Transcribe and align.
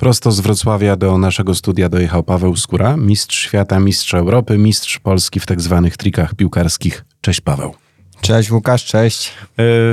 Prosto 0.00 0.32
z 0.32 0.40
Wrocławia 0.40 0.96
do 0.96 1.18
naszego 1.18 1.54
studia 1.54 1.88
dojechał 1.88 2.22
Paweł 2.22 2.56
Skóra, 2.56 2.96
mistrz 2.96 3.36
świata, 3.36 3.80
mistrz 3.80 4.14
Europy, 4.14 4.58
mistrz 4.58 4.98
Polski 4.98 5.40
w 5.40 5.46
tak 5.46 5.60
zwanych 5.60 5.96
trikach 5.96 6.34
piłkarskich. 6.34 7.04
Cześć 7.20 7.40
Paweł. 7.40 7.74
Cześć 8.20 8.50
Łukasz, 8.50 8.84
cześć. 8.84 9.28
E, 9.28 9.32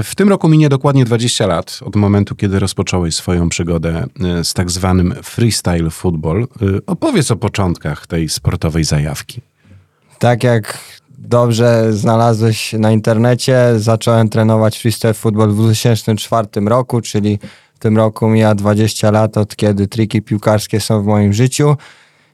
w 0.04 0.12
tym 0.16 0.30
roku 0.30 0.50
minie 0.50 0.70
dokładnie 0.70 1.06
20 1.06 1.48
lat 1.48 1.80
od 1.86 1.96
momentu, 1.96 2.36
kiedy 2.36 2.60
rozpocząłeś 2.60 3.16
swoją 3.16 3.50
przygodę 3.50 4.06
e, 4.24 4.44
z 4.44 4.54
tak 4.54 4.72
zwanym 4.72 5.16
freestyle 5.24 5.90
football. 5.90 6.44
E, 6.44 6.46
opowiedz 6.86 7.32
o 7.32 7.36
początkach 7.36 8.08
tej 8.08 8.30
sportowej 8.30 8.84
zajawki. 8.84 9.42
Tak 10.20 10.44
jak 10.44 10.80
dobrze 11.18 11.94
znalazłeś 11.94 12.74
na 12.74 12.92
internecie, 12.92 13.58
zacząłem 13.78 14.30
trenować 14.30 14.80
freestyle 14.80 15.14
football 15.14 15.52
w 15.52 15.56
2004 15.56 16.48
roku, 16.66 17.02
czyli 17.02 17.40
w 17.78 17.80
tym 17.80 17.98
roku 17.98 18.28
mija 18.28 18.56
20 18.56 19.12
lat 19.12 19.38
od 19.38 19.56
kiedy 19.56 19.88
triki 19.88 20.22
piłkarskie 20.22 20.80
są 20.80 21.02
w 21.02 21.06
moim 21.06 21.34
życiu. 21.34 21.76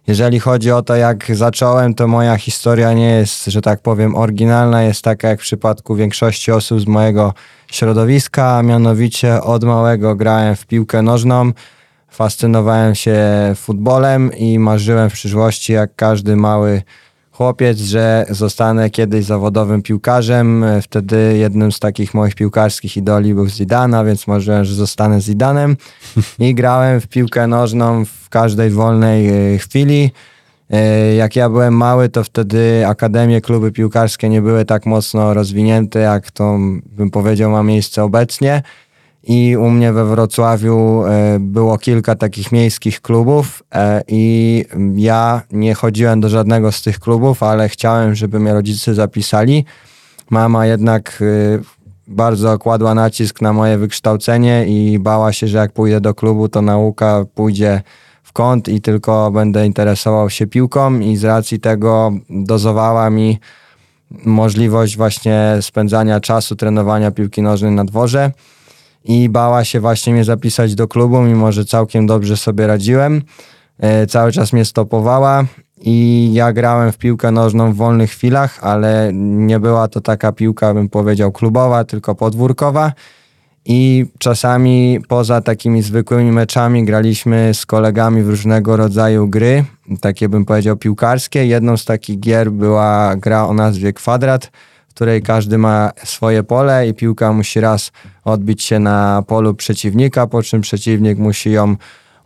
Jeżeli 0.07 0.39
chodzi 0.39 0.71
o 0.71 0.81
to, 0.81 0.95
jak 0.95 1.35
zacząłem, 1.35 1.93
to 1.93 2.07
moja 2.07 2.37
historia 2.37 2.93
nie 2.93 3.09
jest, 3.09 3.45
że 3.45 3.61
tak 3.61 3.81
powiem, 3.81 4.15
oryginalna. 4.15 4.83
Jest 4.83 5.01
taka 5.01 5.27
jak 5.27 5.39
w 5.39 5.43
przypadku 5.43 5.95
większości 5.95 6.51
osób 6.51 6.79
z 6.79 6.87
mojego 6.87 7.33
środowiska, 7.71 8.57
a 8.57 8.63
mianowicie 8.63 9.41
od 9.41 9.63
małego 9.63 10.15
grałem 10.15 10.55
w 10.55 10.65
piłkę 10.65 11.01
nożną, 11.01 11.51
fascynowałem 12.09 12.95
się 12.95 13.19
futbolem 13.55 14.33
i 14.33 14.59
marzyłem 14.59 15.09
w 15.09 15.13
przyszłości, 15.13 15.73
jak 15.73 15.95
każdy 15.95 16.35
mały 16.35 16.81
chłopiec, 17.33 17.77
że 17.77 18.25
zostanę 18.29 18.89
kiedyś 18.89 19.25
zawodowym 19.25 19.81
piłkarzem. 19.81 20.65
Wtedy 20.81 21.37
jednym 21.37 21.71
z 21.71 21.79
takich 21.79 22.13
moich 22.13 22.35
piłkarskich 22.35 22.97
idoli 22.97 23.33
był 23.33 23.47
Zidane, 23.47 24.05
więc 24.05 24.27
marzyłem, 24.27 24.65
że 24.65 24.73
zostanę 24.73 25.21
Zidanem 25.21 25.77
i 26.39 26.55
grałem 26.55 27.01
w 27.01 27.07
piłkę 27.07 27.47
nożną 27.47 28.05
w 28.05 28.29
każdej 28.29 28.69
wolnej 28.69 29.53
e, 29.53 29.57
chwili. 29.57 30.11
E, 30.69 31.15
jak 31.15 31.35
ja 31.35 31.49
byłem 31.49 31.77
mały, 31.77 32.09
to 32.09 32.23
wtedy 32.23 32.87
akademie, 32.87 33.41
kluby 33.41 33.71
piłkarskie 33.71 34.29
nie 34.29 34.41
były 34.41 34.65
tak 34.65 34.85
mocno 34.85 35.33
rozwinięte, 35.33 35.99
jak 35.99 36.31
to 36.31 36.57
bym 36.85 37.11
powiedział 37.11 37.51
ma 37.51 37.63
miejsce 37.63 38.03
obecnie 38.03 38.61
i 39.23 39.57
u 39.57 39.69
mnie 39.69 39.93
we 39.93 40.05
Wrocławiu 40.05 41.03
e, 41.05 41.37
było 41.39 41.77
kilka 41.77 42.15
takich 42.15 42.51
miejskich 42.51 43.01
klubów 43.01 43.63
e, 43.75 44.01
i 44.07 44.65
ja 44.95 45.41
nie 45.51 45.73
chodziłem 45.73 46.21
do 46.21 46.29
żadnego 46.29 46.71
z 46.71 46.81
tych 46.81 46.99
klubów, 46.99 47.43
ale 47.43 47.69
chciałem, 47.69 48.15
żeby 48.15 48.39
mnie 48.39 48.53
rodzice 48.53 48.93
zapisali. 48.93 49.65
Mama 50.29 50.65
jednak 50.65 51.23
e, 51.57 51.59
bardzo 52.07 52.59
kładła 52.59 52.95
nacisk 52.95 53.41
na 53.41 53.53
moje 53.53 53.77
wykształcenie 53.77 54.65
i 54.67 54.99
bała 54.99 55.33
się, 55.33 55.47
że 55.47 55.57
jak 55.57 55.71
pójdę 55.71 56.01
do 56.01 56.13
klubu, 56.13 56.49
to 56.49 56.61
nauka 56.61 57.25
pójdzie 57.35 57.81
w 58.23 58.33
kąt 58.33 58.69
i 58.69 58.81
tylko 58.81 59.31
będę 59.31 59.65
interesował 59.65 60.29
się 60.29 60.47
piłką 60.47 60.99
i 60.99 61.17
z 61.17 61.23
racji 61.23 61.59
tego 61.59 62.11
dozowała 62.29 63.09
mi 63.09 63.39
możliwość 64.25 64.97
właśnie 64.97 65.57
spędzania 65.61 66.19
czasu, 66.19 66.55
trenowania 66.55 67.11
piłki 67.11 67.41
nożnej 67.41 67.71
na 67.71 67.85
dworze 67.85 68.31
i 69.05 69.29
bała 69.29 69.63
się 69.63 69.79
właśnie 69.79 70.13
mnie 70.13 70.23
zapisać 70.23 70.75
do 70.75 70.87
klubu, 70.87 71.21
mimo 71.21 71.51
że 71.51 71.65
całkiem 71.65 72.07
dobrze 72.07 72.37
sobie 72.37 72.67
radziłem. 72.67 73.21
E, 73.79 74.07
cały 74.07 74.31
czas 74.31 74.53
mnie 74.53 74.65
stopowała 74.65 75.45
i 75.81 76.29
ja 76.33 76.53
grałem 76.53 76.91
w 76.91 76.97
piłkę 76.97 77.31
nożną 77.31 77.73
w 77.73 77.75
wolnych 77.75 78.11
chwilach, 78.11 78.59
ale 78.61 79.11
nie 79.13 79.59
była 79.59 79.87
to 79.87 80.01
taka 80.01 80.31
piłka, 80.31 80.73
bym 80.73 80.89
powiedział, 80.89 81.31
klubowa, 81.31 81.83
tylko 81.83 82.15
podwórkowa. 82.15 82.91
I 83.65 84.05
czasami 84.19 84.99
poza 85.07 85.41
takimi 85.41 85.81
zwykłymi 85.81 86.31
meczami 86.31 86.85
graliśmy 86.85 87.53
z 87.53 87.65
kolegami 87.65 88.23
w 88.23 88.29
różnego 88.29 88.77
rodzaju 88.77 89.27
gry, 89.27 89.63
takie 90.01 90.29
bym 90.29 90.45
powiedział 90.45 90.77
piłkarskie. 90.77 91.45
Jedną 91.45 91.77
z 91.77 91.85
takich 91.85 92.19
gier 92.19 92.51
była 92.51 93.15
gra 93.15 93.47
o 93.47 93.53
nazwie 93.53 93.93
Kwadrat, 93.93 94.51
w 94.93 94.95
której 94.95 95.21
każdy 95.21 95.57
ma 95.57 95.91
swoje 96.03 96.43
pole 96.43 96.87
i 96.87 96.93
piłka 96.93 97.33
musi 97.33 97.59
raz 97.59 97.91
odbić 98.23 98.63
się 98.63 98.79
na 98.79 99.23
polu 99.27 99.53
przeciwnika, 99.53 100.27
po 100.27 100.43
czym 100.43 100.61
przeciwnik 100.61 101.17
musi 101.17 101.51
ją 101.51 101.75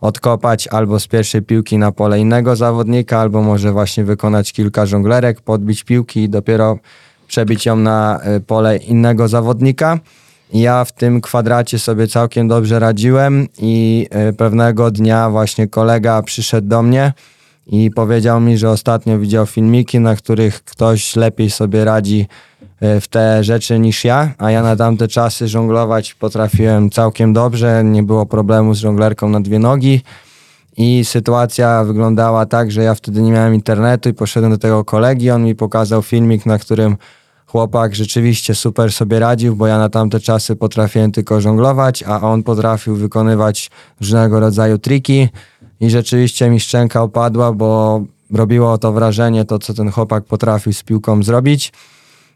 odkopać 0.00 0.68
albo 0.68 1.00
z 1.00 1.06
pierwszej 1.06 1.42
piłki 1.42 1.78
na 1.78 1.92
pole 1.92 2.20
innego 2.20 2.56
zawodnika, 2.56 3.20
albo 3.20 3.42
może 3.42 3.72
właśnie 3.72 4.04
wykonać 4.04 4.52
kilka 4.52 4.86
żonglerek, 4.86 5.40
podbić 5.40 5.84
piłki 5.84 6.22
i 6.22 6.28
dopiero 6.28 6.78
przebić 7.28 7.66
ją 7.66 7.76
na 7.76 8.20
y, 8.36 8.40
pole 8.40 8.76
innego 8.76 9.28
zawodnika. 9.28 9.98
Ja 10.52 10.84
w 10.84 10.92
tym 10.92 11.20
kwadracie 11.20 11.78
sobie 11.78 12.08
całkiem 12.08 12.48
dobrze 12.48 12.78
radziłem 12.78 13.48
i 13.58 14.06
y, 14.30 14.32
pewnego 14.32 14.90
dnia 14.90 15.30
właśnie 15.30 15.68
kolega 15.68 16.22
przyszedł 16.22 16.68
do 16.68 16.82
mnie 16.82 17.12
i 17.68 17.90
powiedział 17.90 18.40
mi, 18.40 18.58
że 18.58 18.70
ostatnio 18.70 19.18
widział 19.18 19.46
filmiki, 19.46 20.00
na 20.00 20.16
których 20.16 20.64
ktoś 20.64 21.16
lepiej 21.16 21.50
sobie 21.50 21.84
radzi 21.84 22.26
E, 22.80 23.00
w 23.00 23.08
te 23.08 23.44
rzeczy 23.44 23.78
niż 23.78 24.04
ja, 24.04 24.34
a 24.38 24.50
ja 24.50 24.62
na 24.62 24.76
tamte 24.76 25.08
czasy 25.08 25.48
żonglować 25.48 26.14
potrafiłem 26.14 26.90
całkiem 26.90 27.32
dobrze, 27.32 27.84
nie 27.84 28.02
było 28.02 28.26
problemu 28.26 28.74
z 28.74 28.78
żonglerką 28.78 29.28
na 29.28 29.40
dwie 29.40 29.58
nogi. 29.58 30.02
I 30.76 31.04
sytuacja 31.04 31.84
wyglądała 31.84 32.46
tak, 32.46 32.72
że 32.72 32.82
ja 32.82 32.94
wtedy 32.94 33.22
nie 33.22 33.32
miałem 33.32 33.54
internetu 33.54 34.08
i 34.08 34.14
poszedłem 34.14 34.52
do 34.52 34.58
tego 34.58 34.84
kolegi, 34.84 35.30
on 35.30 35.44
mi 35.44 35.54
pokazał 35.54 36.02
filmik, 36.02 36.46
na 36.46 36.58
którym 36.58 36.96
chłopak 37.46 37.94
rzeczywiście 37.94 38.54
super 38.54 38.92
sobie 38.92 39.18
radził, 39.18 39.56
bo 39.56 39.66
ja 39.66 39.78
na 39.78 39.88
tamte 39.88 40.20
czasy 40.20 40.56
potrafiłem 40.56 41.12
tylko 41.12 41.40
żonglować, 41.40 42.02
a 42.02 42.20
on 42.20 42.42
potrafił 42.42 42.96
wykonywać 42.96 43.70
różnego 44.00 44.40
rodzaju 44.40 44.78
triki 44.78 45.28
i 45.80 45.90
rzeczywiście 45.90 46.50
mi 46.50 46.60
szczęka 46.60 47.02
opadła, 47.02 47.52
bo 47.52 48.00
robiło 48.30 48.78
to 48.78 48.92
wrażenie, 48.92 49.44
to 49.44 49.58
co 49.58 49.74
ten 49.74 49.90
chłopak 49.90 50.24
potrafił 50.24 50.72
z 50.72 50.82
piłką 50.82 51.22
zrobić. 51.22 51.72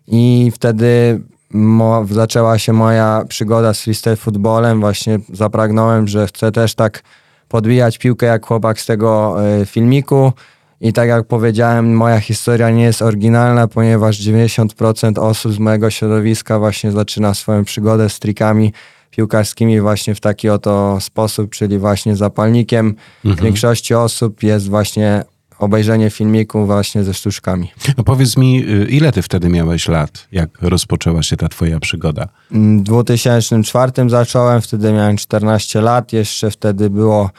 I 0.09 0.51
wtedy 0.55 1.21
mo, 1.51 2.07
zaczęła 2.11 2.59
się 2.59 2.73
moja 2.73 3.25
przygoda 3.29 3.75
z 3.75 3.83
freestyle 3.83 4.17
footballem. 4.17 4.81
Właśnie 4.81 5.19
zapragnąłem, 5.33 6.09
że 6.09 6.27
chcę 6.27 6.53
też 6.53 6.75
tak 6.75 7.03
podbijać 7.49 7.99
piłkę 7.99 8.27
jak 8.27 8.47
chłopak 8.47 8.81
z 8.81 8.87
tego 8.87 9.37
y, 9.63 9.67
filmiku. 9.67 10.33
I 10.81 10.93
tak 10.93 11.09
jak 11.09 11.27
powiedziałem, 11.27 11.95
moja 11.95 12.21
historia 12.21 12.71
nie 12.71 12.83
jest 12.83 13.03
oryginalna, 13.03 13.69
ponieważ 13.69 14.19
90% 14.21 15.19
osób 15.19 15.53
z 15.53 15.59
mojego 15.59 15.91
środowiska 15.91 16.59
właśnie 16.59 16.93
zaczyna 16.93 17.35
swoją 17.35 17.65
przygodę 17.65 18.09
z 18.09 18.19
trikami 18.19 18.73
piłkarskimi 19.17 19.81
właśnie 19.81 20.15
w 20.15 20.21
taki 20.21 20.49
oto 20.49 20.99
sposób, 21.01 21.51
czyli 21.51 21.79
właśnie 21.79 22.17
zapalnikiem. 22.17 22.95
Mhm. 23.25 23.45
Większości 23.45 23.95
osób 23.95 24.43
jest 24.43 24.69
właśnie 24.69 25.25
obejrzenie 25.59 26.11
filmiku 26.11 26.67
właśnie 26.67 27.05
ze 27.05 27.15
sztuczkami. 27.15 27.73
No 27.99 28.05
powiedz 28.05 28.37
mi, 28.37 28.65
y, 28.69 28.87
ile 28.91 29.13
ty 29.13 29.23
wtedy 29.23 29.49
miałeś 29.49 29.89
lat, 29.89 30.29
jak 30.33 30.63
rozpoczęła 30.63 31.23
się 31.23 31.37
ta 31.37 31.49
twoja 31.49 31.81
przygoda? 31.81 32.29
W 32.51 32.83
2004 32.83 33.93
zacząłem, 34.09 34.61
wtedy 34.61 34.93
miałem 34.93 35.17
14 35.17 35.81
lat, 35.81 36.13
jeszcze 36.13 36.51
wtedy 36.51 36.91
było 36.91 37.31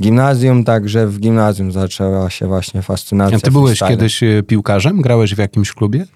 gimnazjum, 0.00 0.64
także 0.64 1.06
w 1.06 1.20
gimnazjum 1.20 1.72
zaczęła 1.72 2.30
się 2.30 2.46
właśnie 2.46 2.82
fascynacja. 2.82 3.36
A 3.36 3.40
ty 3.40 3.50
byłeś 3.50 3.78
kiedyś 3.78 4.22
y, 4.22 4.42
piłkarzem? 4.46 5.02
Grałeś 5.02 5.34
w 5.34 5.38
jakimś 5.38 5.72
klubie? 5.72 6.06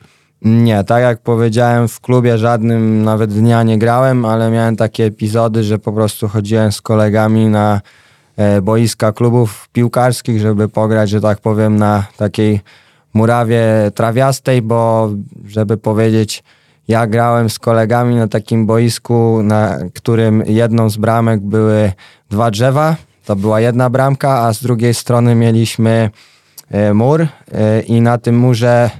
Nie, 0.42 0.84
tak 0.84 1.02
jak 1.02 1.20
powiedziałem, 1.20 1.88
w 1.88 2.00
klubie 2.00 2.38
żadnym 2.38 3.04
nawet 3.04 3.32
dnia 3.32 3.62
nie 3.62 3.78
grałem, 3.78 4.24
ale 4.24 4.50
miałem 4.50 4.76
takie 4.76 5.04
epizody, 5.04 5.64
że 5.64 5.78
po 5.78 5.92
prostu 5.92 6.28
chodziłem 6.28 6.72
z 6.72 6.80
kolegami 6.80 7.46
na 7.46 7.80
E, 8.36 8.62
boiska 8.62 9.12
klubów 9.12 9.68
piłkarskich, 9.72 10.40
żeby 10.40 10.68
pograć, 10.68 11.10
że 11.10 11.20
tak 11.20 11.38
powiem, 11.38 11.76
na 11.76 12.04
takiej 12.16 12.60
murawie 13.14 13.64
trawiastej, 13.94 14.62
bo 14.62 15.10
żeby 15.46 15.76
powiedzieć, 15.76 16.44
ja 16.88 17.06
grałem 17.06 17.50
z 17.50 17.58
kolegami 17.58 18.16
na 18.16 18.28
takim 18.28 18.66
boisku, 18.66 19.40
na 19.42 19.78
którym 19.94 20.42
jedną 20.46 20.90
z 20.90 20.96
bramek 20.96 21.40
były 21.40 21.92
dwa 22.30 22.50
drzewa. 22.50 22.96
To 23.24 23.36
była 23.36 23.60
jedna 23.60 23.90
bramka, 23.90 24.38
a 24.38 24.52
z 24.52 24.62
drugiej 24.62 24.94
strony 24.94 25.34
mieliśmy 25.34 26.10
e, 26.70 26.94
mur 26.94 27.20
e, 27.52 27.80
i 27.80 28.00
na 28.00 28.18
tym 28.18 28.38
murze 28.38 28.90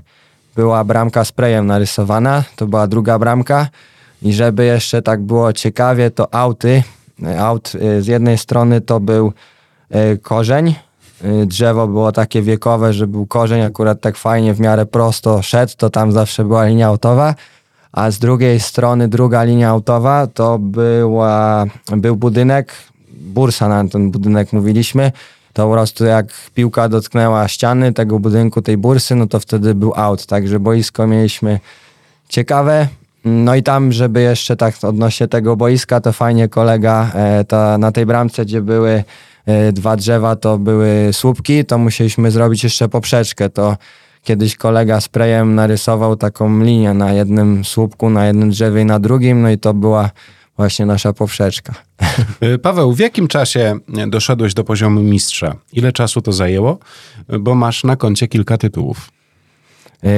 była 0.57 0.85
bramka 0.85 1.25
sprayem 1.25 1.67
narysowana. 1.67 2.45
To 2.57 2.67
była 2.67 2.87
druga 2.87 3.19
bramka. 3.19 3.69
I 4.23 4.33
żeby 4.33 4.65
jeszcze 4.65 5.03
tak 5.03 5.23
było 5.23 5.53
ciekawie, 5.53 6.11
to 6.11 6.35
auty 6.35 6.83
aut. 7.39 7.73
Y, 7.75 8.03
z 8.03 8.07
jednej 8.07 8.39
strony 8.39 8.81
to 8.81 9.01
był 9.01 9.33
y, 9.95 10.19
korzeń, 10.19 10.75
drzewo 11.47 11.87
było 11.87 12.13
takie 12.13 12.43
wiekowe, 12.43 12.93
że 12.93 13.07
był 13.07 13.27
korzeń 13.27 13.61
akurat 13.61 14.01
tak 14.01 14.17
fajnie 14.17 14.55
w 14.55 14.61
miarę 14.61 14.87
prosto 14.87 15.43
szedł, 15.43 15.73
to 15.77 15.91
tam 15.91 16.13
zawsze 16.13 16.45
była 16.45 16.67
linia 16.67 16.87
autowa, 16.87 17.35
a 17.93 18.11
z 18.11 18.19
drugiej 18.19 18.61
strony 18.61 19.09
druga 19.09 19.45
linia 19.45 19.69
autowa 19.69 20.27
to 20.27 20.59
była, 20.59 21.65
był 21.97 22.17
budynek, 22.17 22.73
bursa 23.09 23.69
na 23.69 23.89
ten 23.89 24.11
budynek 24.11 24.53
mówiliśmy, 24.53 25.13
to 25.57 25.67
po 25.67 25.73
prostu 25.73 26.05
jak 26.05 26.27
piłka 26.55 26.89
dotknęła 26.89 27.49
ściany 27.49 27.93
tego 27.93 28.19
budynku, 28.19 28.63
tej 28.63 28.77
bursy, 28.77 29.15
no 29.15 29.27
to 29.27 29.41
wtedy 29.41 29.75
był 29.75 29.93
aut, 29.97 30.27
także 30.27 30.61
boisko 30.61 31.07
mieliśmy 31.07 31.61
ciekawe, 32.29 32.89
no 33.25 33.55
i 33.55 33.63
tam, 33.63 33.93
żeby 33.93 34.21
jeszcze 34.21 34.57
tak 34.57 34.75
odnośnie 34.83 35.29
tego 35.29 35.57
boiska, 35.57 36.01
to 36.01 36.13
fajnie 36.13 36.49
kolega 36.49 37.11
e, 37.15 37.79
na 37.79 37.93
tej 37.93 38.07
bramce, 38.07 38.45
gdzie 38.45 38.63
były 38.63 39.05
e, 39.47 39.73
dwa 39.73 39.97
drzewa 39.97 40.37
to 40.37 40.59
były 40.59 41.09
słupki, 41.13 41.65
to 41.65 41.79
musieliśmy 41.79 42.31
zrobić 42.31 42.65
jeszcze 42.65 42.89
poprzeczkę. 42.89 43.51
To 43.51 43.77
kiedyś 44.23 44.57
kolega 44.57 45.01
sprayem 45.01 45.55
narysował 45.55 46.17
taką 46.17 46.63
linię 46.63 46.95
na 46.95 47.13
jednym 47.13 47.65
słupku, 47.65 48.11
na 48.11 48.27
jednym 48.27 48.51
drzewie 48.51 48.83
i 48.83 48.85
na 48.85 48.99
drugim, 48.99 49.43
no 49.43 49.51
i 49.51 49.59
to 49.59 49.75
była 49.75 50.11
właśnie 50.57 50.87
nasza 50.87 51.13
poprzeczka. 51.13 51.75
E, 52.41 52.59
Paweł, 52.59 52.93
w 52.93 52.99
jakim 52.99 53.29
czasie 53.29 53.79
doszedłeś 54.09 54.55
do 54.55 54.65
poziomu 54.65 55.01
mistrza? 55.01 55.57
Ile 55.73 55.93
czasu 55.93 56.23
to 56.23 56.33
zajęło? 56.33 56.79
Bo 57.41 57.55
masz 57.55 57.85
na 57.85 57.97
koncie 57.97 58.29
kilka 58.29 58.59
tytułów. 58.59 59.11
E, 60.05 60.09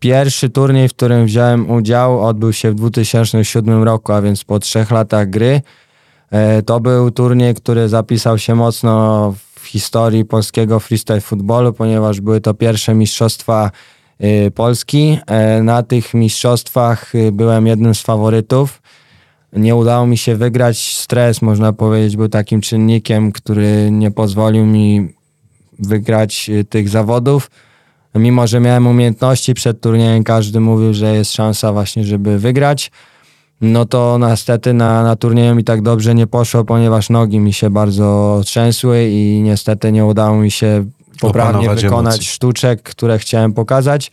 pierwszy 0.00 0.50
turniej, 0.50 0.88
w 0.88 0.94
którym 0.94 1.26
wziąłem 1.26 1.70
udział, 1.70 2.26
odbył 2.26 2.52
się 2.52 2.70
w 2.70 2.74
2007 2.74 3.82
roku, 3.82 4.12
a 4.12 4.22
więc 4.22 4.44
po 4.44 4.58
trzech 4.58 4.90
latach 4.90 5.30
gry. 5.30 5.62
E, 6.30 6.62
to 6.62 6.80
był 6.80 7.10
turniej, 7.10 7.54
który 7.54 7.88
zapisał 7.88 8.38
się 8.38 8.54
mocno 8.54 9.34
w 9.54 9.66
historii 9.66 10.24
polskiego 10.24 10.80
freestyle 10.80 11.20
futbolu, 11.20 11.72
ponieważ 11.72 12.20
były 12.20 12.40
to 12.40 12.54
pierwsze 12.54 12.94
mistrzostwa 12.94 13.70
Polski. 14.54 15.18
Na 15.62 15.82
tych 15.82 16.14
mistrzostwach 16.14 17.12
byłem 17.32 17.66
jednym 17.66 17.94
z 17.94 18.02
faworytów 18.02 18.82
nie 19.54 19.76
udało 19.76 20.06
mi 20.06 20.18
się 20.18 20.36
wygrać. 20.36 20.96
Stres, 20.96 21.42
można 21.42 21.72
powiedzieć, 21.72 22.16
był 22.16 22.28
takim 22.28 22.60
czynnikiem, 22.60 23.32
który 23.32 23.88
nie 23.90 24.10
pozwolił 24.10 24.66
mi 24.66 25.14
wygrać 25.78 26.50
y, 26.50 26.64
tych 26.64 26.88
zawodów. 26.88 27.50
Mimo, 28.14 28.46
że 28.46 28.60
miałem 28.60 28.86
umiejętności 28.86 29.54
przed 29.54 29.80
turniejem, 29.80 30.24
każdy 30.24 30.60
mówił, 30.60 30.94
że 30.94 31.14
jest 31.14 31.32
szansa 31.32 31.72
właśnie, 31.72 32.04
żeby 32.04 32.38
wygrać. 32.38 32.90
No 33.60 33.84
to 33.84 34.18
niestety 34.30 34.72
na, 34.72 35.02
na 35.02 35.16
turnieju 35.16 35.54
mi 35.54 35.64
tak 35.64 35.82
dobrze 35.82 36.14
nie 36.14 36.26
poszło, 36.26 36.64
ponieważ 36.64 37.10
nogi 37.10 37.40
mi 37.40 37.52
się 37.52 37.70
bardzo 37.70 38.40
trzęsły 38.44 39.08
i 39.10 39.40
niestety 39.42 39.92
nie 39.92 40.04
udało 40.04 40.36
mi 40.36 40.50
się 40.50 40.84
poprawnie 41.20 41.58
Opanować 41.58 41.82
wykonać 41.82 42.14
emocji. 42.14 42.30
sztuczek, 42.30 42.82
które 42.82 43.18
chciałem 43.18 43.52
pokazać. 43.52 44.10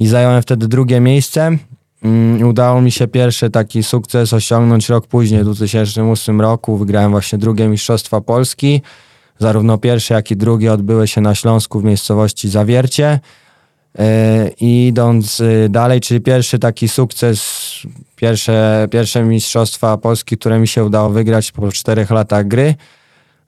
I 0.00 0.06
zająłem 0.06 0.42
wtedy 0.42 0.68
drugie 0.68 1.00
miejsce. 1.00 1.56
Mm, 2.02 2.48
Udało 2.48 2.80
mi 2.80 2.92
się 2.92 3.08
pierwszy 3.08 3.50
taki 3.50 3.82
sukces 3.82 4.32
osiągnąć 4.32 4.88
rok 4.88 5.06
później, 5.06 5.40
w 5.40 5.44
2008 5.44 6.40
roku. 6.40 6.76
Wygrałem 6.76 7.10
właśnie 7.10 7.38
drugie 7.38 7.68
Mistrzostwa 7.68 8.20
Polski. 8.20 8.82
Zarówno 9.38 9.78
pierwsze, 9.78 10.14
jak 10.14 10.30
i 10.30 10.36
drugie 10.36 10.72
odbyły 10.72 11.08
się 11.08 11.20
na 11.20 11.34
Śląsku 11.34 11.80
w 11.80 11.84
miejscowości 11.84 12.48
Zawiercie. 12.48 13.20
E, 13.98 14.50
I 14.60 14.86
idąc 14.86 15.40
y, 15.40 15.68
dalej, 15.70 16.00
czyli 16.00 16.20
pierwszy 16.20 16.58
taki 16.58 16.88
sukces, 16.88 17.42
pierwsze, 18.16 18.88
pierwsze 18.90 19.24
Mistrzostwa 19.24 19.96
Polski, 19.96 20.38
które 20.38 20.58
mi 20.58 20.68
się 20.68 20.84
udało 20.84 21.10
wygrać 21.10 21.52
po 21.52 21.72
czterech 21.72 22.10
latach 22.10 22.48
gry. 22.48 22.74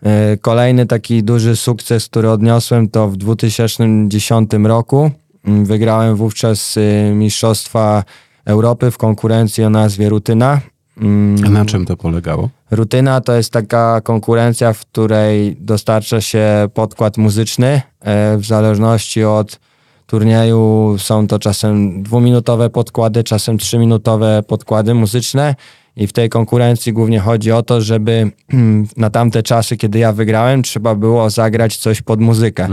E, 0.03 0.37
Kolejny 0.37 0.87
taki 0.87 1.23
duży 1.23 1.57
sukces, 1.57 2.07
który 2.09 2.31
odniosłem, 2.31 2.89
to 2.89 3.09
w 3.09 3.17
2010 3.17 4.51
roku. 4.65 5.11
Mm, 5.45 5.65
Wygrałem 5.65 6.17
wówczas 6.17 6.79
Mistrzostwa 7.13 8.05
Europy 8.45 8.91
w 8.91 8.99
konkurencji 8.99 9.65
o 9.65 9.71
nazwie 9.71 10.09
Rutyna. 10.09 10.61
Mm, 11.01 11.37
A 11.47 11.51
na 11.51 11.65
czym 11.65 11.87
to 11.87 11.97
polegało? 11.97 12.49
Rutyna 12.71 13.21
to 13.21 13.33
jest 13.33 13.51
taka 13.53 14.01
konkurencja, 14.01 14.73
w 14.73 14.81
której 14.81 15.57
dostarcza 15.61 16.21
się 16.21 16.69
podkład 16.75 17.19
muzyczny. 17.19 17.83
E, 18.01 18.37
W 18.39 18.45
zależności 18.47 19.25
od 19.25 19.61
turnieju 20.07 20.95
są 20.99 21.27
to 21.27 21.39
czasem 21.39 22.03
dwuminutowe 22.03 22.71
podkłady, 22.71 23.25
czasem 23.25 23.59
trzyminutowe 23.59 24.43
podkłady 24.49 24.95
muzyczne. 24.95 25.55
I 25.97 26.07
w 26.07 26.13
tej 26.13 26.29
konkurencji 26.29 26.93
głównie 26.93 27.21
chodzi 27.21 27.53
o 27.53 27.63
to, 27.63 27.81
żeby 27.81 28.31
na 28.97 29.11
tamte 29.11 29.43
czasy, 29.43 29.77
kiedy 29.77 29.99
ja 29.99 30.13
wygrałem, 30.13 30.63
trzeba 30.63 30.95
było 30.95 31.31
zagrać 31.31 31.77
coś 31.77 32.03
pod 32.03 32.21
muzykę. 32.21 32.69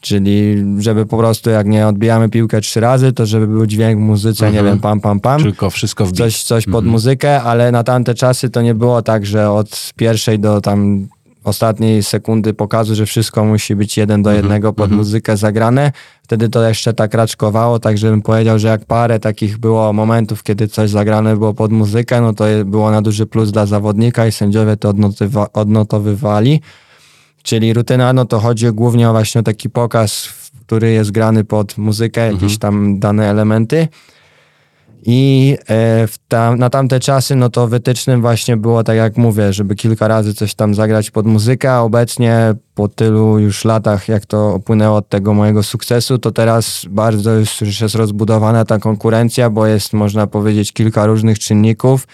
Czyli 0.00 0.64
żeby 0.78 1.06
po 1.06 1.18
prostu 1.18 1.50
jak 1.50 1.66
nie 1.66 1.86
odbijamy 1.86 2.28
piłkę 2.28 2.60
trzy 2.60 2.80
razy, 2.80 3.12
to 3.12 3.26
żeby 3.26 3.46
był 3.46 3.66
dźwięk 3.66 3.98
w 3.98 4.02
muzyce, 4.02 4.44
nie 4.52 4.62
wiem, 4.70 4.78
pam, 4.80 5.00
pam, 5.00 5.20
pam. 5.20 5.42
Tylko 5.42 5.70
wszystko 5.70 6.06
w 6.06 6.12
coś, 6.12 6.42
coś 6.42 6.66
pod 6.66 6.84
muzykę, 6.86 7.42
ale 7.42 7.72
na 7.72 7.84
tamte 7.84 8.14
czasy 8.14 8.50
to 8.50 8.62
nie 8.62 8.74
było 8.74 9.02
tak, 9.02 9.26
że 9.26 9.50
od 9.50 9.92
pierwszej 9.96 10.38
do 10.38 10.60
tam 10.60 11.08
ostatniej 11.44 12.02
sekundy 12.02 12.54
pokazu, 12.54 12.94
że 12.94 13.06
wszystko 13.06 13.44
musi 13.44 13.76
być 13.76 13.96
jeden 13.96 14.22
do 14.22 14.32
jednego 14.32 14.72
pod 14.72 14.90
muzykę 14.96 15.36
zagrane. 15.36 15.92
Wtedy 16.22 16.48
to 16.48 16.68
jeszcze 16.68 16.92
tak 16.92 17.14
raczkowało, 17.14 17.78
tak 17.78 17.98
żebym 17.98 18.22
powiedział, 18.22 18.58
że 18.58 18.68
jak 18.68 18.84
parę 18.84 19.20
takich 19.20 19.58
było 19.58 19.92
momentów, 19.92 20.42
kiedy 20.42 20.68
coś 20.68 20.90
zagrane 20.90 21.36
było 21.36 21.54
pod 21.54 21.72
muzykę, 21.72 22.20
no 22.20 22.32
to 22.34 22.44
było 22.64 22.90
na 22.90 23.02
duży 23.02 23.26
plus 23.26 23.50
dla 23.50 23.66
zawodnika 23.66 24.26
i 24.26 24.32
sędziowie 24.32 24.76
to 24.76 24.88
odnotywa- 24.92 25.46
odnotowywali. 25.52 26.60
Czyli 27.42 27.74
rutyna, 27.74 28.12
no 28.12 28.24
to 28.24 28.40
chodzi 28.40 28.66
głównie 28.72 29.08
o 29.08 29.12
właśnie 29.12 29.42
taki 29.42 29.70
pokaz, 29.70 30.28
który 30.66 30.90
jest 30.90 31.10
grany 31.10 31.44
pod 31.44 31.78
muzykę, 31.78 32.32
jakieś 32.32 32.58
tam 32.58 32.98
dane 32.98 33.30
elementy. 33.30 33.88
I 35.06 35.56
e, 35.70 36.08
tam, 36.28 36.58
na 36.58 36.70
tamte 36.70 37.00
czasy, 37.00 37.36
no 37.36 37.48
to 37.48 37.68
wytycznym 37.68 38.20
właśnie 38.20 38.56
było, 38.56 38.84
tak 38.84 38.96
jak 38.96 39.16
mówię, 39.16 39.52
żeby 39.52 39.74
kilka 39.74 40.08
razy 40.08 40.34
coś 40.34 40.54
tam 40.54 40.74
zagrać 40.74 41.10
pod 41.10 41.26
muzykę, 41.26 41.78
obecnie 41.78 42.54
po 42.74 42.88
tylu 42.88 43.38
już 43.38 43.64
latach, 43.64 44.08
jak 44.08 44.26
to 44.26 44.54
upłynęło 44.56 44.96
od 44.96 45.08
tego 45.08 45.34
mojego 45.34 45.62
sukcesu, 45.62 46.18
to 46.18 46.30
teraz 46.30 46.86
bardzo 46.90 47.30
już 47.32 47.80
jest 47.80 47.94
rozbudowana 47.94 48.64
ta 48.64 48.78
konkurencja, 48.78 49.50
bo 49.50 49.66
jest, 49.66 49.92
można 49.92 50.26
powiedzieć, 50.26 50.72
kilka 50.72 51.06
różnych 51.06 51.38
czynników. 51.38 52.06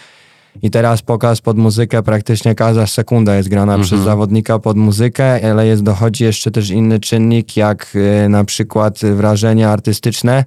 I 0.63 0.71
teraz 0.71 1.03
pokaz 1.03 1.41
pod 1.41 1.59
muzykę, 1.59 2.03
praktycznie 2.03 2.55
każda 2.55 2.87
sekunda 2.87 3.37
jest 3.37 3.49
grana 3.49 3.79
przez 3.79 4.01
zawodnika 4.01 4.59
pod 4.59 4.77
muzykę, 4.77 5.51
ale 5.51 5.67
jest, 5.67 5.83
dochodzi 5.83 6.25
jeszcze 6.25 6.51
też 6.51 6.71
inny 6.71 7.01
czynnik, 7.01 7.57
jak 7.57 7.93
e, 8.25 8.29
na 8.29 8.45
przykład 8.45 9.01
wrażenia 9.01 9.71
artystyczne, 9.71 10.45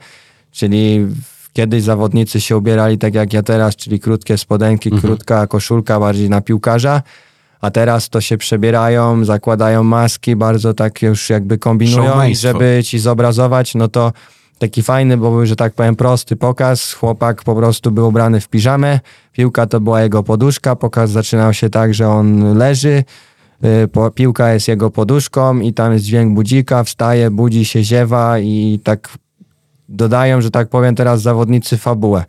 czyli 0.52 1.08
kiedyś 1.54 1.84
zawodnicy 1.84 2.42
się 2.42 2.58
ubierali 2.58 2.98
tak 2.98 3.14
jak 3.14 3.34
ja 3.34 3.44
teraz, 3.44 3.76
czyli 3.76 4.00
krótkie 4.00 4.38
spodenki, 4.38 4.92
krótka 5.02 5.48
koszulka 5.48 6.00
bardziej 6.00 6.30
na 6.30 6.42
piłkarza, 6.42 7.02
a 7.62 7.72
teraz 7.72 8.10
to 8.10 8.22
się 8.22 8.38
przebierają, 8.38 9.26
zakładają 9.26 9.84
maski, 9.84 10.36
bardzo 10.36 10.74
tak 10.74 11.02
już 11.02 11.30
jakby 11.30 11.58
kombinują 11.58 12.12
żeby 12.36 12.82
ci 12.84 13.00
zobrazować, 13.00 13.76
no 13.76 13.88
to 13.88 14.12
taki 14.60 14.84
fajny, 14.84 15.18
bo 15.18 15.32
był, 15.32 15.46
że 15.46 15.56
tak 15.56 15.74
powiem, 15.74 15.96
prosty 15.96 16.36
pokaz. 16.36 16.94
Chłopak 16.94 17.44
po 17.44 17.56
prostu 17.56 17.92
był 17.92 18.08
ubrany 18.08 18.42
w 18.42 18.50
piżamę, 18.50 19.00
piłka 19.34 19.66
to 19.66 19.80
była 19.80 20.02
jego 20.02 20.24
poduszka, 20.24 20.76
pokaz 20.76 21.12
zaczynał 21.12 21.54
się 21.54 21.70
tak, 21.70 21.94
że 21.94 22.10
on 22.10 22.58
leży, 22.58 23.04
y, 23.64 24.12
piłka 24.16 24.54
jest 24.54 24.68
jego 24.68 24.90
poduszką 24.92 25.60
i 25.60 25.74
tam 25.74 25.94
jest 25.94 26.06
dźwięk 26.06 26.36
budzika, 26.36 26.84
wstaje, 26.84 27.32
budzi 27.32 27.66
się, 27.66 27.84
ziewa 27.84 28.40
i 28.40 28.80
tak 28.84 29.10
dodają, 29.90 30.42
że 30.42 30.52
tak 30.52 30.70
powiem 30.70 30.96
teraz 30.96 31.22
zawodnicy 31.22 31.78
fabułę. 31.78 32.26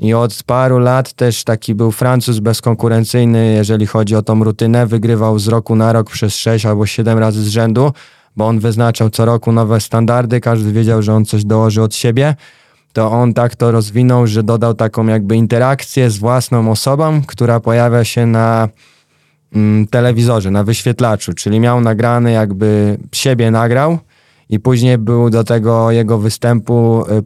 I 0.00 0.14
od 0.14 0.42
paru 0.42 0.78
lat 0.78 1.12
też 1.12 1.44
taki 1.44 1.74
był 1.74 1.92
Francuz 1.92 2.38
bezkonkurencyjny, 2.38 3.52
jeżeli 3.52 3.86
chodzi 3.86 4.16
o 4.16 4.22
tą 4.22 4.44
rutynę. 4.44 4.86
Wygrywał 4.86 5.38
z 5.38 5.48
roku 5.48 5.76
na 5.76 5.92
rok 5.92 6.10
przez 6.10 6.36
6 6.36 6.66
albo 6.66 6.86
7 6.86 7.18
razy 7.18 7.42
z 7.42 7.48
rzędu, 7.48 7.92
bo 8.36 8.46
on 8.46 8.58
wyznaczał 8.58 9.10
co 9.10 9.24
roku 9.24 9.52
nowe 9.52 9.80
standardy, 9.80 10.40
każdy 10.40 10.72
wiedział, 10.72 11.02
że 11.02 11.14
on 11.14 11.24
coś 11.24 11.44
dołoży 11.44 11.82
od 11.82 11.94
siebie. 11.94 12.34
To 12.92 13.10
on 13.10 13.34
tak 13.34 13.56
to 13.56 13.70
rozwinął, 13.70 14.26
że 14.26 14.42
dodał 14.42 14.74
taką 14.74 15.06
jakby 15.06 15.36
interakcję 15.36 16.10
z 16.10 16.18
własną 16.18 16.70
osobą, 16.70 17.22
która 17.26 17.60
pojawia 17.60 18.04
się 18.04 18.26
na 18.26 18.68
mm, 19.54 19.86
telewizorze, 19.86 20.50
na 20.50 20.64
wyświetlaczu, 20.64 21.32
czyli 21.32 21.60
miał 21.60 21.80
nagrany 21.80 22.32
jakby 22.32 22.98
siebie 23.12 23.50
nagrał 23.50 23.98
i 24.48 24.60
później 24.60 24.98
był 24.98 25.30
do 25.30 25.44
tego 25.44 25.90
jego 25.90 26.18
występu 26.18 27.04
y, 27.10 27.22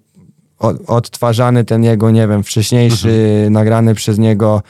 odtwarzany 0.86 1.64
ten 1.64 1.84
jego, 1.84 2.10
nie 2.10 2.28
wiem, 2.28 2.42
wcześniejszy 2.42 3.46
nagrany 3.50 3.94
przez 3.94 4.18
niego 4.18 4.62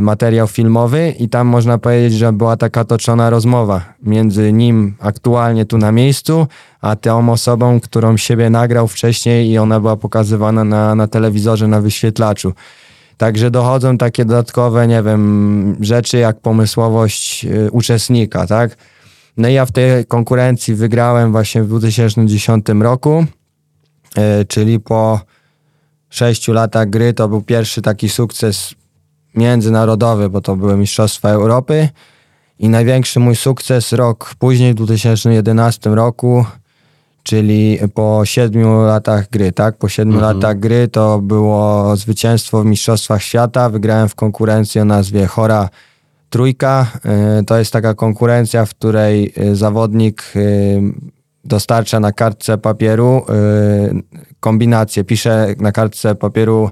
materiał 0.00 0.46
filmowy 0.46 1.14
i 1.18 1.28
tam 1.28 1.46
można 1.46 1.78
powiedzieć, 1.78 2.18
że 2.18 2.32
była 2.32 2.56
taka 2.56 2.84
toczona 2.84 3.30
rozmowa 3.30 3.84
między 4.02 4.52
nim 4.52 4.94
aktualnie 5.00 5.64
tu 5.64 5.78
na 5.78 5.92
miejscu, 5.92 6.46
a 6.80 6.96
tą 6.96 7.32
osobą, 7.32 7.80
którą 7.80 8.16
siebie 8.16 8.50
nagrał 8.50 8.88
wcześniej 8.88 9.50
i 9.50 9.58
ona 9.58 9.80
była 9.80 9.96
pokazywana 9.96 10.64
na, 10.64 10.94
na 10.94 11.08
telewizorze, 11.08 11.68
na 11.68 11.80
wyświetlaczu. 11.80 12.52
Także 13.16 13.50
dochodzą 13.50 13.98
takie 13.98 14.24
dodatkowe, 14.24 14.86
nie 14.86 15.02
wiem, 15.02 15.76
rzeczy 15.80 16.18
jak 16.18 16.40
pomysłowość 16.40 17.44
y, 17.44 17.70
uczestnika, 17.70 18.46
tak? 18.46 18.76
No 19.36 19.48
i 19.48 19.54
ja 19.54 19.66
w 19.66 19.72
tej 19.72 20.06
konkurencji 20.06 20.74
wygrałem 20.74 21.32
właśnie 21.32 21.62
w 21.62 21.68
2010 21.68 22.66
roku, 22.80 23.24
y, 24.40 24.44
czyli 24.44 24.80
po 24.80 25.20
sześciu 26.10 26.52
latach 26.52 26.90
gry 26.90 27.12
to 27.12 27.28
był 27.28 27.42
pierwszy 27.42 27.82
taki 27.82 28.08
sukces 28.08 28.74
międzynarodowy, 29.38 30.30
bo 30.30 30.40
to 30.40 30.56
były 30.56 30.76
Mistrzostwa 30.76 31.28
Europy. 31.28 31.88
I 32.58 32.68
największy 32.68 33.20
mój 33.20 33.36
sukces 33.36 33.92
rok 33.92 34.34
później, 34.38 34.72
w 34.72 34.76
2011 34.76 35.90
roku, 35.90 36.44
czyli 37.22 37.78
po 37.94 38.22
siedmiu 38.24 38.82
latach 38.82 39.30
gry, 39.30 39.52
tak? 39.52 39.76
Po 39.76 39.88
siedmiu 39.88 40.20
latach 40.20 40.58
gry 40.58 40.88
to 40.88 41.18
było 41.18 41.96
zwycięstwo 41.96 42.62
w 42.62 42.66
Mistrzostwach 42.66 43.22
Świata. 43.22 43.70
Wygrałem 43.70 44.08
w 44.08 44.14
konkurencji 44.14 44.80
o 44.80 44.84
nazwie 44.84 45.26
Chora 45.26 45.68
trójka. 46.30 46.86
Y, 47.40 47.44
to 47.44 47.58
jest 47.58 47.72
taka 47.72 47.94
konkurencja, 47.94 48.64
w 48.64 48.70
której 48.70 49.32
y, 49.38 49.56
zawodnik 49.56 50.32
dostarcza 51.44 52.00
na 52.00 52.12
kartce 52.12 52.58
papieru 52.58 53.26
kombinację, 54.40 55.04
pisze 55.04 55.54
na 55.58 55.72
kartce 55.72 56.14
papieru 56.14 56.70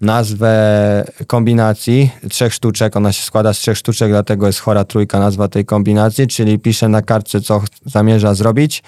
nazwę 0.00 1.04
kombinacji, 1.26 2.10
trzech 2.30 2.54
sztuczek, 2.54 2.96
ona 2.96 3.12
się 3.12 3.22
składa 3.24 3.54
z 3.54 3.58
trzech 3.58 3.78
sztuczek, 3.78 4.10
dlatego 4.10 4.46
jest 4.46 4.58
chora 4.58 4.84
trójka 4.84 5.18
nazwa 5.18 5.48
tej 5.48 5.64
kombinacji, 5.64 6.26
czyli 6.26 6.58
pisze 6.58 6.88
na 6.88 7.02
kartce, 7.02 7.40
co 7.40 7.62
zamierza 7.86 8.34
zrobić 8.34 8.82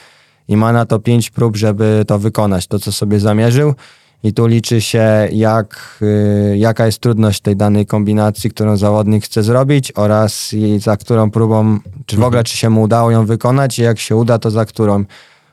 i 0.49 0.57
ma 0.57 0.73
na 0.73 0.87
to 0.87 0.99
pięć 0.99 1.31
prób, 1.31 1.57
żeby 1.57 2.05
to 2.07 2.19
wykonać, 2.19 2.67
to 2.67 2.79
co 2.79 2.93
sobie 2.93 3.21
zamierzył. 3.21 3.75
I 4.23 4.33
tu 4.33 4.47
liczy 4.47 4.81
się, 4.81 5.29
jak, 5.33 5.99
y, 6.03 6.57
jaka 6.59 6.87
jest 6.87 6.99
trudność 6.99 7.41
tej 7.41 7.57
danej 7.57 7.87
kombinacji, 7.87 8.50
którą 8.50 8.77
zawodnik 8.77 9.25
chce 9.25 9.43
zrobić 9.43 9.93
oraz 9.97 10.55
za 10.79 10.97
którą 10.97 11.31
próbą, 11.31 11.79
czy 12.07 12.17
w 12.17 12.23
ogóle, 12.23 12.45
czy 12.45 12.57
się 12.57 12.71
mu 12.71 12.83
udało 12.83 13.11
ją 13.11 13.27
wykonać 13.27 13.79
i 13.79 13.83
jak 13.83 13.99
się 13.99 14.17
uda, 14.17 14.38
to 14.38 14.50
za 14.50 14.65
którą 14.65 15.05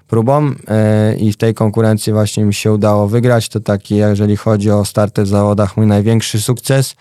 próbą. 0.08 0.52
Y, 0.52 0.56
I 1.18 1.32
w 1.32 1.38
tej 1.38 1.54
konkurencji 1.54 2.14
właśnie 2.14 2.46
mi 2.46 2.54
się 2.54 2.72
udało 2.72 3.08
wygrać. 3.08 3.50
To 3.50 3.60
taki, 3.60 3.96
jeżeli 3.96 4.38
chodzi 4.38 4.72
o 4.72 4.86
starty 4.86 5.24
w 5.24 5.28
zawodach, 5.28 5.78
mój 5.78 5.88
największy 5.88 6.42
sukces. 6.42 6.96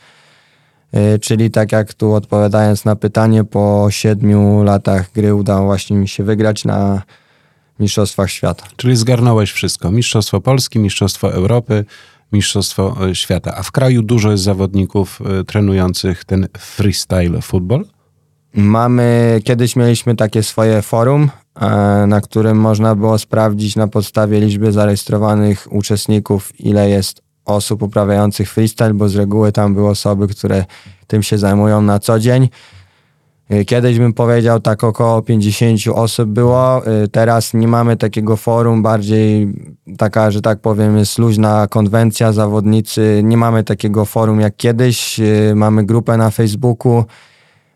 Y, 1.15 1.19
czyli 1.19 1.51
tak 1.51 1.73
jak 1.73 1.95
tu 1.95 2.13
odpowiadając 2.13 2.85
na 2.85 2.97
pytanie, 2.97 3.45
po 3.45 3.87
siedmiu 3.91 4.63
latach 4.63 5.13
gry 5.13 5.35
udało 5.35 5.67
właśnie 5.67 5.97
mi 5.97 6.09
się 6.09 6.25
wygrać 6.25 6.65
na 6.65 7.03
Mistrzostwach 7.81 8.31
Świata. 8.31 8.67
Czyli 8.77 8.97
zgarnąłeś 8.97 9.53
wszystko. 9.53 9.91
Mistrzostwo 9.91 10.41
Polski, 10.41 10.79
Mistrzostwo 10.79 11.33
Europy, 11.33 11.85
Mistrzostwo 12.33 12.97
e, 13.07 13.15
Świata. 13.15 13.55
A 13.57 13.63
w 13.63 13.73
kraju 13.73 14.03
dużo 14.03 14.31
jest 14.31 14.43
zawodników 14.43 15.21
trenujących 15.47 16.25
ten 16.25 16.49
freestyle 16.59 17.43
football? 17.43 17.85
Mamy, 18.55 19.41
kiedyś 19.45 19.77
mieliśmy 19.77 20.17
takie 20.17 20.43
swoje 20.43 20.83
forum, 20.83 21.23
e, 21.25 21.44
na 22.07 22.21
którym 22.21 22.59
można 22.59 22.95
było 22.95 23.19
sprawdzić 23.19 23.77
na 23.77 23.89
podstawie 23.89 24.41
liczby 24.41 24.73
zarejestrowanych 24.73 25.67
uczestników, 25.71 26.61
ile 26.61 26.89
jest 26.89 27.23
osób 27.45 27.83
uprawiających 27.83 28.53
freestyle, 28.53 28.95
bo 28.95 29.09
z 29.09 29.17
reguły 29.17 29.53
tam 29.53 29.75
były 29.75 29.89
osoby, 29.89 30.29
które 30.29 30.65
tym 31.07 31.23
się 31.23 31.39
zajmują 31.39 31.83
na 31.83 31.99
co 31.99 32.19
dzień. 32.19 32.49
Y, 33.53 33.65
kiedyś 33.65 33.99
bym 33.99 34.13
powiedział 34.13 34.61
tak 34.61 34.85
około 34.85 35.23
50 35.23 35.81
osób 35.95 36.31
było, 36.31 36.83
y, 37.05 37.09
teraz 37.09 37.55
nie 37.55 37.69
mamy 37.69 37.97
takiego 37.97 38.37
forum, 38.37 38.83
bardziej 38.83 39.49
taka, 39.99 40.31
że 40.31 40.41
tak 40.41 40.61
powiem, 40.61 40.99
jest 40.99 41.19
luźna 41.19 41.67
konwencja, 41.71 42.33
zawodnicy, 42.33 43.21
nie 43.25 43.37
mamy 43.37 43.65
takiego 43.65 44.05
forum 44.05 44.41
jak 44.41 44.57
kiedyś, 44.57 45.21
mamy 45.55 45.85
grupę 45.85 46.17
na 46.17 46.31
Facebooku, 46.31 47.05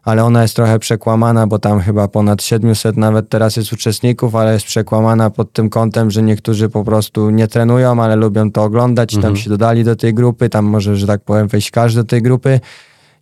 ale 0.09 0.25
ona 0.25 0.43
jest 0.43 0.57
trochę 0.57 0.79
przekłamana, 0.79 1.47
bo 1.47 1.59
tam 1.59 1.81
chyba 1.81 2.09
ponad 2.09 2.43
700 2.43 2.97
nawet 2.97 3.29
teraz 3.29 3.57
jest 3.57 3.73
uczestników, 3.73 4.35
ale 4.35 4.53
jest 4.53 4.67
przekłamana 4.67 5.31
pod 5.31 5.53
tym 5.53 5.71
kątem, 5.71 6.11
że 6.11 6.23
niektórzy 6.23 6.69
po 6.69 6.85
prostu 6.85 7.31
nie 7.31 7.49
trenują, 7.49 8.03
ale 8.03 8.17
lubią 8.17 8.53
to 8.53 8.63
oglądać, 8.63 9.15
mhm. 9.15 9.35
tam 9.35 9.43
się 9.43 9.51
dodali 9.51 9.85
do 9.85 9.97
tej 9.97 10.15
grupy, 10.15 10.49
tam 10.49 10.65
może, 10.65 10.97
że 10.97 11.07
tak 11.07 11.21
powiem, 11.21 11.49
wejść 11.49 11.71
każdy 11.71 12.01
do 12.01 12.09
tej 12.09 12.23
grupy. 12.23 12.61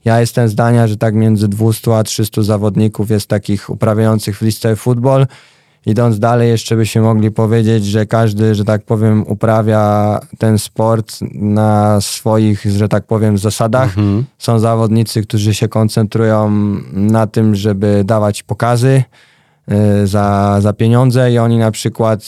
Ja 0.04 0.20
jestem 0.20 0.48
zdania, 0.48 0.86
że 0.86 0.96
tak 0.96 1.14
między 1.14 1.48
200 1.48 1.96
a 1.96 2.02
300 2.02 2.42
zawodników 2.42 3.10
jest 3.10 3.26
takich 3.26 3.70
uprawiających 3.70 4.38
freestyle 4.38 4.76
football. 4.76 5.26
Idąc 5.86 6.18
dalej, 6.18 6.48
jeszcze 6.48 6.76
by 6.76 6.86
się 6.86 7.00
mogli 7.00 7.30
powiedzieć, 7.30 7.84
że 7.84 8.06
każdy, 8.06 8.54
że 8.54 8.64
tak 8.64 8.82
powiem, 8.82 9.24
uprawia 9.26 10.20
ten 10.38 10.58
sport 10.58 11.18
na 11.34 12.00
swoich, 12.00 12.66
że 12.76 12.88
tak 12.88 13.06
powiem, 13.06 13.38
zasadach. 13.38 13.98
Mhm. 13.98 14.24
Są 14.38 14.58
zawodnicy, 14.58 15.22
którzy 15.22 15.54
się 15.54 15.68
koncentrują 15.68 16.50
na 16.92 17.26
tym, 17.26 17.54
żeby 17.54 18.02
dawać 18.04 18.42
pokazy 18.42 19.02
y, 20.02 20.06
za, 20.06 20.58
za 20.60 20.72
pieniądze 20.72 21.32
i 21.32 21.38
oni 21.38 21.58
na 21.58 21.70
przykład 21.70 22.24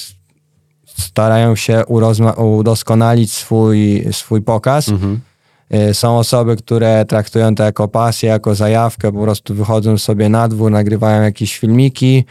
starają 0.87 1.57
się 1.57 1.85
udoskonalić 2.37 3.33
swój, 3.33 4.07
swój 4.13 4.43
pokaz. 4.43 4.89
Mhm 4.89 5.21
Y, 5.75 5.95
są 5.95 6.19
osoby, 6.19 6.57
które 6.57 7.05
traktują 7.05 7.55
to 7.55 7.63
jako 7.63 7.89
pasję, 7.89 8.29
jako 8.29 8.55
zajawkę, 8.55 9.13
po 9.13 9.23
prostu 9.23 9.55
wychodzą 9.55 9.99
sobie 9.99 10.29
na 10.29 10.49
dwór, 10.49 10.71
nagrywają 10.71 11.23
jakieś 11.23 11.59
filmiki. 11.59 12.25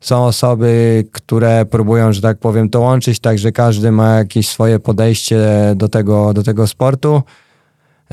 Są 0.00 0.24
osoby, 0.24 1.04
które 1.12 1.64
próbują, 1.64 2.12
że 2.12 2.20
tak 2.20 2.38
powiem, 2.38 2.70
to 2.70 2.80
łączyć, 2.80 3.20
także 3.20 3.52
każdy 3.52 3.92
ma 3.92 4.14
jakieś 4.14 4.48
swoje 4.48 4.78
podejście 4.78 5.46
do 5.76 5.88
tego, 5.88 6.34
do 6.34 6.42
tego 6.42 6.66
sportu. 6.66 7.22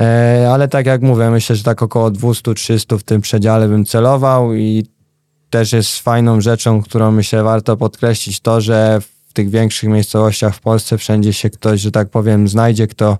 Y, 0.00 0.48
ale 0.48 0.68
tak 0.68 0.86
jak 0.86 1.02
mówię, 1.02 1.30
myślę, 1.30 1.56
że 1.56 1.64
tak 1.64 1.82
około 1.82 2.10
200-300 2.10 2.98
w 2.98 3.02
tym 3.02 3.20
przedziale 3.20 3.68
bym 3.68 3.84
celował 3.84 4.54
i 4.54 4.86
też 5.50 5.72
jest 5.72 5.98
fajną 5.98 6.40
rzeczą, 6.40 6.82
którą 6.82 7.10
myślę 7.10 7.42
warto 7.42 7.76
podkreślić, 7.76 8.40
to, 8.40 8.60
że 8.60 9.00
w 9.00 9.32
tych 9.32 9.50
większych 9.50 9.88
miejscowościach 9.88 10.54
w 10.54 10.60
Polsce 10.60 10.98
wszędzie 10.98 11.32
się 11.32 11.50
ktoś, 11.50 11.80
że 11.80 11.90
tak 11.90 12.08
powiem, 12.08 12.48
znajdzie, 12.48 12.86
kto 12.86 13.18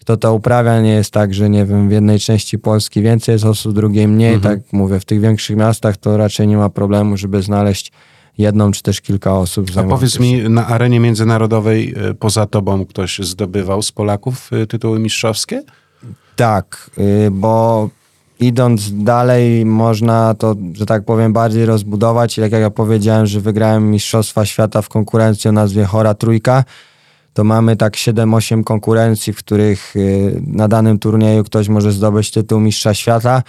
kto 0.00 0.16
to 0.16 0.34
uprawia. 0.34 0.80
Nie 0.80 0.92
jest 0.92 1.10
tak, 1.10 1.34
że 1.34 1.50
nie 1.50 1.64
wiem, 1.64 1.88
w 1.88 1.92
jednej 1.92 2.18
części 2.18 2.58
Polski 2.58 3.02
więcej 3.02 3.32
jest 3.32 3.44
osób, 3.44 3.72
w 3.72 3.74
drugiej 3.74 4.08
mniej. 4.08 4.34
Mhm. 4.34 4.56
Tak 4.56 4.72
mówię, 4.72 5.00
w 5.00 5.04
tych 5.04 5.20
większych 5.20 5.56
miastach 5.56 5.96
to 5.96 6.16
raczej 6.16 6.48
nie 6.48 6.56
ma 6.56 6.68
problemu, 6.68 7.16
żeby 7.16 7.42
znaleźć 7.42 7.92
jedną 8.38 8.72
czy 8.72 8.82
też 8.82 9.00
kilka 9.00 9.38
osób. 9.38 9.66
A 9.76 9.82
powiedz 9.82 10.18
mi, 10.18 10.48
na 10.48 10.66
arenie 10.66 11.00
międzynarodowej 11.00 11.94
e, 11.96 12.14
poza 12.14 12.46
tobą 12.46 12.86
ktoś 12.86 13.18
zdobywał 13.18 13.82
z 13.82 13.92
Polaków 13.92 14.50
e, 14.52 14.66
tytuły 14.66 14.98
mistrzowskie? 14.98 15.62
Tak, 16.36 16.90
y, 16.98 17.30
bo 17.30 17.88
idąc 18.40 19.02
dalej 19.02 19.66
można 19.66 20.34
to, 20.34 20.54
że 20.72 20.86
tak 20.86 21.04
powiem, 21.04 21.32
bardziej 21.32 21.66
rozbudować. 21.66 22.38
Jak 22.38 22.52
ja 22.52 22.70
powiedziałem, 22.70 23.26
że 23.26 23.40
wygrałem 23.40 23.90
Mistrzostwa 23.90 24.46
Świata 24.46 24.82
w 24.82 24.88
konkurencji 24.88 25.48
o 25.48 25.52
nazwie 25.52 25.84
Chora 25.84 26.14
Trójka, 26.14 26.64
to 27.40 27.44
mamy 27.44 27.76
tak 27.76 27.96
7-8 27.96 28.64
konkurencji, 28.64 29.32
w 29.32 29.36
których 29.36 29.96
y, 29.96 30.42
na 30.46 30.68
danym 30.68 30.98
turnieju 30.98 31.44
ktoś 31.44 31.68
może 31.68 31.92
zdobyć 31.92 32.30
tytuł 32.30 32.60
Mistrza 32.60 32.94
Świata. 32.94 33.42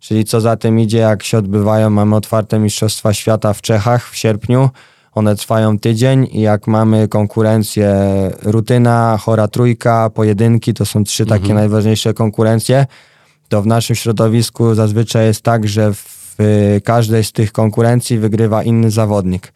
Czyli 0.00 0.24
co 0.24 0.40
za 0.40 0.56
tym 0.56 0.80
idzie, 0.80 0.98
jak 0.98 1.22
się 1.22 1.38
odbywają, 1.38 1.90
mamy 1.90 2.16
otwarte 2.16 2.58
Mistrzostwa 2.58 3.14
Świata 3.14 3.52
w 3.52 3.62
Czechach 3.62 4.10
w 4.10 4.16
sierpniu. 4.16 4.70
One 5.12 5.36
trwają 5.36 5.78
tydzień 5.78 6.28
i 6.32 6.40
jak 6.40 6.66
mamy 6.66 7.08
konkurencję 7.08 7.94
rutyna, 8.42 9.18
chora 9.20 9.48
trójka, 9.48 10.10
pojedynki, 10.10 10.74
to 10.74 10.86
są 10.86 11.04
trzy 11.04 11.22
mhm. 11.22 11.40
takie 11.40 11.54
najważniejsze 11.54 12.14
konkurencje, 12.14 12.86
to 13.48 13.62
w 13.62 13.66
naszym 13.66 13.96
środowisku 13.96 14.74
zazwyczaj 14.74 15.26
jest 15.26 15.42
tak, 15.42 15.68
że 15.68 15.94
w 15.94 16.36
każdej 16.84 17.24
z 17.24 17.32
tych 17.32 17.52
konkurencji 17.52 18.18
wygrywa 18.18 18.62
inny 18.62 18.90
zawodnik 18.90 19.52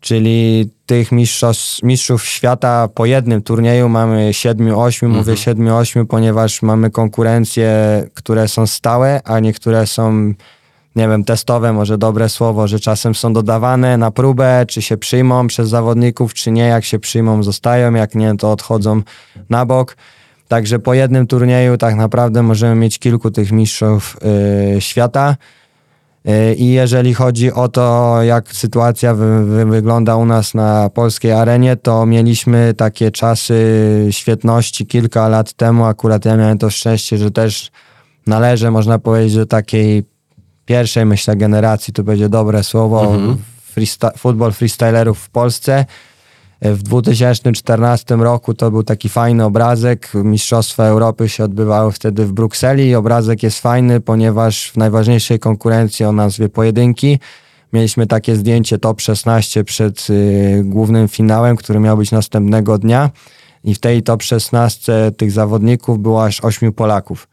czyli 0.00 0.70
tych 0.86 1.12
mistrzów, 1.12 1.56
mistrzów 1.82 2.24
świata 2.24 2.88
po 2.94 3.06
jednym 3.06 3.42
turnieju 3.42 3.88
mamy 3.88 4.30
7-8, 4.30 5.04
mhm. 5.04 5.12
mówię 5.12 5.32
7-8, 5.32 6.06
ponieważ 6.06 6.62
mamy 6.62 6.90
konkurencje, 6.90 7.70
które 8.14 8.48
są 8.48 8.66
stałe, 8.66 9.20
a 9.24 9.40
niektóre 9.40 9.86
są, 9.86 10.34
nie 10.96 11.08
wiem, 11.08 11.24
testowe, 11.24 11.72
może 11.72 11.98
dobre 11.98 12.28
słowo, 12.28 12.68
że 12.68 12.80
czasem 12.80 13.14
są 13.14 13.32
dodawane 13.32 13.96
na 13.96 14.10
próbę, 14.10 14.64
czy 14.68 14.82
się 14.82 14.96
przyjmą 14.96 15.46
przez 15.46 15.68
zawodników, 15.68 16.34
czy 16.34 16.50
nie. 16.50 16.62
Jak 16.62 16.84
się 16.84 16.98
przyjmą, 16.98 17.42
zostają, 17.42 17.94
jak 17.94 18.14
nie, 18.14 18.36
to 18.36 18.52
odchodzą 18.52 19.02
na 19.50 19.66
bok. 19.66 19.96
Także 20.48 20.78
po 20.78 20.94
jednym 20.94 21.26
turnieju 21.26 21.76
tak 21.76 21.94
naprawdę 21.94 22.42
możemy 22.42 22.74
mieć 22.74 22.98
kilku 22.98 23.30
tych 23.30 23.52
mistrzów 23.52 24.16
yy, 24.74 24.80
świata. 24.80 25.36
I 26.56 26.66
jeżeli 26.66 27.14
chodzi 27.14 27.52
o 27.52 27.68
to, 27.68 28.16
jak 28.22 28.52
sytuacja 28.52 29.14
wy, 29.14 29.44
wy, 29.44 29.66
wygląda 29.66 30.16
u 30.16 30.26
nas 30.26 30.54
na 30.54 30.90
polskiej 30.90 31.32
arenie, 31.32 31.76
to 31.76 32.06
mieliśmy 32.06 32.74
takie 32.74 33.10
czasy 33.10 34.08
świetności 34.10 34.86
kilka 34.86 35.28
lat 35.28 35.52
temu. 35.52 35.84
Akurat 35.84 36.24
ja 36.24 36.36
miałem 36.36 36.58
to 36.58 36.70
szczęście, 36.70 37.18
że 37.18 37.30
też 37.30 37.70
należę, 38.26 38.70
można 38.70 38.98
powiedzieć, 38.98 39.34
do 39.34 39.46
takiej 39.46 40.04
pierwszej, 40.64 41.06
myślę, 41.06 41.36
generacji, 41.36 41.92
to 41.92 42.02
będzie 42.02 42.28
dobre 42.28 42.64
słowo, 42.64 43.14
mhm. 43.14 43.36
freesta 43.74 44.12
futbol 44.18 44.52
freestylerów 44.52 45.18
w 45.18 45.30
Polsce. 45.30 45.84
W 46.62 46.82
2014 46.82 48.16
roku 48.16 48.54
to 48.54 48.70
był 48.70 48.82
taki 48.82 49.08
fajny 49.08 49.44
obrazek. 49.44 50.12
Mistrzostwa 50.14 50.84
Europy 50.84 51.28
się 51.28 51.44
odbywały 51.44 51.92
wtedy 51.92 52.26
w 52.26 52.32
Brukseli 52.32 52.94
obrazek 52.94 53.42
jest 53.42 53.60
fajny, 53.60 54.00
ponieważ 54.00 54.70
w 54.70 54.76
najważniejszej 54.76 55.38
konkurencji 55.38 56.04
o 56.04 56.12
nazwie 56.12 56.48
pojedynki 56.48 57.18
mieliśmy 57.72 58.06
takie 58.06 58.36
zdjęcie 58.36 58.78
top 58.78 59.00
16 59.00 59.64
przed 59.64 60.10
y, 60.10 60.62
głównym 60.64 61.08
finałem, 61.08 61.56
który 61.56 61.80
miał 61.80 61.96
być 61.96 62.10
następnego 62.10 62.78
dnia 62.78 63.10
i 63.64 63.74
w 63.74 63.78
tej 63.78 64.02
top 64.02 64.22
16 64.22 65.12
tych 65.16 65.30
zawodników 65.30 65.98
było 65.98 66.24
aż 66.24 66.40
8 66.40 66.72
Polaków. 66.72 67.28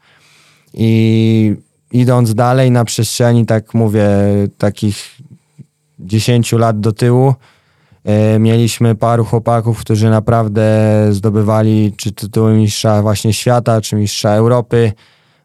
I 0.74 1.56
idąc 1.92 2.34
dalej 2.34 2.70
na 2.70 2.84
przestrzeni, 2.84 3.46
tak 3.46 3.74
mówię, 3.74 4.08
takich 4.58 5.16
10 5.98 6.52
lat 6.52 6.80
do 6.80 6.92
tyłu, 6.92 7.34
mieliśmy 8.40 8.94
paru 8.94 9.24
chłopaków, 9.24 9.80
którzy 9.80 10.10
naprawdę 10.10 10.62
zdobywali 11.10 11.92
czy 11.96 12.12
tytuły 12.12 12.52
mistrza 12.54 13.02
właśnie 13.02 13.32
świata, 13.32 13.80
czy 13.80 13.96
mistrza 13.96 14.30
Europy. 14.30 14.92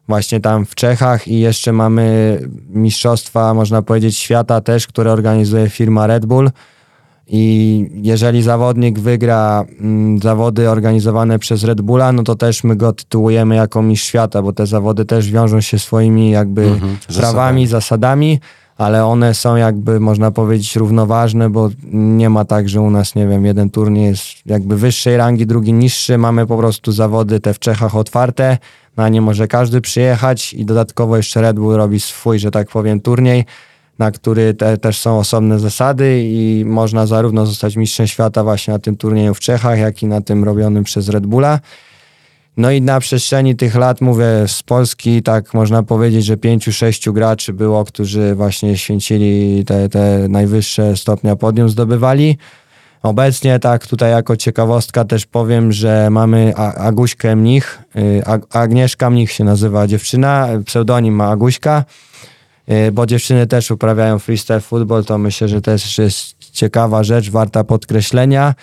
właśnie 0.08 0.40
tam 0.40 0.66
w 0.66 0.74
Czechach 0.74 1.28
i 1.28 1.40
jeszcze 1.40 1.72
mamy 1.72 2.38
mistrzostwa, 2.68 3.54
można 3.54 3.82
powiedzieć, 3.82 4.18
świata 4.18 4.60
też, 4.60 4.86
które 4.86 5.12
organizuje 5.12 5.68
firma 5.68 6.06
Red 6.06 6.26
Bull. 6.26 6.50
I 7.26 7.90
jeżeli 7.94 8.42
zawodnik 8.42 8.98
wygra 8.98 9.64
mm, 9.80 10.18
zawody 10.18 10.70
organizowane 10.70 11.38
przez 11.38 11.64
Red 11.64 11.80
Bulla, 11.80 12.12
no 12.12 12.22
to 12.22 12.34
też 12.34 12.64
my 12.64 12.76
go 12.76 12.92
tytułujemy 12.92 13.54
jako 13.54 13.82
mistrz 13.82 14.06
świata, 14.06 14.42
bo 14.42 14.52
te 14.52 14.66
zawody 14.66 15.04
też 15.04 15.30
wiążą 15.30 15.60
się 15.60 15.78
swoimi 15.78 16.30
jakby 16.30 16.62
Mhm, 16.62 16.96
prawami, 17.16 17.66
zasadami, 17.66 18.40
ale 18.78 19.06
one 19.06 19.34
są 19.34 19.56
jakby, 19.56 20.00
można 20.00 20.30
powiedzieć, 20.30 20.76
równoważne, 20.76 21.50
bo 21.50 21.70
nie 21.92 22.30
ma 22.30 22.44
tak, 22.44 22.68
że 22.68 22.80
u 22.80 22.90
nas, 22.90 23.14
nie 23.14 23.26
wiem, 23.26 23.46
jeden 23.46 23.70
turniej 23.70 24.06
jest 24.06 24.24
jakby 24.46 24.76
wyższej 24.76 25.16
rangi, 25.16 25.46
drugi 25.46 25.72
niższy. 25.72 26.18
Mamy 26.18 26.46
po 26.46 26.56
prostu 26.56 26.92
zawody 26.92 27.40
te 27.40 27.54
w 27.54 27.58
Czechach 27.58 27.96
otwarte, 27.96 28.58
na 28.96 29.08
nie 29.08 29.20
może 29.20 29.48
każdy 29.48 29.80
przyjechać 29.80 30.54
i 30.54 30.64
dodatkowo 30.64 31.16
jeszcze 31.16 31.40
Red 31.40 31.56
Bull 31.56 31.74
robi 31.74 32.00
swój, 32.00 32.38
że 32.38 32.50
tak 32.50 32.68
powiem, 32.68 33.00
turniej, 33.00 33.44
na 33.98 34.10
który 34.10 34.54
te, 34.54 34.78
też 34.78 34.98
są 34.98 35.18
osobne 35.18 35.58
zasady 35.58 36.22
i 36.24 36.64
można 36.66 37.06
zarówno 37.06 37.46
zostać 37.46 37.76
mistrzem 37.76 38.06
świata 38.06 38.44
właśnie 38.44 38.72
na 38.72 38.78
tym 38.78 38.96
turnieju 38.96 39.34
w 39.34 39.40
Czechach, 39.40 39.78
jak 39.78 40.02
i 40.02 40.06
na 40.06 40.20
tym 40.20 40.44
robionym 40.44 40.84
przez 40.84 41.08
Red 41.08 41.26
Bulla. 41.26 41.60
No 42.56 42.70
i 42.70 42.82
na 42.82 43.00
przestrzeni 43.00 43.56
tych 43.56 43.74
lat, 43.74 44.00
mówię, 44.00 44.26
z 44.46 44.62
Polski, 44.62 45.22
tak 45.22 45.54
można 45.54 45.82
powiedzieć, 45.82 46.24
że 46.24 46.36
pięciu, 46.36 46.72
sześciu 46.72 47.12
graczy 47.12 47.52
było, 47.52 47.84
którzy 47.84 48.34
właśnie 48.34 48.78
święcili 48.78 49.64
te, 49.64 49.88
te 49.88 50.26
najwyższe 50.28 50.96
stopnia 50.96 51.36
podium, 51.36 51.68
zdobywali. 51.68 52.38
Obecnie, 53.02 53.58
tak 53.58 53.86
tutaj 53.86 54.10
jako 54.10 54.36
ciekawostka 54.36 55.04
też 55.04 55.26
powiem, 55.26 55.72
że 55.72 56.10
mamy 56.10 56.56
Aguśkę 56.56 57.36
Mnich, 57.36 57.78
y, 57.96 58.22
Ag- 58.26 58.56
Agnieszka 58.56 59.10
Mnich 59.10 59.32
się 59.32 59.44
nazywa 59.44 59.86
dziewczyna, 59.86 60.48
pseudonim 60.66 61.14
ma 61.14 61.28
Aguśka, 61.30 61.84
y, 62.70 62.92
bo 62.92 63.06
dziewczyny 63.06 63.46
też 63.46 63.70
uprawiają 63.70 64.18
freestyle 64.18 64.60
football, 64.60 65.04
to 65.04 65.18
myślę, 65.18 65.48
że 65.48 65.60
też 65.60 65.98
jest 65.98 66.34
ciekawa 66.52 67.02
rzecz, 67.04 67.30
warta 67.30 67.64
podkreślenia 67.64 68.54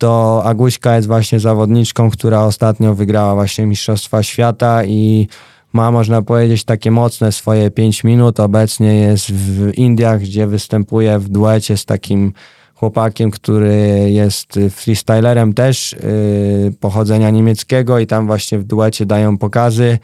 to 0.00 0.42
Aguśka 0.44 0.96
jest 0.96 1.08
właśnie 1.08 1.40
zawodniczką, 1.40 2.10
która 2.10 2.44
ostatnio 2.44 2.94
wygrała 2.94 3.34
właśnie 3.34 3.66
Mistrzostwa 3.66 4.22
Świata 4.22 4.84
i 4.84 5.28
ma, 5.72 5.90
można 5.90 6.22
powiedzieć, 6.22 6.64
takie 6.64 6.90
mocne 6.90 7.32
swoje 7.32 7.70
5 7.70 8.04
minut. 8.04 8.40
Obecnie 8.40 8.94
jest 8.94 9.32
w 9.32 9.74
Indiach, 9.74 10.20
gdzie 10.20 10.46
występuje 10.46 11.18
w 11.18 11.28
duecie 11.28 11.76
z 11.76 11.84
takim 11.84 12.32
chłopakiem, 12.74 13.30
który 13.30 14.06
jest 14.10 14.58
freestylerem 14.70 15.54
też 15.54 15.96
yy, 16.64 16.72
pochodzenia 16.80 17.30
niemieckiego 17.30 17.98
i 17.98 18.06
tam 18.06 18.26
właśnie 18.26 18.58
w 18.58 18.64
duecie 18.64 19.06
dają 19.06 19.38
pokazy 19.38 19.98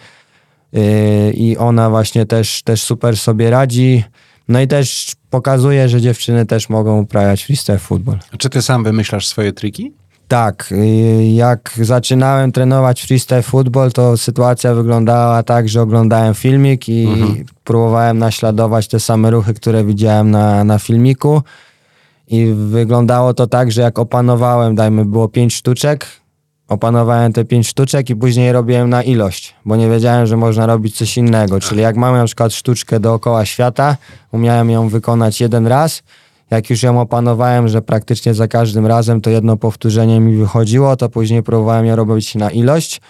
yy, 0.73 0.81
i 1.33 1.57
ona 1.57 1.91
właśnie 1.91 2.27
też, 2.27 2.63
też 2.63 2.83
super 2.83 3.17
sobie 3.17 3.51
radzi. 3.51 4.05
No 4.49 4.61
i 4.61 4.69
też 4.69 5.13
pokazuje, 5.31 5.89
że 5.89 6.01
dziewczyny 6.01 6.47
też 6.47 6.69
mogą 6.69 7.01
uprawiać 7.01 7.45
freestyle 7.45 7.79
football. 7.79 8.19
Czy 8.39 8.51
ty 8.51 8.63
sam 8.63 8.85
wymyślasz 8.85 9.27
swoje 9.27 9.53
triki? 9.53 9.93
Tak, 10.29 10.73
y, 10.73 11.27
jak 11.27 11.73
zaczynałem 11.83 12.53
trenować 12.53 13.03
freestyle 13.03 13.43
football, 13.43 13.93
to 13.93 14.17
sytuacja 14.17 14.75
wyglądała 14.75 15.43
tak, 15.43 15.69
że 15.69 15.83
oglądałem 15.83 16.35
filmik 16.35 16.89
i 16.89 17.09
próbowałem 17.65 18.19
naśladować 18.19 18.89
te 18.89 19.01
same 19.01 19.31
ruchy, 19.31 19.55
które 19.55 19.85
widziałem 19.85 20.31
na, 20.31 20.65
na 20.65 20.79
filmiku. 20.79 21.43
I 22.29 22.53
wyglądało 22.57 23.35
to 23.35 23.47
tak, 23.47 23.73
że 23.73 23.83
jak 23.83 23.99
opanowałem, 23.99 24.75
dajmy, 24.75 25.05
było 25.05 25.29
pięć 25.29 25.55
sztuczek, 25.55 26.07
opanowałem 26.69 27.33
te 27.33 27.45
pięć 27.45 27.69
sztuczek 27.69 28.11
i 28.11 28.17
później 28.17 28.53
robiłem 28.53 28.91
na 28.91 29.03
ilość, 29.03 29.55
bo 29.65 29.77
nie 29.77 29.89
wiedziałem, 29.89 30.27
że 30.27 30.37
można 30.37 30.67
robić 30.67 30.97
coś 30.97 31.19
innego. 31.19 31.61
Czyli 31.61 31.83
jak 31.83 31.97
mam 31.97 32.17
na 32.17 32.25
przykład 32.25 32.53
sztuczkę 32.53 33.01
dookoła 33.01 33.45
świata, 33.45 33.97
umiałem 34.33 34.71
ją 34.71 34.89
wykonać 34.89 35.41
jeden 35.41 35.67
raz, 35.67 36.03
jak 36.51 36.71
już 36.71 36.83
ją 36.83 37.01
opanowałem, 37.01 37.69
że 37.69 37.83
praktycznie 37.83 38.35
za 38.35 38.49
każdym 38.49 38.87
razem 38.87 39.21
to 39.21 39.31
jedno 39.31 39.57
powtórzenie 39.57 40.21
mi 40.21 40.37
wychodziło, 40.37 40.97
to 40.97 41.09
później 41.09 41.43
próbowałem 41.43 41.87
ją 41.87 41.97
robić 41.97 42.35
na 42.35 42.51
ilość. 42.51 43.01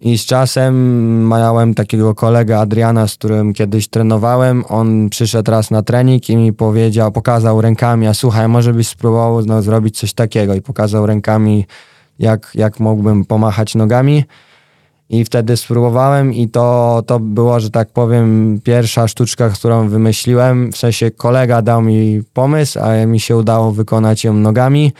I 0.00 0.18
z 0.18 0.26
czasem 0.26 1.28
miałem 1.28 1.74
takiego 1.74 2.14
kolegę 2.14 2.58
Adriana, 2.58 3.08
z 3.08 3.14
którym 3.14 3.54
kiedyś 3.54 3.88
trenowałem. 3.88 4.64
On 4.68 5.08
przyszedł 5.10 5.50
raz 5.50 5.70
na 5.70 5.82
trening 5.82 6.30
i 6.30 6.36
mi 6.36 6.52
powiedział, 6.52 7.12
pokazał 7.12 7.60
rękami, 7.60 8.06
a 8.06 8.14
słuchaj, 8.14 8.48
może 8.48 8.72
byś 8.72 8.88
spróbował 8.88 9.44
no, 9.46 9.62
zrobić 9.62 9.98
coś 9.98 10.12
takiego. 10.12 10.54
I 10.54 10.62
pokazał 10.62 11.06
rękami, 11.06 11.66
jak, 12.18 12.50
jak 12.54 12.80
mógłbym 12.80 13.24
pomachać 13.24 13.74
nogami. 13.74 14.24
I 15.10 15.24
wtedy 15.24 15.56
spróbowałem 15.56 16.34
i 16.34 16.48
to, 16.48 17.02
to 17.06 17.20
było, 17.20 17.60
że 17.60 17.70
tak 17.70 17.88
powiem, 17.88 18.60
pierwsza 18.64 19.08
sztuczka, 19.08 19.48
którą 19.48 19.88
wymyśliłem. 19.88 20.72
W 20.72 20.76
sensie 20.76 21.10
kolega 21.10 21.62
dał 21.62 21.82
mi 21.82 22.22
pomysł, 22.32 22.78
a 22.82 23.06
mi 23.06 23.20
się 23.20 23.36
udało 23.36 23.72
wykonać 23.72 24.24
ją 24.24 24.32
nogami. 24.32 24.92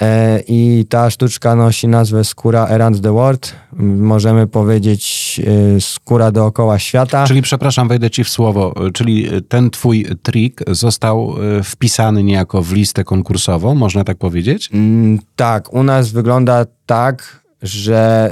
E, 0.00 0.40
I 0.48 0.86
ta 0.88 1.10
sztuczka 1.10 1.54
nosi 1.56 1.88
nazwę 1.88 2.24
Skóra 2.24 2.66
Around 2.66 3.00
the 3.00 3.12
World. 3.12 3.54
Możemy 3.96 4.46
powiedzieć 4.46 5.40
e, 5.76 5.80
skóra 5.80 6.30
dookoła 6.30 6.78
świata. 6.78 7.26
Czyli, 7.26 7.42
przepraszam, 7.42 7.88
wejdę 7.88 8.10
ci 8.10 8.24
w 8.24 8.28
słowo, 8.28 8.74
czyli 8.94 9.28
ten 9.48 9.70
twój 9.70 10.06
trik 10.22 10.60
został 10.68 11.34
e, 11.58 11.62
wpisany 11.62 12.22
niejako 12.22 12.62
w 12.62 12.72
listę 12.72 13.04
konkursową, 13.04 13.74
można 13.74 14.04
tak 14.04 14.18
powiedzieć? 14.18 14.70
Mm, 14.72 15.18
Tak, 15.36 15.72
u 15.72 15.82
nas 15.82 16.10
wygląda 16.10 16.66
tak, 16.86 17.44
że 17.62 18.30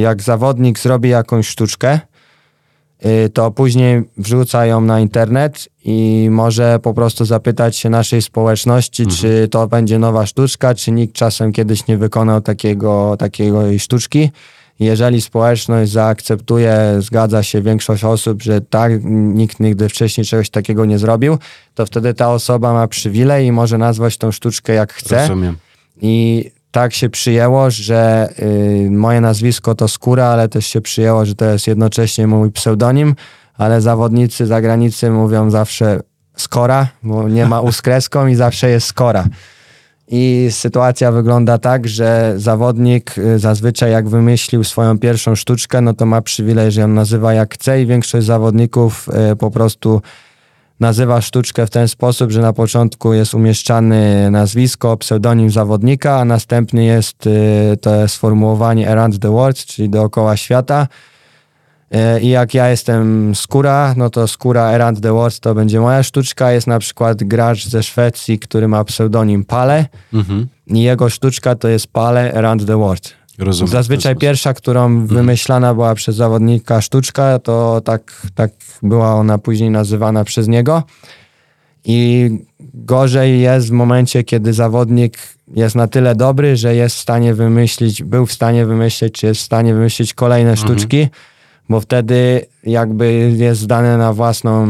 jak 0.00 0.22
zawodnik 0.22 0.78
zrobi 0.78 1.08
jakąś 1.08 1.48
sztuczkę, 1.48 2.00
to 3.32 3.50
później 3.50 4.02
wrzuca 4.16 4.66
ją 4.66 4.80
na 4.80 5.00
internet 5.00 5.68
i 5.84 6.28
może 6.30 6.78
po 6.78 6.94
prostu 6.94 7.24
zapytać 7.24 7.76
się 7.76 7.90
naszej 7.90 8.22
społeczności, 8.22 9.06
czy 9.06 9.48
to 9.50 9.68
będzie 9.68 9.98
nowa 9.98 10.26
sztuczka, 10.26 10.74
czy 10.74 10.92
nikt 10.92 11.14
czasem 11.14 11.52
kiedyś 11.52 11.86
nie 11.86 11.98
wykonał 11.98 12.40
takiego, 12.40 13.16
takiego 13.18 13.78
sztuczki. 13.78 14.30
Jeżeli 14.80 15.20
społeczność 15.20 15.92
zaakceptuje, 15.92 16.96
zgadza 16.98 17.42
się 17.42 17.62
większość 17.62 18.04
osób, 18.04 18.42
że 18.42 18.60
tak, 18.60 18.92
nikt 19.04 19.60
nigdy 19.60 19.88
wcześniej 19.88 20.26
czegoś 20.26 20.50
takiego 20.50 20.84
nie 20.84 20.98
zrobił, 20.98 21.38
to 21.74 21.86
wtedy 21.86 22.14
ta 22.14 22.32
osoba 22.32 22.72
ma 22.72 22.88
przywilej 22.88 23.46
i 23.46 23.52
może 23.52 23.78
nazwać 23.78 24.16
tą 24.16 24.32
sztuczkę 24.32 24.72
jak 24.72 24.92
chce. 24.92 25.20
Rozumiem. 25.20 25.56
I 26.02 26.44
tak 26.72 26.94
się 26.94 27.10
przyjęło, 27.10 27.70
że 27.70 28.28
y, 28.86 28.90
moje 28.90 29.20
nazwisko 29.20 29.74
to 29.74 29.88
Skóra, 29.88 30.26
ale 30.26 30.48
też 30.48 30.66
się 30.66 30.80
przyjęło, 30.80 31.24
że 31.24 31.34
to 31.34 31.44
jest 31.44 31.66
jednocześnie 31.66 32.26
mój 32.26 32.50
pseudonim, 32.50 33.14
ale 33.58 33.80
zawodnicy 33.80 34.46
zagranicy 34.46 35.10
mówią 35.10 35.50
zawsze 35.50 36.00
Skora, 36.36 36.88
bo 37.02 37.28
nie 37.28 37.46
ma 37.46 37.60
u 37.60 37.70
i 38.30 38.34
zawsze 38.34 38.70
jest 38.70 38.86
Skora. 38.86 39.24
I 40.08 40.48
sytuacja 40.50 41.12
wygląda 41.12 41.58
tak, 41.58 41.88
że 41.88 42.34
zawodnik 42.36 43.18
y, 43.18 43.38
zazwyczaj 43.38 43.92
jak 43.92 44.08
wymyślił 44.08 44.64
swoją 44.64 44.98
pierwszą 44.98 45.34
sztuczkę, 45.34 45.80
no 45.80 45.94
to 45.94 46.06
ma 46.06 46.22
przywilej, 46.22 46.72
że 46.72 46.80
ją 46.80 46.88
nazywa 46.88 47.34
jak 47.34 47.54
chce 47.54 47.82
i 47.82 47.86
większość 47.86 48.26
zawodników 48.26 49.08
y, 49.32 49.36
po 49.36 49.50
prostu 49.50 50.02
nazywa 50.82 51.20
sztuczkę 51.20 51.66
w 51.66 51.70
ten 51.70 51.88
sposób, 51.88 52.30
że 52.30 52.40
na 52.40 52.52
początku 52.52 53.12
jest 53.12 53.34
umieszczany 53.34 54.30
nazwisko, 54.30 54.96
pseudonim 54.96 55.50
zawodnika, 55.50 56.18
a 56.18 56.24
następny 56.24 56.84
jest 56.84 57.26
y, 57.26 57.76
to 57.80 58.08
sformułowanie 58.08 58.90
around 58.90 59.18
the 59.18 59.30
world, 59.30 59.56
czyli 59.66 59.90
dookoła 59.90 60.36
świata. 60.36 60.88
Y, 62.16 62.20
I 62.20 62.28
jak 62.28 62.54
ja 62.54 62.68
jestem 62.68 63.34
skóra, 63.34 63.94
no 63.96 64.10
to 64.10 64.28
skóra 64.28 64.62
around 64.62 65.00
the 65.00 65.12
world 65.12 65.40
to 65.40 65.54
będzie 65.54 65.80
moja 65.80 66.02
sztuczka. 66.02 66.52
Jest 66.52 66.66
na 66.66 66.78
przykład 66.78 67.24
gracz 67.24 67.66
ze 67.68 67.82
Szwecji, 67.82 68.38
który 68.38 68.68
ma 68.68 68.84
pseudonim 68.84 69.44
Pale 69.44 69.86
Mhm. 70.12 70.46
i 70.66 70.82
jego 70.82 71.08
sztuczka 71.10 71.54
to 71.54 71.68
jest 71.68 71.86
Pale 71.86 72.32
around 72.34 72.66
the 72.66 72.78
world. 72.78 73.21
Rozumiem. 73.38 73.72
Zazwyczaj 73.72 74.16
pierwsza, 74.16 74.54
którą 74.54 75.06
wymyślana 75.06 75.74
była 75.74 75.94
przez 75.94 76.16
zawodnika 76.16 76.80
sztuczka, 76.80 77.38
to 77.38 77.80
tak, 77.84 78.26
tak 78.34 78.50
była 78.82 79.14
ona 79.14 79.38
później 79.38 79.70
nazywana 79.70 80.24
przez 80.24 80.48
niego. 80.48 80.82
I 81.84 82.30
gorzej 82.74 83.40
jest 83.40 83.68
w 83.68 83.72
momencie, 83.72 84.24
kiedy 84.24 84.52
zawodnik 84.52 85.18
jest 85.54 85.74
na 85.74 85.88
tyle 85.88 86.14
dobry, 86.14 86.56
że 86.56 86.74
jest 86.74 86.96
w 86.96 86.98
stanie 86.98 87.34
wymyślić, 87.34 88.02
był 88.02 88.26
w 88.26 88.32
stanie 88.32 88.66
wymyślić, 88.66 89.14
czy 89.14 89.26
jest 89.26 89.40
w 89.40 89.44
stanie 89.44 89.74
wymyślić 89.74 90.14
kolejne 90.14 90.56
sztuczki, 90.56 91.08
bo 91.68 91.80
wtedy 91.80 92.46
jakby 92.64 93.12
jest 93.36 93.60
zdane 93.60 93.98
na 93.98 94.12
własną 94.12 94.66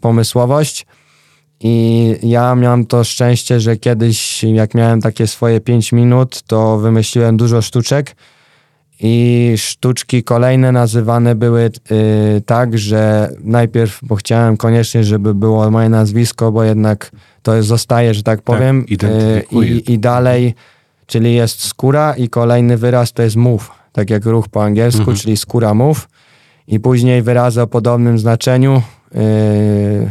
pomysłowość. 0.00 0.86
I 1.60 2.14
ja 2.22 2.54
miałem 2.54 2.86
to 2.86 3.04
szczęście, 3.04 3.60
że 3.60 3.76
kiedyś, 3.76 4.44
jak 4.44 4.74
miałem 4.74 5.00
takie 5.00 5.26
swoje 5.26 5.60
5 5.60 5.92
minut, 5.92 6.42
to 6.42 6.78
wymyśliłem 6.78 7.36
dużo 7.36 7.62
sztuczek. 7.62 8.16
I 9.00 9.54
sztuczki 9.56 10.22
kolejne 10.22 10.72
nazywane 10.72 11.34
były 11.34 11.70
y, 11.90 12.42
tak, 12.46 12.78
że 12.78 13.30
najpierw, 13.40 14.00
bo 14.02 14.16
chciałem 14.16 14.56
koniecznie, 14.56 15.04
żeby 15.04 15.34
było 15.34 15.70
moje 15.70 15.88
nazwisko, 15.88 16.52
bo 16.52 16.64
jednak 16.64 17.10
to 17.42 17.54
jest, 17.54 17.68
zostaje, 17.68 18.14
że 18.14 18.22
tak 18.22 18.42
powiem. 18.42 18.86
identyfikuje. 18.86 19.70
I, 19.70 19.92
I 19.92 19.98
dalej, 19.98 20.54
czyli 21.06 21.34
jest 21.34 21.64
skóra 21.64 22.14
i 22.16 22.28
kolejny 22.28 22.76
wyraz 22.76 23.12
to 23.12 23.22
jest 23.22 23.36
move, 23.36 23.70
tak 23.92 24.10
jak 24.10 24.24
ruch 24.24 24.48
po 24.48 24.64
angielsku, 24.64 25.14
czyli 25.14 25.36
skóra 25.36 25.74
move. 25.74 26.08
i 26.68 26.80
później 26.80 27.22
wyrazy 27.22 27.62
o 27.62 27.66
podobnym 27.66 28.18
znaczeniu. 28.18 28.82
Yy, 29.14 30.10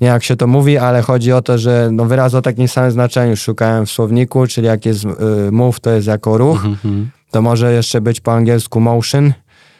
nie 0.00 0.08
jak 0.08 0.24
się 0.24 0.36
to 0.36 0.46
mówi, 0.46 0.78
ale 0.78 1.02
chodzi 1.02 1.32
o 1.32 1.42
to, 1.42 1.58
że 1.58 1.88
no 1.92 2.04
wyrazy 2.04 2.36
o 2.36 2.42
takim 2.42 2.68
samym 2.68 2.90
znaczeniu 2.90 3.36
szukałem 3.36 3.86
w 3.86 3.90
słowniku, 3.90 4.46
czyli 4.46 4.66
jak 4.66 4.86
jest 4.86 5.04
yy, 5.04 5.12
move, 5.52 5.80
to 5.80 5.90
jest 5.90 6.06
jako 6.06 6.38
ruch. 6.38 6.64
Mhm. 6.64 7.10
To 7.30 7.42
może 7.42 7.72
jeszcze 7.72 8.00
być 8.00 8.20
po 8.20 8.32
angielsku 8.32 8.80
motion, 8.80 9.32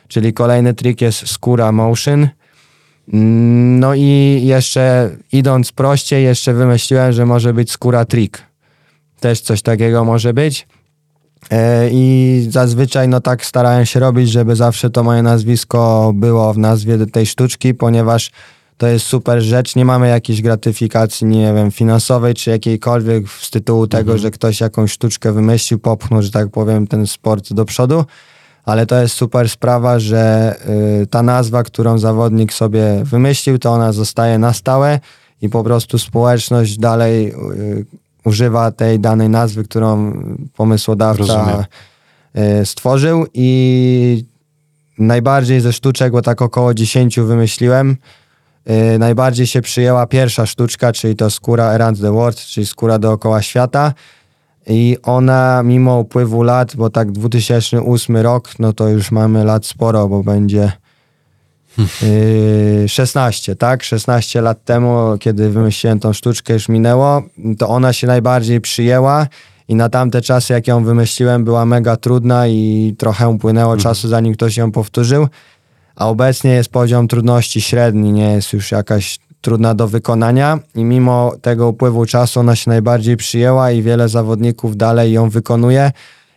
czyli 0.08 0.32
kolejny 0.32 0.74
trik 0.74 1.00
jest 1.00 1.26
skóra 1.26 1.72
motion. 1.72 2.28
Mm, 3.12 3.80
No 3.80 3.94
i 3.94 4.40
jeszcze 4.44 5.10
idąc 5.32 5.72
prościej, 5.72 6.24
jeszcze 6.24 6.54
wymyśliłem, 6.54 7.12
że 7.12 7.26
może 7.26 7.54
być 7.54 7.70
skóra 7.70 8.04
trick. 8.04 8.42
Też 9.20 9.40
coś 9.40 9.62
takiego 9.62 10.04
może 10.04 10.34
być. 10.34 10.66
E, 11.50 11.88
I 11.92 12.46
zazwyczaj 12.50 13.08
no 13.08 13.20
tak 13.20 13.44
starałem 13.44 13.86
się 13.86 14.00
robić, 14.00 14.30
żeby 14.30 14.56
zawsze 14.56 14.90
to 14.90 15.02
moje 15.02 15.22
nazwisko 15.22 16.12
było 16.14 16.54
w 16.54 16.58
nazwie 16.58 17.06
tej 17.06 17.26
sztuczki, 17.26 17.74
ponieważ 17.74 18.30
to 18.78 18.86
jest 18.86 19.06
super 19.06 19.42
rzecz. 19.42 19.76
Nie 19.76 19.84
mamy 19.84 20.08
jakiejś 20.08 20.42
gratyfikacji, 20.42 21.26
nie 21.26 21.54
wiem, 21.54 21.70
finansowej 21.70 22.34
czy 22.34 22.50
jakiejkolwiek 22.50 23.28
z 23.28 23.50
tytułu 23.50 23.86
tego, 23.86 24.18
że 24.18 24.30
ktoś 24.30 24.60
jakąś 24.60 24.92
sztuczkę 24.92 25.32
wymyślił, 25.32 25.78
popchnął, 25.78 26.22
że 26.22 26.30
tak 26.30 26.48
powiem, 26.50 26.86
ten 26.86 27.06
sport 27.06 27.52
do 27.52 27.64
przodu. 27.64 28.04
Ale 28.64 28.86
to 28.86 29.02
jest 29.02 29.14
super 29.14 29.48
sprawa, 29.48 29.98
że 29.98 30.54
y, 31.02 31.06
ta 31.06 31.22
nazwa, 31.22 31.62
którą 31.62 31.98
zawodnik 31.98 32.52
sobie 32.52 33.00
wymyślił, 33.04 33.58
to 33.58 33.70
ona 33.70 33.92
zostaje 33.92 34.38
na 34.38 34.52
stałe 34.52 35.00
i 35.42 35.48
po 35.48 35.64
prostu 35.64 35.98
społeczność 35.98 36.78
dalej 36.78 37.32
y, 37.32 37.86
używa 38.24 38.70
tej 38.70 39.00
danej 39.00 39.28
nazwy, 39.28 39.64
którą 39.64 40.12
pomysłodawca 40.56 41.22
Rozumiem. 41.22 41.64
y, 42.60 42.66
stworzył 42.66 43.26
i 43.34 44.24
najbardziej 44.98 45.60
ze 45.60 45.72
sztuczek, 45.72 46.12
bo 46.12 46.22
tak 46.22 46.42
około 46.42 46.74
10 46.74 47.20
wymyśliłem, 47.20 47.96
y, 48.70 48.98
najbardziej 48.98 49.46
się 49.46 49.62
przyjęła 49.62 50.06
pierwsza 50.06 50.46
sztuczka, 50.46 50.92
czyli 50.92 51.16
to 51.16 51.30
skóra 51.30 51.64
around 51.64 52.00
the 52.00 52.12
world, 52.12 52.38
czyli 52.38 52.66
skóra 52.66 52.98
dookoła 52.98 53.42
świata. 53.42 53.92
I 54.66 54.96
ona 55.02 55.62
mimo 55.62 55.98
upływu 55.98 56.42
lat, 56.42 56.76
bo 56.76 56.90
tak 56.90 57.12
2008 57.12 58.16
rok, 58.16 58.58
no 58.58 58.72
to 58.72 58.88
już 58.88 59.10
mamy 59.10 59.44
lat 59.44 59.66
sporo, 59.66 60.08
bo 60.08 60.22
będzie 60.22 60.72
Yy, 61.78 62.88
16, 62.88 63.56
tak? 63.56 63.82
16 63.82 64.40
lat 64.40 64.64
temu, 64.64 65.18
kiedy 65.20 65.50
wymyśliłem 65.50 66.00
tą 66.00 66.12
sztuczkę, 66.12 66.52
już 66.52 66.68
minęło, 66.68 67.22
to 67.58 67.68
ona 67.68 67.92
się 67.92 68.06
najbardziej 68.06 68.60
przyjęła 68.60 69.26
i 69.68 69.74
na 69.74 69.88
tamte 69.88 70.22
czasy, 70.22 70.52
jak 70.52 70.68
ją 70.68 70.84
wymyśliłem, 70.84 71.44
była 71.44 71.66
mega 71.66 71.96
trudna 71.96 72.48
i 72.48 72.94
trochę 72.98 73.28
upłynęło 73.28 73.76
czasu, 73.76 74.08
zanim 74.08 74.34
ktoś 74.34 74.56
ją 74.56 74.72
powtórzył, 74.72 75.28
a 75.96 76.08
obecnie 76.08 76.50
jest 76.50 76.68
poziom 76.68 77.08
trudności 77.08 77.60
średni, 77.60 78.12
nie 78.12 78.32
jest 78.32 78.52
już 78.52 78.72
jakaś 78.72 79.18
trudna 79.40 79.74
do 79.74 79.88
wykonania 79.88 80.58
i 80.74 80.84
mimo 80.84 81.32
tego 81.42 81.68
upływu 81.68 82.06
czasu 82.06 82.40
ona 82.40 82.56
się 82.56 82.70
najbardziej 82.70 83.16
przyjęła 83.16 83.70
i 83.70 83.82
wiele 83.82 84.08
zawodników 84.08 84.76
dalej 84.76 85.12
ją 85.12 85.30
wykonuje. 85.30 85.92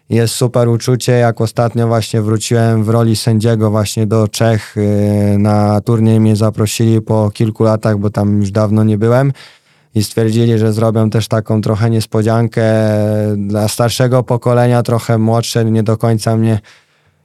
Jest 0.09 0.33
super 0.33 0.67
uczucie, 0.69 1.11
jak 1.11 1.41
ostatnio 1.41 1.87
właśnie 1.87 2.21
wróciłem 2.21 2.83
w 2.83 2.89
roli 2.89 3.15
sędziego 3.15 3.71
właśnie 3.71 4.07
do 4.07 4.27
Czech. 4.27 4.75
yy, 4.75 5.37
Na 5.37 5.81
turniej 5.81 6.19
mnie 6.19 6.35
zaprosili 6.35 7.01
po 7.01 7.31
kilku 7.31 7.63
latach, 7.63 7.97
bo 7.97 8.09
tam 8.09 8.39
już 8.39 8.51
dawno 8.51 8.83
nie 8.83 8.97
byłem. 8.97 9.33
I 9.95 10.03
stwierdzili, 10.03 10.57
że 10.57 10.73
zrobią 10.73 11.09
też 11.09 11.27
taką 11.27 11.61
trochę 11.61 11.89
niespodziankę 11.89 12.63
dla 13.37 13.67
starszego 13.67 14.23
pokolenia, 14.23 14.83
trochę 14.83 15.17
młodsze, 15.17 15.65
nie 15.65 15.83
do 15.83 15.97
końca 15.97 16.37
mnie 16.37 16.59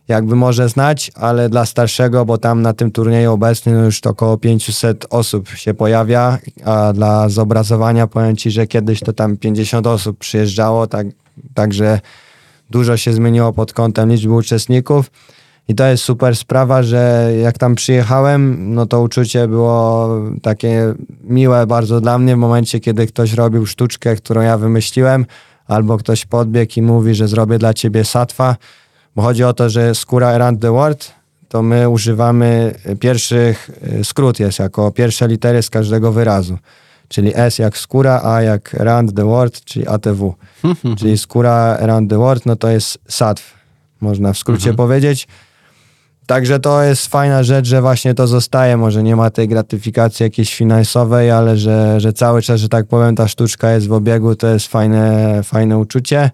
jakby 0.08 0.36
może 0.36 0.68
znać, 0.68 1.10
ale 1.14 1.48
dla 1.48 1.66
starszego, 1.66 2.24
bo 2.24 2.38
tam 2.38 2.62
na 2.62 2.72
tym 2.72 2.90
turnieju 2.90 3.32
obecnie 3.32 3.72
już 3.72 4.00
to 4.00 4.10
około 4.10 4.38
500 4.38 5.06
osób 5.10 5.48
się 5.48 5.74
pojawia, 5.74 6.38
a 6.64 6.92
dla 6.92 7.28
zobrazowania 7.28 8.06
powiem 8.06 8.36
Ci, 8.36 8.50
że 8.50 8.66
kiedyś 8.66 9.00
to 9.00 9.12
tam 9.12 9.36
50 9.36 9.86
osób 9.86 10.18
przyjeżdżało, 10.18 10.86
tak, 10.86 11.06
także 11.54 12.00
dużo 12.70 12.96
się 12.96 13.12
zmieniło 13.12 13.52
pod 13.52 13.72
kątem 13.72 14.10
liczby 14.10 14.32
uczestników. 14.32 15.10
I 15.68 15.74
to 15.74 15.86
jest 15.86 16.04
super 16.04 16.36
sprawa, 16.36 16.82
że 16.82 17.32
jak 17.42 17.58
tam 17.58 17.74
przyjechałem, 17.74 18.74
no 18.74 18.86
to 18.86 19.00
uczucie 19.00 19.48
było 19.48 20.08
takie 20.42 20.94
miłe 21.24 21.66
bardzo 21.66 22.00
dla 22.00 22.18
mnie 22.18 22.36
w 22.36 22.38
momencie, 22.38 22.80
kiedy 22.80 23.06
ktoś 23.06 23.32
robił 23.32 23.66
sztuczkę, 23.66 24.16
którą 24.16 24.40
ja 24.40 24.58
wymyśliłem, 24.58 25.26
albo 25.66 25.98
ktoś 25.98 26.26
podbiegł 26.26 26.72
i 26.76 26.82
mówi, 26.82 27.14
że 27.14 27.28
zrobię 27.28 27.58
dla 27.58 27.74
ciebie 27.74 28.04
satwa, 28.04 28.56
bo 29.16 29.22
chodzi 29.22 29.44
o 29.44 29.52
to, 29.52 29.70
że 29.70 29.94
skóra 29.94 30.28
around 30.28 30.60
the 30.60 30.72
world, 30.72 31.12
to 31.48 31.62
my 31.62 31.88
używamy 31.88 32.74
pierwszych, 33.00 33.70
y, 34.00 34.04
skrót 34.04 34.40
jest 34.40 34.58
jako 34.58 34.90
pierwsze 34.90 35.28
litery 35.28 35.62
z 35.62 35.70
każdego 35.70 36.12
wyrazu. 36.12 36.58
Czyli 37.08 37.32
S 37.34 37.58
jak 37.58 37.78
skóra, 37.78 38.20
A 38.24 38.42
jak 38.42 38.74
around 38.80 39.14
the 39.14 39.24
world, 39.24 39.64
czyli 39.64 39.88
ATW. 39.88 40.34
czyli 40.98 41.18
skóra 41.18 41.52
around 41.80 42.10
the 42.10 42.18
world, 42.18 42.46
no 42.46 42.56
to 42.56 42.68
jest 42.68 42.98
satw, 43.08 43.54
można 44.00 44.32
w 44.32 44.38
skrócie 44.38 44.74
powiedzieć. 44.74 45.28
Także 46.26 46.60
to 46.60 46.82
jest 46.82 47.06
fajna 47.06 47.42
rzecz, 47.42 47.66
że 47.66 47.80
właśnie 47.80 48.14
to 48.14 48.26
zostaje. 48.26 48.76
Może 48.76 49.02
nie 49.02 49.16
ma 49.16 49.30
tej 49.30 49.48
gratyfikacji 49.48 50.24
jakiejś 50.24 50.54
finansowej, 50.54 51.30
ale 51.30 51.56
że, 51.56 52.00
że 52.00 52.12
cały 52.12 52.42
czas, 52.42 52.60
że 52.60 52.68
tak 52.68 52.86
powiem, 52.86 53.16
ta 53.16 53.28
sztuczka 53.28 53.72
jest 53.72 53.88
w 53.88 53.92
obiegu, 53.92 54.34
to 54.34 54.46
jest 54.46 54.66
fajne, 54.66 55.40
fajne 55.42 55.78
uczucie. 55.78 56.30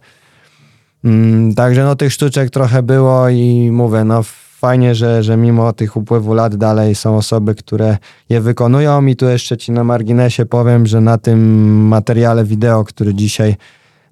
Mm, 1.04 1.54
także 1.54 1.84
no 1.84 1.96
tych 1.96 2.12
sztuczek 2.12 2.50
trochę 2.50 2.82
było 2.82 3.28
i 3.28 3.70
mówię, 3.72 4.04
no 4.04 4.22
fajnie, 4.58 4.94
że, 4.94 5.22
że 5.22 5.36
mimo 5.36 5.72
tych 5.72 5.96
upływu 5.96 6.34
lat 6.34 6.56
dalej 6.56 6.94
są 6.94 7.16
osoby, 7.16 7.54
które 7.54 7.96
je 8.28 8.40
wykonują 8.40 9.06
i 9.06 9.16
tu 9.16 9.28
jeszcze 9.28 9.56
ci 9.56 9.72
na 9.72 9.84
marginesie 9.84 10.46
powiem, 10.46 10.86
że 10.86 11.00
na 11.00 11.18
tym 11.18 11.40
materiale 11.88 12.44
wideo, 12.44 12.84
który 12.84 13.14
dzisiaj 13.14 13.56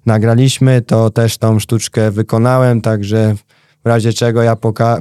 nagraliśmy, 0.05 0.81
to 0.81 1.09
też 1.09 1.37
tą 1.37 1.59
sztuczkę 1.59 2.11
wykonałem, 2.11 2.81
także 2.81 3.35
w 3.83 3.87
razie 3.87 4.13
czego 4.13 4.43
ja 4.43 4.55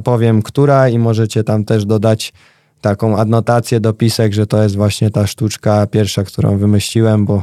powiem, 0.05 0.43
która 0.43 0.89
i 0.89 0.99
możecie 0.99 1.45
tam 1.45 1.65
też 1.65 1.85
dodać 1.85 2.33
taką 2.81 3.17
adnotację, 3.17 3.81
dopisek, 3.81 4.33
że 4.33 4.47
to 4.47 4.63
jest 4.63 4.77
właśnie 4.77 5.11
ta 5.11 5.27
sztuczka 5.27 5.87
pierwsza, 5.87 6.25
którą 6.25 6.59
wymyśliłem, 6.59 7.27
bo 7.27 7.43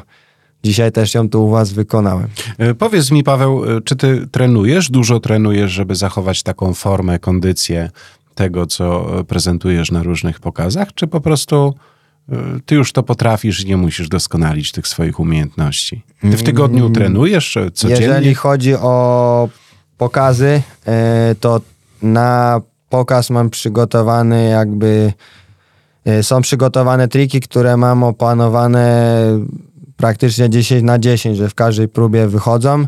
dzisiaj 0.63 0.91
też 0.91 1.13
ją 1.13 1.29
tu 1.29 1.45
u 1.45 1.49
was 1.49 1.73
wykonałem. 1.73 2.27
E, 2.57 2.73
Powiedz 2.73 3.11
mi, 3.11 3.23
Paweł, 3.23 3.77
e, 3.77 3.81
czy 3.81 3.95
ty 3.95 4.27
trenujesz, 4.31 4.89
dużo 4.89 5.19
trenujesz, 5.19 5.71
żeby 5.71 5.95
zachować 5.95 6.43
taką 6.43 6.73
formę, 6.73 7.19
kondycję 7.19 7.89
tego, 8.35 8.65
co 8.65 9.19
e, 9.19 9.23
prezentujesz 9.23 9.91
na 9.91 10.03
różnych 10.03 10.39
pokazach, 10.39 10.93
czy 10.93 11.07
po 11.07 11.21
prostu 11.21 11.73
ty 12.65 12.75
już 12.75 12.91
to 12.91 13.03
potrafisz 13.03 13.63
i 13.63 13.67
nie 13.67 13.77
musisz 13.77 14.09
doskonalić 14.09 14.71
tych 14.71 14.87
swoich 14.87 15.19
umiejętności? 15.19 16.03
Ty 16.21 16.37
w 16.37 16.43
tygodniu 16.43 16.89
trenujesz 16.89 17.57
e, 17.57 17.71
codziennie? 17.71 18.05
Jeżeli 18.05 18.35
chodzi 18.35 18.75
o 18.75 19.49
pokazy, 19.97 20.61
to 21.39 21.61
na 22.01 22.61
pokaz 22.89 23.29
mam 23.29 23.49
przygotowany 23.49 24.49
jakby 24.49 25.13
są 26.21 26.41
przygotowane 26.41 27.07
triki, 27.07 27.39
które 27.39 27.77
mam 27.77 28.03
opanowane 28.03 29.15
praktycznie 30.03 30.49
10 30.49 30.83
na 30.83 30.99
10, 30.99 31.37
że 31.37 31.49
w 31.49 31.55
każdej 31.55 31.87
próbie 31.87 32.27
wychodzą 32.27 32.85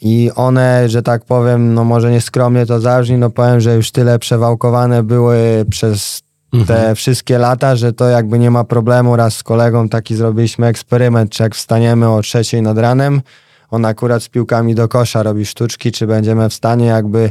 i 0.00 0.30
one, 0.34 0.88
że 0.88 1.02
tak 1.02 1.24
powiem, 1.24 1.74
no 1.74 1.84
może 1.84 2.10
nieskromnie 2.10 2.66
to 2.66 2.80
zabrzmi, 2.80 3.18
no 3.18 3.30
powiem, 3.30 3.60
że 3.60 3.74
już 3.74 3.90
tyle 3.90 4.18
przewałkowane 4.18 5.02
były 5.02 5.64
przez 5.70 6.22
te 6.66 6.94
wszystkie 6.94 7.38
lata, 7.38 7.76
że 7.76 7.92
to 7.92 8.08
jakby 8.08 8.38
nie 8.38 8.50
ma 8.50 8.64
problemu. 8.64 9.16
Raz 9.16 9.36
z 9.36 9.42
kolegą 9.42 9.88
taki 9.88 10.16
zrobiliśmy 10.16 10.66
eksperyment, 10.66 11.30
czy 11.32 11.42
jak 11.42 11.54
wstaniemy 11.54 12.08
o 12.08 12.22
trzeciej 12.22 12.62
nad 12.62 12.78
ranem, 12.78 13.22
on 13.70 13.84
akurat 13.84 14.22
z 14.22 14.28
piłkami 14.28 14.74
do 14.74 14.88
kosza 14.88 15.22
robi 15.22 15.46
sztuczki, 15.46 15.92
czy 15.92 16.06
będziemy 16.06 16.48
w 16.48 16.54
stanie 16.54 16.86
jakby 16.86 17.30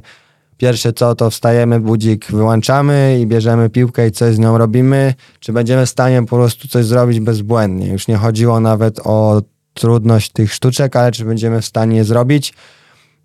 pierwsze 0.57 0.93
co, 0.93 1.15
to 1.15 1.29
wstajemy, 1.29 1.79
budzik 1.79 2.25
wyłączamy 2.31 3.19
i 3.21 3.25
bierzemy 3.25 3.69
piłkę 3.69 4.07
i 4.07 4.11
coś 4.11 4.35
z 4.35 4.39
nią 4.39 4.57
robimy, 4.57 5.13
czy 5.39 5.53
będziemy 5.53 5.85
w 5.85 5.89
stanie 5.89 6.21
po 6.21 6.35
prostu 6.35 6.67
coś 6.67 6.85
zrobić 6.85 7.19
bezbłędnie. 7.19 7.87
Już 7.87 8.07
nie 8.07 8.17
chodziło 8.17 8.59
nawet 8.59 8.99
o 9.03 9.41
trudność 9.73 10.31
tych 10.31 10.53
sztuczek, 10.53 10.95
ale 10.95 11.11
czy 11.11 11.25
będziemy 11.25 11.61
w 11.61 11.65
stanie 11.65 11.97
je 11.97 12.03
zrobić. 12.03 12.53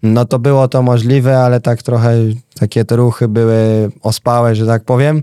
No 0.02 0.24
to 0.24 0.38
było 0.38 0.68
to 0.68 0.82
możliwe, 0.82 1.38
ale 1.38 1.60
tak 1.60 1.82
trochę 1.82 2.14
takie 2.60 2.84
te 2.84 2.96
ruchy 2.96 3.28
były 3.28 3.90
ospałe, 4.02 4.54
że 4.54 4.66
tak 4.66 4.84
powiem. 4.84 5.22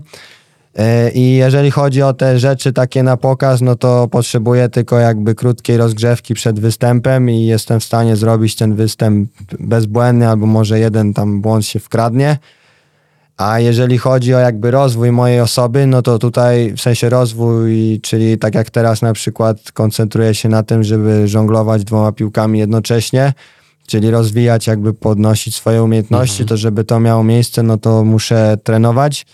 E, 0.78 1.10
I 1.10 1.34
jeżeli 1.34 1.70
chodzi 1.70 2.02
o 2.02 2.12
te 2.12 2.38
rzeczy 2.38 2.72
takie 2.72 3.02
na 3.02 3.16
pokaz, 3.16 3.60
no 3.60 3.76
to 3.76 4.08
potrzebuję 4.08 4.68
tylko 4.68 4.98
jakby 4.98 5.34
krótkiej 5.34 5.76
rozgrzewki 5.76 6.34
przed 6.34 6.60
występem 6.60 7.30
i 7.30 7.46
jestem 7.46 7.80
w 7.80 7.84
stanie 7.84 8.16
zrobić 8.16 8.56
ten 8.56 8.74
występ 8.74 9.30
bezbłędny, 9.60 10.28
albo 10.28 10.46
może 10.46 10.78
jeden 10.78 11.14
tam 11.14 11.40
błąd 11.40 11.66
się 11.66 11.80
wkradnie. 11.80 12.38
A 13.36 13.60
jeżeli 13.60 13.98
chodzi 13.98 14.34
o 14.34 14.38
jakby 14.38 14.70
rozwój 14.70 15.12
mojej 15.12 15.40
osoby, 15.40 15.86
no 15.86 16.02
to 16.02 16.18
tutaj 16.18 16.72
w 16.76 16.80
sensie 16.80 17.08
rozwój, 17.08 18.00
czyli 18.02 18.38
tak 18.38 18.54
jak 18.54 18.70
teraz 18.70 19.02
na 19.02 19.12
przykład 19.12 19.72
koncentruję 19.72 20.34
się 20.34 20.48
na 20.48 20.62
tym, 20.62 20.84
żeby 20.84 21.28
żonglować 21.28 21.84
dwoma 21.84 22.12
piłkami 22.12 22.58
jednocześnie, 22.58 23.32
czyli 23.86 24.10
rozwijać, 24.10 24.66
jakby 24.66 24.94
podnosić 24.94 25.56
swoje 25.56 25.82
umiejętności, 25.82 26.44
to 26.44 26.56
żeby 26.56 26.84
to 26.84 27.00
miało 27.00 27.24
miejsce, 27.24 27.62
no 27.62 27.78
to 27.78 28.04
muszę 28.04 28.58
trenować. 28.64 29.26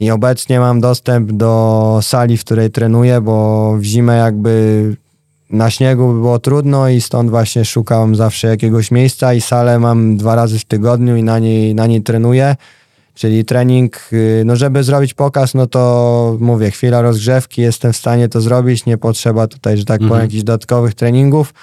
I 0.00 0.10
obecnie 0.10 0.60
mam 0.60 0.80
dostęp 0.80 1.32
do 1.32 1.98
sali, 2.02 2.36
w 2.36 2.44
której 2.44 2.70
trenuję, 2.70 3.20
bo 3.20 3.72
w 3.78 3.82
zimę 3.82 4.16
jakby 4.16 4.96
na 5.50 5.70
śniegu 5.70 6.12
było 6.12 6.38
trudno 6.38 6.88
i 6.88 7.00
stąd 7.00 7.30
właśnie 7.30 7.64
szukałem 7.64 8.16
zawsze 8.16 8.48
jakiegoś 8.48 8.90
miejsca 8.90 9.34
i 9.34 9.40
salę 9.40 9.78
mam 9.78 10.16
dwa 10.16 10.34
razy 10.34 10.58
w 10.58 10.64
tygodniu 10.64 11.16
i 11.16 11.22
na 11.22 11.38
niej, 11.38 11.74
na 11.74 11.86
niej 11.86 12.02
trenuję. 12.02 12.56
Czyli 13.14 13.44
trening, 13.44 13.96
y, 14.12 14.42
no 14.46 14.56
żeby 14.56 14.82
zrobić 14.82 15.14
pokaz, 15.14 15.54
no 15.54 15.66
to 15.66 16.36
mówię, 16.40 16.70
chwila 16.70 17.02
rozgrzewki, 17.02 17.62
jestem 17.62 17.92
w 17.92 17.96
stanie 17.96 18.28
to 18.28 18.40
zrobić, 18.40 18.86
nie 18.86 18.98
potrzeba 18.98 19.46
tutaj, 19.46 19.76
że 19.76 19.84
tak 19.84 19.98
powiem, 19.98 20.12
Mhm. 20.12 20.22
jakichś 20.26 20.42
dodatkowych 20.42 20.94
treningów, 20.94 21.54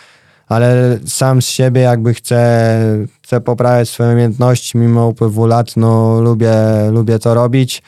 ale 0.47 0.99
sam 1.07 1.41
z 1.41 1.45
siebie 1.45 1.81
jakby 1.81 2.13
chcę, 2.13 2.79
chcę 3.21 3.41
poprawiać 3.41 3.89
swoje 3.89 4.11
umiejętności 4.13 4.77
mimo 4.77 5.07
upływu 5.07 5.45
lat, 5.45 5.67
no 5.77 6.21
lubię, 6.21 6.53
lubię 6.91 7.19
to 7.19 7.33
robić. 7.33 7.81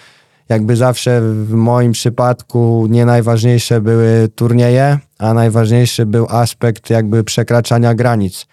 Jakby 0.50 0.76
zawsze 0.76 1.22
w 1.22 1.52
moim 1.52 1.92
przypadku 1.92 2.88
nie 2.90 3.06
najważniejsze 3.06 3.82
były 3.82 4.30
turnieje, 4.36 5.00
a 5.20 5.34
najważniejszy 5.34 6.06
był 6.06 6.28
aspekt 6.30 6.90
jakby 6.90 7.24
przekraczania 7.24 7.96
granic. 7.96 8.48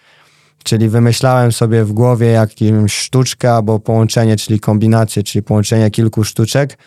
Czyli 0.63 0.89
wymyślałem 0.89 1.51
sobie 1.51 1.83
w 1.83 1.93
głowie 1.93 2.27
jakąś 2.27 2.93
sztuczkę 2.93 3.53
albo 3.53 3.79
połączenie, 3.79 4.35
czyli 4.35 4.59
kombinację, 4.59 5.23
czyli 5.23 5.43
połączenie 5.43 5.91
kilku 5.91 6.23
sztuczek 6.23 6.77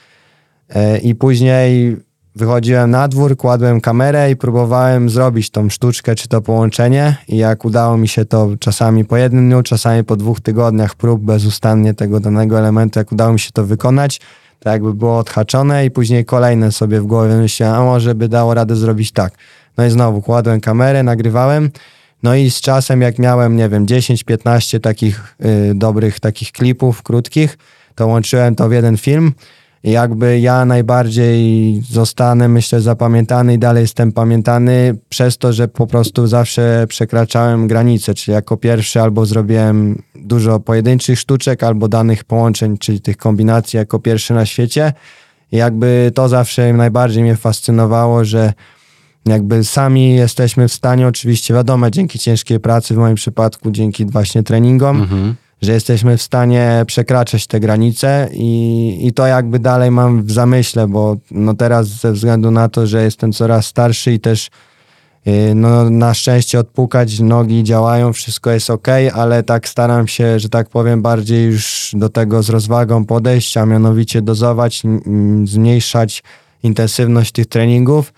E, 0.68 0.98
i 0.98 1.14
później 1.14 1.96
wychodziłem 2.36 2.90
na 2.90 3.08
dwór, 3.08 3.36
kładłem 3.36 3.80
kamerę 3.80 4.30
i 4.30 4.36
próbowałem 4.36 5.10
zrobić 5.10 5.50
tą 5.50 5.68
sztuczkę 5.68 6.14
czy 6.14 6.28
to 6.28 6.40
połączenie 6.40 7.16
i 7.28 7.36
jak 7.36 7.64
udało 7.64 7.96
mi 7.96 8.08
się 8.08 8.24
to 8.24 8.48
czasami 8.60 9.04
po 9.04 9.16
jednym 9.16 9.48
dniu, 9.48 9.62
czasami 9.62 10.04
po 10.04 10.16
dwóch 10.16 10.40
tygodniach 10.40 10.94
prób 10.94 11.22
bezustannie 11.22 11.94
tego 11.94 12.20
danego 12.20 12.58
elementu, 12.58 12.98
jak 12.98 13.12
udało 13.12 13.32
mi 13.32 13.40
się 13.40 13.50
to 13.52 13.64
wykonać, 13.64 14.20
to 14.64 14.70
jakby 14.70 14.94
było 14.94 15.18
odhaczone 15.18 15.86
i 15.86 15.90
później 15.90 16.24
kolejne 16.24 16.72
sobie 16.72 17.00
w 17.00 17.06
głowie 17.06 17.34
myślałem, 17.34 17.80
a 17.80 17.84
może 17.84 18.14
by 18.14 18.28
dało 18.28 18.54
radę 18.54 18.76
zrobić 18.76 19.12
tak. 19.12 19.34
No 19.76 19.86
i 19.86 19.90
znowu 19.90 20.22
kładłem 20.22 20.60
kamerę, 20.60 21.02
nagrywałem, 21.02 21.70
no 22.22 22.34
i 22.34 22.50
z 22.50 22.60
czasem 22.60 23.00
jak 23.00 23.18
miałem, 23.18 23.56
nie 23.56 23.68
wiem, 23.68 23.86
10-15 23.86 24.80
takich 24.80 25.36
y, 25.70 25.74
dobrych 25.74 26.20
takich 26.20 26.52
klipów 26.52 27.02
krótkich, 27.02 27.58
to 27.94 28.06
łączyłem 28.06 28.54
to 28.54 28.68
w 28.68 28.72
jeden 28.72 28.96
film 28.96 29.32
jakby 29.90 30.40
ja 30.40 30.64
najbardziej 30.64 31.82
zostanę, 31.90 32.48
myślę, 32.48 32.80
zapamiętany 32.80 33.54
i 33.54 33.58
dalej 33.58 33.80
jestem 33.80 34.12
pamiętany 34.12 34.96
przez 35.08 35.38
to, 35.38 35.52
że 35.52 35.68
po 35.68 35.86
prostu 35.86 36.26
zawsze 36.26 36.86
przekraczałem 36.88 37.68
granice, 37.68 38.14
czyli 38.14 38.34
jako 38.34 38.56
pierwszy 38.56 39.00
albo 39.00 39.26
zrobiłem 39.26 40.02
dużo 40.14 40.60
pojedynczych 40.60 41.18
sztuczek, 41.18 41.62
albo 41.62 41.88
danych 41.88 42.24
połączeń, 42.24 42.78
czyli 42.78 43.00
tych 43.00 43.16
kombinacji 43.16 43.76
jako 43.76 43.98
pierwszy 43.98 44.34
na 44.34 44.46
świecie. 44.46 44.92
I 45.52 45.56
jakby 45.56 46.12
to 46.14 46.28
zawsze 46.28 46.72
najbardziej 46.72 47.22
mnie 47.22 47.36
fascynowało, 47.36 48.24
że 48.24 48.52
jakby 49.26 49.64
sami 49.64 50.14
jesteśmy 50.14 50.68
w 50.68 50.72
stanie, 50.72 51.06
oczywiście 51.06 51.54
wiadomo, 51.54 51.90
dzięki 51.90 52.18
ciężkiej 52.18 52.60
pracy 52.60 52.94
w 52.94 52.96
moim 52.96 53.14
przypadku, 53.14 53.70
dzięki 53.70 54.06
właśnie 54.06 54.42
treningom, 54.42 55.00
Mhm. 55.00 55.34
Że 55.62 55.72
jesteśmy 55.72 56.16
w 56.16 56.22
stanie 56.22 56.84
przekraczać 56.86 57.46
te 57.46 57.60
granice 57.60 58.28
i, 58.32 58.98
i 59.02 59.12
to 59.12 59.26
jakby 59.26 59.58
dalej 59.58 59.90
mam 59.90 60.22
w 60.22 60.32
zamyśle, 60.32 60.88
bo 60.88 61.16
no 61.30 61.54
teraz 61.54 61.88
ze 61.88 62.12
względu 62.12 62.50
na 62.50 62.68
to, 62.68 62.86
że 62.86 63.04
jestem 63.04 63.32
coraz 63.32 63.66
starszy 63.66 64.12
i 64.12 64.20
też 64.20 64.50
yy, 65.26 65.54
no 65.54 65.90
na 65.90 66.14
szczęście 66.14 66.58
odpukać, 66.58 67.20
nogi 67.20 67.64
działają, 67.64 68.12
wszystko 68.12 68.50
jest 68.50 68.70
ok, 68.70 68.88
ale 69.14 69.42
tak 69.42 69.68
staram 69.68 70.08
się, 70.08 70.38
że 70.38 70.48
tak 70.48 70.68
powiem, 70.68 71.02
bardziej 71.02 71.46
już 71.46 71.90
do 71.94 72.08
tego 72.08 72.42
z 72.42 72.50
rozwagą 72.50 73.04
podejść, 73.04 73.56
a 73.56 73.66
mianowicie 73.66 74.22
dozować, 74.22 74.82
zmniejszać 75.44 76.22
intensywność 76.62 77.32
tych 77.32 77.46
treningów. 77.46 78.12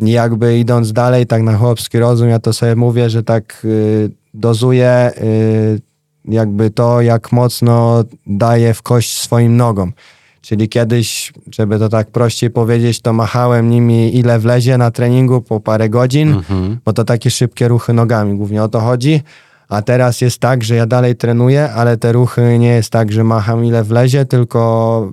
I 0.00 0.10
jakby 0.10 0.58
idąc 0.58 0.92
dalej, 0.92 1.26
tak 1.26 1.42
na 1.42 1.56
chłopski 1.56 1.98
rozum, 1.98 2.28
ja 2.28 2.38
to 2.38 2.52
sobie 2.52 2.76
mówię, 2.76 3.10
że 3.10 3.22
tak 3.22 3.62
y, 3.64 4.10
dozuję 4.34 5.12
y, 5.22 5.87
jakby 6.28 6.70
to, 6.70 7.00
jak 7.00 7.32
mocno 7.32 8.04
daję 8.26 8.74
w 8.74 8.82
kość 8.82 9.16
swoim 9.20 9.56
nogom. 9.56 9.92
Czyli 10.40 10.68
kiedyś, 10.68 11.32
żeby 11.54 11.78
to 11.78 11.88
tak 11.88 12.10
prościej 12.10 12.50
powiedzieć, 12.50 13.00
to 13.00 13.12
machałem 13.12 13.70
nimi 13.70 14.16
ile 14.16 14.38
wlezie 14.38 14.78
na 14.78 14.90
treningu 14.90 15.40
po 15.40 15.60
parę 15.60 15.88
godzin, 15.88 16.28
Mhm. 16.32 16.78
bo 16.84 16.92
to 16.92 17.04
takie 17.04 17.30
szybkie 17.30 17.68
ruchy 17.68 17.92
nogami, 17.92 18.36
głównie 18.36 18.62
o 18.62 18.68
to 18.68 18.80
chodzi. 18.80 19.22
A 19.68 19.82
teraz 19.82 20.20
jest 20.20 20.38
tak, 20.38 20.64
że 20.64 20.74
ja 20.74 20.86
dalej 20.86 21.16
trenuję, 21.16 21.70
ale 21.72 21.96
te 21.96 22.12
ruchy 22.12 22.58
nie 22.58 22.68
jest 22.68 22.90
tak, 22.90 23.12
że 23.12 23.24
macham 23.24 23.64
ile 23.64 23.84
wlezie, 23.84 24.24
tylko 24.24 25.12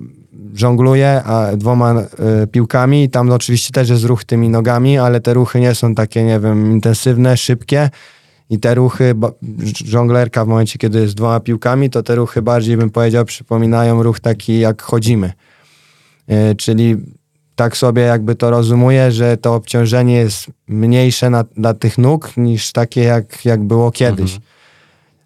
żongluję 0.54 1.22
a 1.24 1.56
dwoma 1.56 1.94
y, 2.42 2.46
piłkami 2.46 3.04
i 3.04 3.10
tam 3.10 3.30
oczywiście 3.30 3.72
też 3.72 3.88
jest 3.88 4.04
ruch 4.04 4.24
tymi 4.24 4.48
nogami, 4.48 4.98
ale 4.98 5.20
te 5.20 5.34
ruchy 5.34 5.60
nie 5.60 5.74
są 5.74 5.94
takie, 5.94 6.24
nie 6.24 6.40
wiem, 6.40 6.72
intensywne, 6.72 7.36
szybkie 7.36 7.90
i 8.50 8.58
te 8.58 8.74
ruchy, 8.74 9.14
żonglerka 9.84 10.44
w 10.44 10.48
momencie, 10.48 10.78
kiedy 10.78 11.00
jest 11.00 11.14
dwoma 11.14 11.40
piłkami, 11.40 11.90
to 11.90 12.02
te 12.02 12.14
ruchy 12.14 12.42
bardziej 12.42 12.76
bym 12.76 12.90
powiedział 12.90 13.24
przypominają 13.24 14.02
ruch 14.02 14.20
taki 14.20 14.58
jak 14.58 14.82
chodzimy. 14.82 15.32
Y, 16.30 16.56
czyli 16.56 16.96
tak 17.56 17.76
sobie 17.76 18.02
jakby 18.02 18.34
to 18.34 18.50
rozumuję, 18.50 19.12
że 19.12 19.36
to 19.36 19.54
obciążenie 19.54 20.14
jest 20.14 20.46
mniejsze 20.68 21.30
na, 21.30 21.44
dla 21.56 21.74
tych 21.74 21.98
nóg 21.98 22.36
niż 22.36 22.72
takie 22.72 23.02
jak, 23.02 23.44
jak 23.44 23.64
było 23.64 23.90
kiedyś. 23.90 24.38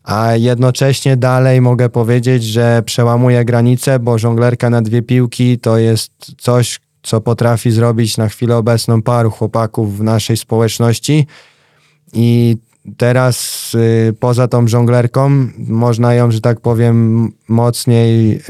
A 0.04 0.36
jednocześnie 0.36 1.16
dalej 1.16 1.60
mogę 1.60 1.88
powiedzieć, 1.88 2.44
że 2.44 2.82
przełamuję 2.86 3.44
granice, 3.44 3.98
bo 3.98 4.18
żonglerka 4.18 4.70
na 4.70 4.82
dwie 4.82 5.02
piłki 5.02 5.58
to 5.58 5.78
jest 5.78 6.12
coś, 6.38 6.80
co 7.02 7.20
potrafi 7.20 7.70
zrobić 7.70 8.16
na 8.16 8.28
chwilę 8.28 8.56
obecną 8.56 9.02
paru 9.02 9.30
chłopaków 9.30 9.98
w 9.98 10.02
naszej 10.02 10.36
społeczności. 10.36 11.26
I 12.12 12.56
teraz 12.96 13.70
y, 13.74 14.14
poza 14.20 14.48
tą 14.48 14.68
żonglerką 14.68 15.30
można 15.58 16.14
ją, 16.14 16.30
że 16.30 16.40
tak 16.40 16.60
powiem, 16.60 17.28
mocniej 17.48 18.40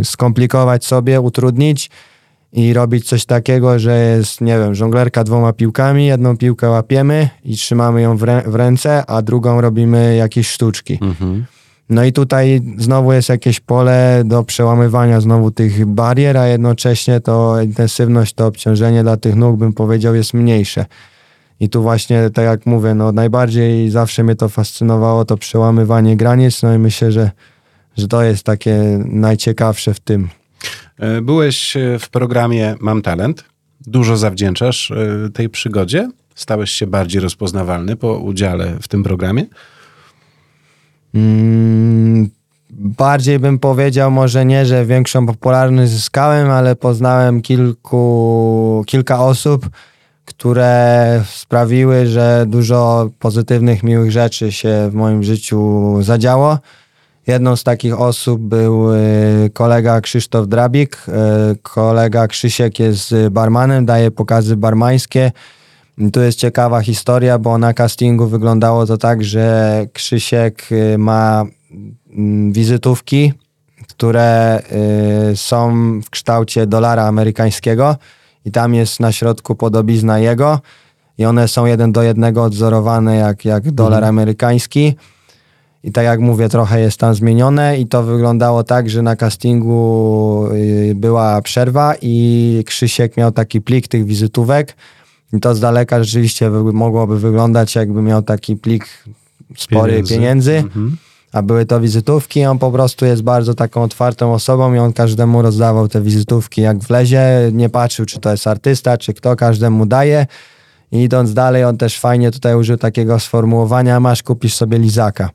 y, 0.00 0.04
skomplikować 0.04 0.84
sobie, 0.84 1.20
utrudnić 1.20 1.90
i 2.52 2.72
robić 2.72 3.08
coś 3.08 3.24
takiego, 3.24 3.78
że 3.78 4.16
jest, 4.16 4.40
nie 4.40 4.58
wiem, 4.58 4.74
żonglerka 4.74 5.24
dwoma 5.24 5.52
piłkami, 5.52 6.06
jedną 6.06 6.36
piłkę 6.36 6.68
łapiemy 6.68 7.28
i 7.44 7.56
trzymamy 7.56 8.02
ją 8.02 8.16
w, 8.16 8.22
rę- 8.22 8.50
w 8.50 8.54
ręce, 8.54 9.06
a 9.06 9.22
drugą 9.22 9.60
robimy 9.60 10.16
jakieś 10.16 10.48
sztuczki. 10.48 10.98
Mhm. 11.02 11.44
No 11.88 12.04
i 12.04 12.12
tutaj 12.12 12.62
znowu 12.78 13.12
jest 13.12 13.28
jakieś 13.28 13.60
pole 13.60 14.22
do 14.24 14.44
przełamywania 14.44 15.20
znowu 15.20 15.50
tych 15.50 15.86
barier, 15.86 16.36
a 16.36 16.46
jednocześnie 16.46 17.20
to 17.20 17.62
intensywność, 17.62 18.34
to 18.34 18.46
obciążenie 18.46 19.02
dla 19.02 19.16
tych 19.16 19.36
nóg, 19.36 19.56
bym 19.56 19.72
powiedział, 19.72 20.14
jest 20.14 20.34
mniejsze. 20.34 20.86
I 21.60 21.68
tu 21.68 21.82
właśnie, 21.82 22.30
tak 22.30 22.44
jak 22.44 22.66
mówię, 22.66 22.94
no 22.94 23.12
najbardziej 23.12 23.90
zawsze 23.90 24.24
mnie 24.24 24.34
to 24.34 24.48
fascynowało, 24.48 25.24
to 25.24 25.36
przełamywanie 25.36 26.16
granic, 26.16 26.62
no 26.62 26.74
i 26.74 26.78
myślę, 26.78 27.12
że, 27.12 27.30
że 27.96 28.08
to 28.08 28.22
jest 28.22 28.44
takie 28.44 29.04
najciekawsze 29.04 29.94
w 29.94 30.00
tym. 30.00 30.28
E, 30.98 31.20
Byłeś 31.20 31.76
e, 31.76 31.98
w 31.98 32.10
programie 32.10 32.74
Mam 32.80 33.02
Talent. 33.02 33.44
Dużo 33.80 34.16
zawdzięczasz 34.16 34.90
e, 34.90 35.30
tej 35.30 35.48
przygodzie. 35.48 36.10
Stałeś 36.34 36.70
się 36.70 36.86
bardziej 36.86 37.20
rozpoznawalny 37.20 37.96
po 37.96 38.18
udziale 38.18 38.76
w 38.82 38.88
tym 38.88 39.02
programie. 39.02 39.46
Mm, 41.14 42.30
bardziej 42.70 43.38
bym 43.38 43.58
powiedział, 43.58 44.10
może 44.10 44.44
nie, 44.44 44.66
że 44.66 44.86
większą 44.86 45.26
popularność 45.26 45.92
zyskałem, 45.92 46.50
ale 46.50 46.76
poznałem 46.76 47.42
kilku, 47.42 48.84
kilka 48.86 49.24
osób, 49.24 49.70
które 50.42 51.24
sprawiły, 51.26 52.06
że 52.06 52.44
dużo 52.48 53.10
pozytywnych, 53.18 53.82
miłych 53.82 54.10
rzeczy 54.10 54.52
się 54.52 54.88
w 54.90 54.94
moim 54.94 55.22
życiu 55.22 55.98
zadziało. 56.00 56.58
Jedną 57.26 57.56
z 57.56 57.64
takich 57.64 58.00
osób 58.00 58.40
był 58.40 58.94
y, 58.94 59.50
kolega 59.52 60.00
Krzysztof 60.00 60.48
Drabik. 60.48 60.96
Y, 61.08 61.56
Kolega 61.62 62.26
Krzysiek 62.26 62.78
jest 62.78 63.14
barmanem, 63.30 63.86
daje 63.86 64.10
pokazy 64.10 64.56
barmańskie. 64.56 65.32
Tu 66.12 66.20
jest 66.20 66.38
ciekawa 66.38 66.80
historia, 66.80 67.38
bo 67.38 67.58
na 67.58 67.74
castingu 67.74 68.26
wyglądało 68.26 68.86
to 68.86 68.98
tak, 68.98 69.24
że 69.24 69.86
Krzysiek 69.92 70.72
y, 70.72 70.98
ma 70.98 71.44
mm, 72.10 72.52
wizytówki, 72.52 73.32
które 73.88 74.62
są 75.34 75.72
w 76.00 76.10
kształcie 76.10 76.66
dolara 76.66 77.04
amerykańskiego 77.04 77.96
i 78.44 78.50
tam 78.50 78.74
jest 78.74 79.00
na 79.00 79.12
środku 79.12 79.54
podobizna 79.54 80.18
jego 80.18 80.60
i 81.18 81.24
one 81.24 81.48
są 81.48 81.66
jeden 81.66 81.92
do 81.92 82.02
jednego 82.02 82.42
odzorowane 82.42 83.16
jak, 83.16 83.44
jak 83.44 83.70
dolar 83.70 84.04
amerykański. 84.04 84.94
I 85.84 85.92
tak 85.92 86.04
jak 86.04 86.20
mówię, 86.20 86.48
trochę 86.48 86.80
jest 86.80 87.00
tam 87.00 87.14
zmienione 87.14 87.78
i 87.78 87.86
to 87.86 88.02
wyglądało 88.02 88.64
tak, 88.64 88.90
że 88.90 89.02
na 89.02 89.16
castingu 89.16 90.48
y, 90.52 90.92
była 90.94 91.42
przerwa 91.42 91.94
i 92.02 92.62
Krzysiek 92.66 93.16
miał 93.16 93.32
taki 93.32 93.60
plik 93.60 93.88
tych 93.88 94.04
wizytówek 94.04 94.76
i 95.32 95.40
to 95.40 95.54
z 95.54 95.60
daleka 95.60 96.04
rzeczywiście 96.04 96.50
mogłoby 96.50 97.18
wyglądać 97.18 97.74
jakby 97.74 98.02
miał 98.02 98.22
taki 98.22 98.56
plik 98.56 99.04
spory 99.56 100.02
pieniędzy, 100.08 100.56
Mhm. 100.56 100.96
A 101.32 101.42
były 101.42 101.66
to 101.66 101.80
wizytówki. 101.80 102.44
On 102.44 102.58
po 102.58 102.70
prostu 102.70 103.06
jest 103.06 103.22
bardzo 103.22 103.54
taką 103.54 103.82
otwartą 103.82 104.32
osobą 104.32 104.74
i 104.74 104.78
on 104.78 104.92
każdemu 104.92 105.42
rozdawał 105.42 105.88
te 105.88 106.02
wizytówki 106.02 106.60
jak 106.60 106.78
wlezie. 106.78 107.50
Nie 107.52 107.68
patrzył, 107.68 108.06
czy 108.06 108.20
to 108.20 108.30
jest 108.30 108.46
artysta, 108.46 108.98
czy 108.98 109.14
kto, 109.14 109.36
każdemu 109.36 109.86
daje. 109.86 110.26
I 110.92 111.02
idąc 111.02 111.34
dalej, 111.34 111.64
on 111.64 111.76
też 111.76 112.00
fajnie 112.00 112.30
tutaj 112.30 112.54
użył 112.54 112.76
takiego 112.76 113.20
sformułowania, 113.20 114.00
masz, 114.00 114.22
kupisz 114.22 114.54
sobie 114.54 114.78
lizaka. 114.78 115.30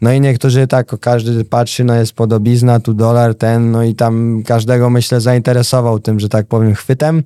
No 0.00 0.12
i 0.12 0.20
niektórzy 0.20 0.66
tak, 0.66 1.00
każdy 1.00 1.44
patrzy, 1.44 1.84
no 1.84 1.94
jest 1.94 2.12
podobizna, 2.12 2.80
tu 2.80 2.94
dolar, 2.94 3.34
ten, 3.34 3.70
no 3.70 3.82
i 3.82 3.94
tam 3.94 4.42
każdego 4.46 4.90
myślę 4.90 5.20
zainteresował 5.20 5.98
tym, 5.98 6.20
że 6.20 6.28
tak 6.28 6.46
powiem, 6.46 6.74
chwytem 6.74 7.22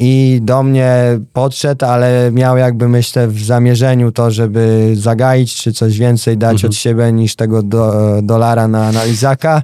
i 0.00 0.40
do 0.42 0.62
mnie 0.62 1.20
podszedł, 1.32 1.86
ale 1.86 2.30
miał 2.32 2.56
jakby 2.56 2.88
myślę 2.88 3.28
w 3.28 3.42
zamierzeniu 3.42 4.12
to, 4.12 4.30
żeby 4.30 4.92
zagaić, 4.94 5.56
czy 5.56 5.72
coś 5.72 5.98
więcej 5.98 6.38
dać 6.38 6.52
mhm. 6.52 6.70
od 6.70 6.76
siebie 6.76 7.12
niż 7.12 7.36
tego 7.36 7.62
do, 7.62 7.92
dolara 8.22 8.68
na, 8.68 8.92
na 8.92 9.04
Lizaka, 9.04 9.62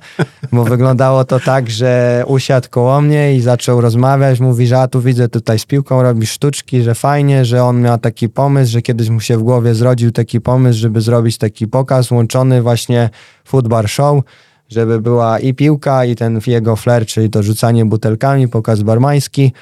bo 0.52 0.64
wyglądało 0.74 1.24
to 1.24 1.40
tak, 1.40 1.70
że 1.70 2.24
usiadł 2.26 2.68
koło 2.70 3.00
mnie 3.00 3.36
i 3.36 3.40
zaczął 3.40 3.80
rozmawiać, 3.80 4.40
mówi, 4.40 4.66
że 4.66 4.80
a 4.80 4.88
tu 4.88 5.00
widzę 5.00 5.28
tutaj 5.28 5.58
z 5.58 5.66
piłką 5.66 6.02
robi 6.02 6.26
sztuczki, 6.26 6.82
że 6.82 6.94
fajnie, 6.94 7.44
że 7.44 7.64
on 7.64 7.80
miał 7.80 7.98
taki 7.98 8.28
pomysł, 8.28 8.72
że 8.72 8.82
kiedyś 8.82 9.08
mu 9.08 9.20
się 9.20 9.38
w 9.38 9.42
głowie 9.42 9.74
zrodził 9.74 10.10
taki 10.10 10.40
pomysł, 10.40 10.78
żeby 10.78 11.00
zrobić 11.00 11.38
taki 11.38 11.66
pokaz 11.66 12.10
łączony 12.10 12.62
właśnie 12.62 13.10
football 13.44 13.86
show, 13.86 14.22
żeby 14.68 15.00
była 15.00 15.38
i 15.38 15.54
piłka 15.54 16.04
i 16.04 16.16
ten 16.16 16.40
jego 16.46 16.76
flair, 16.76 17.06
czyli 17.06 17.30
to 17.30 17.42
rzucanie 17.42 17.84
butelkami, 17.84 18.48
pokaz 18.48 18.82
barmański, 18.82 19.52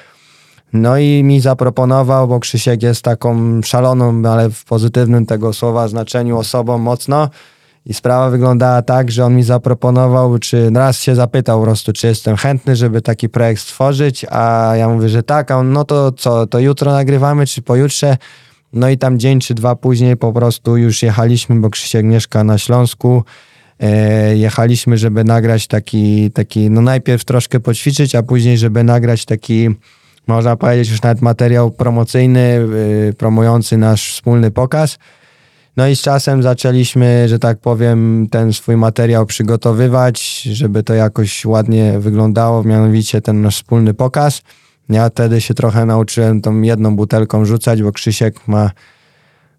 no 0.73 0.97
i 0.97 1.23
mi 1.23 1.39
zaproponował, 1.39 2.27
bo 2.27 2.39
Krzysiek 2.39 2.83
jest 2.83 3.01
taką 3.01 3.61
szaloną, 3.61 4.21
ale 4.29 4.49
w 4.49 4.65
pozytywnym 4.65 5.25
tego 5.25 5.53
słowa 5.53 5.87
znaczeniu 5.87 6.37
osobą 6.37 6.77
mocno. 6.77 7.29
I 7.85 7.93
sprawa 7.93 8.29
wyglądała 8.29 8.81
tak, 8.81 9.11
że 9.11 9.25
on 9.25 9.35
mi 9.35 9.43
zaproponował, 9.43 10.39
czy 10.39 10.69
raz 10.75 11.01
się 11.01 11.15
zapytał 11.15 11.59
po 11.59 11.65
prostu, 11.65 11.93
czy 11.93 12.07
jestem 12.07 12.35
chętny, 12.35 12.75
żeby 12.75 13.01
taki 13.01 13.29
projekt 13.29 13.61
stworzyć, 13.61 14.25
a 14.29 14.73
ja 14.75 14.89
mówię, 14.89 15.09
że 15.09 15.23
tak, 15.23 15.51
a 15.51 15.57
on, 15.57 15.71
no 15.71 15.83
to 15.83 16.11
co, 16.11 16.47
to 16.47 16.59
jutro 16.59 16.91
nagrywamy, 16.91 17.47
czy 17.47 17.61
pojutrze? 17.61 18.17
No 18.73 18.89
i 18.89 18.97
tam 18.97 19.19
dzień 19.19 19.39
czy 19.39 19.53
dwa 19.53 19.75
później 19.75 20.17
po 20.17 20.33
prostu 20.33 20.77
już 20.77 21.03
jechaliśmy, 21.03 21.55
bo 21.55 21.69
Krzysiek 21.69 22.05
mieszka 22.05 22.43
na 22.43 22.57
Śląsku, 22.57 23.23
e, 23.79 24.37
jechaliśmy, 24.37 24.97
żeby 24.97 25.23
nagrać 25.23 25.67
taki, 25.67 26.31
taki, 26.31 26.69
no 26.69 26.81
najpierw 26.81 27.25
troszkę 27.25 27.59
poćwiczyć, 27.59 28.15
a 28.15 28.23
później, 28.23 28.57
żeby 28.57 28.83
nagrać 28.83 29.25
taki 29.25 29.69
można 30.27 30.55
powiedzieć 30.55 30.89
już 30.89 31.01
nawet 31.01 31.21
materiał 31.21 31.71
promocyjny, 31.71 32.67
yy, 33.05 33.13
promujący 33.13 33.77
nasz 33.77 34.13
wspólny 34.13 34.51
pokaz. 34.51 34.97
No 35.77 35.87
i 35.87 35.95
z 35.95 36.01
czasem 36.01 36.43
zaczęliśmy, 36.43 37.27
że 37.29 37.39
tak 37.39 37.59
powiem, 37.59 38.27
ten 38.31 38.53
swój 38.53 38.77
materiał 38.77 39.25
przygotowywać, 39.25 40.41
żeby 40.41 40.83
to 40.83 40.93
jakoś 40.93 41.45
ładnie 41.45 41.99
wyglądało, 41.99 42.63
mianowicie 42.63 43.21
ten 43.21 43.41
nasz 43.41 43.55
wspólny 43.55 43.93
pokaz. 43.93 44.41
Ja 44.89 45.09
wtedy 45.09 45.41
się 45.41 45.53
trochę 45.53 45.85
nauczyłem 45.85 46.41
tą 46.41 46.61
jedną 46.61 46.95
butelką 46.95 47.45
rzucać, 47.45 47.83
bo 47.83 47.91
Krzysiek 47.91 48.47
ma 48.47 48.71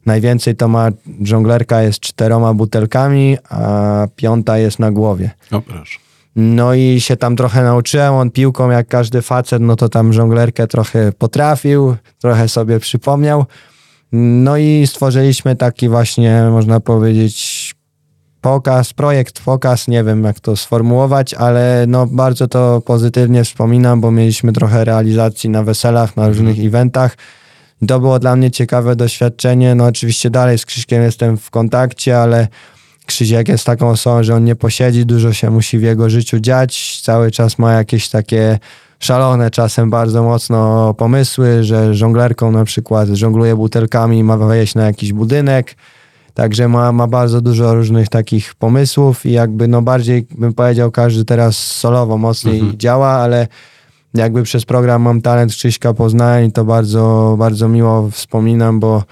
najwięcej 0.07 0.57
to 0.57 0.69
ma, 0.69 0.89
żonglerka 1.23 1.83
jest 1.83 2.01
czteroma 2.01 2.55
butelkami, 2.55 3.37
a 3.49 4.07
piąta 4.17 4.59
jest 4.59 4.79
na 4.79 4.91
głowie. 4.91 5.31
O 5.51 5.61
proszę. 5.61 5.99
No 6.37 6.75
i 6.75 7.01
się 7.01 7.17
tam 7.17 7.37
trochę 7.37 7.63
nauczyłem. 7.63 8.15
On 8.15 8.31
piłką, 8.31 8.71
jak 8.71 8.89
każdy 8.89 9.23
facet, 9.23 9.63
no 9.63 9.77
to 9.77 9.89
tam 9.89 10.13
żonglerkę 10.13 10.67
trochę 10.67 11.13
potrafił, 11.13 11.97
trochę 12.19 12.49
sobie 12.49 12.81
przypomniał. 12.81 13.45
No 14.13 14.57
i 14.57 14.87
stworzyliśmy 14.87 15.57
taki 15.57 15.89
właśnie, 15.89 16.43
można 16.51 16.81
powiedzieć, 16.81 17.75
pokaz, 18.41 18.93
projekt, 18.93 19.41
pokaz, 19.41 19.89
nie 19.89 20.05
wiem 20.05 20.25
jak 20.25 20.41
to 20.41 20.57
sformułować, 20.57 21.35
ale 21.35 21.85
no 21.89 22.07
bardzo 22.07 22.49
to 22.49 22.83
pozytywnie 22.87 23.45
wspominam, 23.45 24.01
bo 24.01 24.11
mieliśmy 24.11 24.53
trochę 24.53 24.85
realizacji 24.85 25.51
na 25.51 25.63
weselach, 25.63 26.17
na 26.17 26.29
różnych 26.29 26.49
mhm. 26.49 26.67
eventach. 26.67 27.17
To 27.89 28.01
było 28.01 28.19
dla 28.19 28.37
mnie 28.37 28.51
ciekawe 28.51 28.97
doświadczenie. 28.97 29.75
No 29.75 29.85
oczywiście 29.85 30.31
dalej 30.31 30.59
z 30.59 30.67
Krzyśkiem 30.67 31.03
jestem 31.03 31.37
w 31.37 31.51
kontakcie, 31.51 32.19
ale 32.19 32.49
Krzysiek 33.07 33.49
jest 33.49 33.65
taką 33.65 33.89
osobą, 33.89 34.23
że 34.23 34.35
on 34.35 34.45
nie 34.45 34.57
posiedzi, 34.57 35.07
dużo 35.07 35.33
się 35.33 35.51
musi 35.51 35.79
w 35.79 35.83
jego 35.83 36.11
życiu 36.11 36.41
dziać, 36.41 37.01
cały 37.03 37.31
czas 37.31 37.59
ma 37.59 37.73
jakieś 37.73 38.09
takie 38.09 38.59
szalone 38.99 39.51
czasem 39.51 39.91
bardzo 39.91 40.23
mocno 40.23 40.95
pomysły, 40.95 41.65
że 41.65 41.95
żonglerką 41.95 42.51
na 42.51 42.65
przykład 42.65 43.09
żongluje 43.09 43.57
butelkami 43.57 44.19
i 44.19 44.25
ma 44.25 44.37
wejść 44.37 44.75
na 44.75 44.87
jakiś 44.87 45.13
budynek, 45.13 45.75
także 46.35 46.69
ma, 46.69 46.93
ma 46.93 47.07
bardzo 47.07 47.41
dużo 47.41 47.75
różnych 47.75 48.09
takich 48.09 48.55
pomysłów 48.55 49.27
i 49.27 49.33
jakby 49.33 49.69
no 49.69 49.83
bardziej 49.83 50.27
bym 50.39 50.55
powiedział 50.55 50.91
każdy 50.91 51.25
teraz 51.25 51.57
solowo 51.57 52.19
mocniej 52.19 52.61
mhm. 52.61 52.79
działa, 52.79 53.09
ale 53.09 53.47
jakby 54.15 54.43
przez 54.43 54.65
program 54.65 55.03
Mam 55.03 55.21
Talent 55.21 55.53
Krzyśka 55.53 55.95
Poznań 55.95 56.53
to 56.53 56.65
bardzo, 56.65 57.35
bardzo 57.39 57.69
miło 57.69 58.11
wspominam, 58.11 58.81
bo 58.81 59.03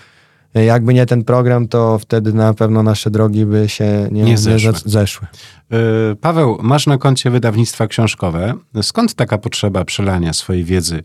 jakby 0.54 0.94
nie 0.94 1.06
ten 1.06 1.24
program, 1.24 1.68
to 1.68 1.98
wtedy 1.98 2.32
na 2.32 2.54
pewno 2.54 2.82
nasze 2.82 3.10
drogi 3.10 3.46
by 3.46 3.68
się 3.68 4.08
nie, 4.10 4.22
nie 4.22 4.38
zeszły. 4.38 4.72
Nie 4.72 4.78
zeszły. 4.84 5.26
E, 5.70 5.76
Paweł, 6.20 6.58
masz 6.62 6.86
na 6.86 6.98
koncie 6.98 7.30
wydawnictwa 7.30 7.86
książkowe. 7.86 8.54
Skąd 8.82 9.14
taka 9.14 9.38
potrzeba 9.38 9.84
przelania 9.84 10.32
swojej 10.32 10.64
wiedzy 10.64 11.02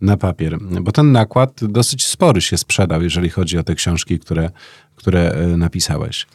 na 0.00 0.16
papier? 0.16 0.58
Bo 0.80 0.92
ten 0.92 1.12
nakład 1.12 1.60
dosyć 1.62 2.06
spory 2.06 2.40
się 2.40 2.56
sprzedał, 2.56 3.02
jeżeli 3.02 3.30
chodzi 3.30 3.58
o 3.58 3.62
te 3.62 3.74
książki, 3.74 4.18
które, 4.18 4.50
które 4.96 5.32
e, 5.32 5.46
napisałeś. 5.46 6.26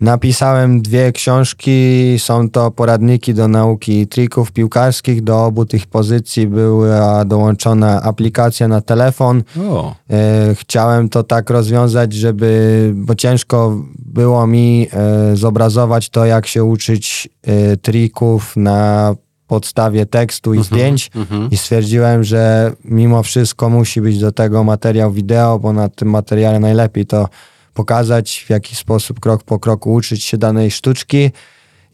Napisałem 0.00 0.82
dwie 0.82 1.12
książki, 1.12 2.14
są 2.18 2.50
to 2.50 2.70
poradniki 2.70 3.34
do 3.34 3.48
nauki 3.48 4.06
trików 4.06 4.52
piłkarskich. 4.52 5.22
Do 5.22 5.44
obu 5.44 5.64
tych 5.64 5.86
pozycji 5.86 6.46
była 6.46 7.24
dołączona 7.24 8.02
aplikacja 8.02 8.68
na 8.68 8.80
telefon. 8.80 9.42
O. 9.70 9.94
E, 10.10 10.54
chciałem 10.54 11.08
to 11.08 11.22
tak 11.22 11.50
rozwiązać, 11.50 12.12
żeby, 12.12 12.92
bo 12.94 13.14
ciężko 13.14 13.82
było 13.98 14.46
mi 14.46 14.88
e, 14.92 15.36
zobrazować 15.36 16.10
to, 16.10 16.24
jak 16.24 16.46
się 16.46 16.64
uczyć 16.64 17.28
e, 17.42 17.76
trików 17.76 18.56
na 18.56 19.14
podstawie 19.46 20.06
tekstu 20.06 20.54
i 20.54 20.58
uh 20.58 20.64
mhm, 20.64 20.72
-huh, 20.72 20.76
zdjęć 20.76 21.10
uh 21.14 21.16
mhm. 21.16 21.48
-huh. 21.48 21.52
i 21.52 21.56
stwierdziłem, 21.56 22.24
że 22.24 22.72
mimo 22.84 23.22
wszystko 23.22 23.70
musi 23.70 24.00
być 24.00 24.18
do 24.18 24.32
tego 24.32 24.64
materiał 24.64 25.12
wideo, 25.12 25.58
bo 25.58 25.72
na 25.72 25.88
tym 25.88 26.10
materiale 26.10 26.60
najlepiej 26.60 27.06
to 27.06 27.28
pokazać, 27.74 28.44
w 28.46 28.50
jaki 28.50 28.76
sposób 28.76 29.20
krok 29.20 29.42
po 29.42 29.58
kroku 29.58 29.92
uczyć 29.92 30.24
się 30.24 30.38
danej 30.38 30.70
sztuczki. 30.70 31.30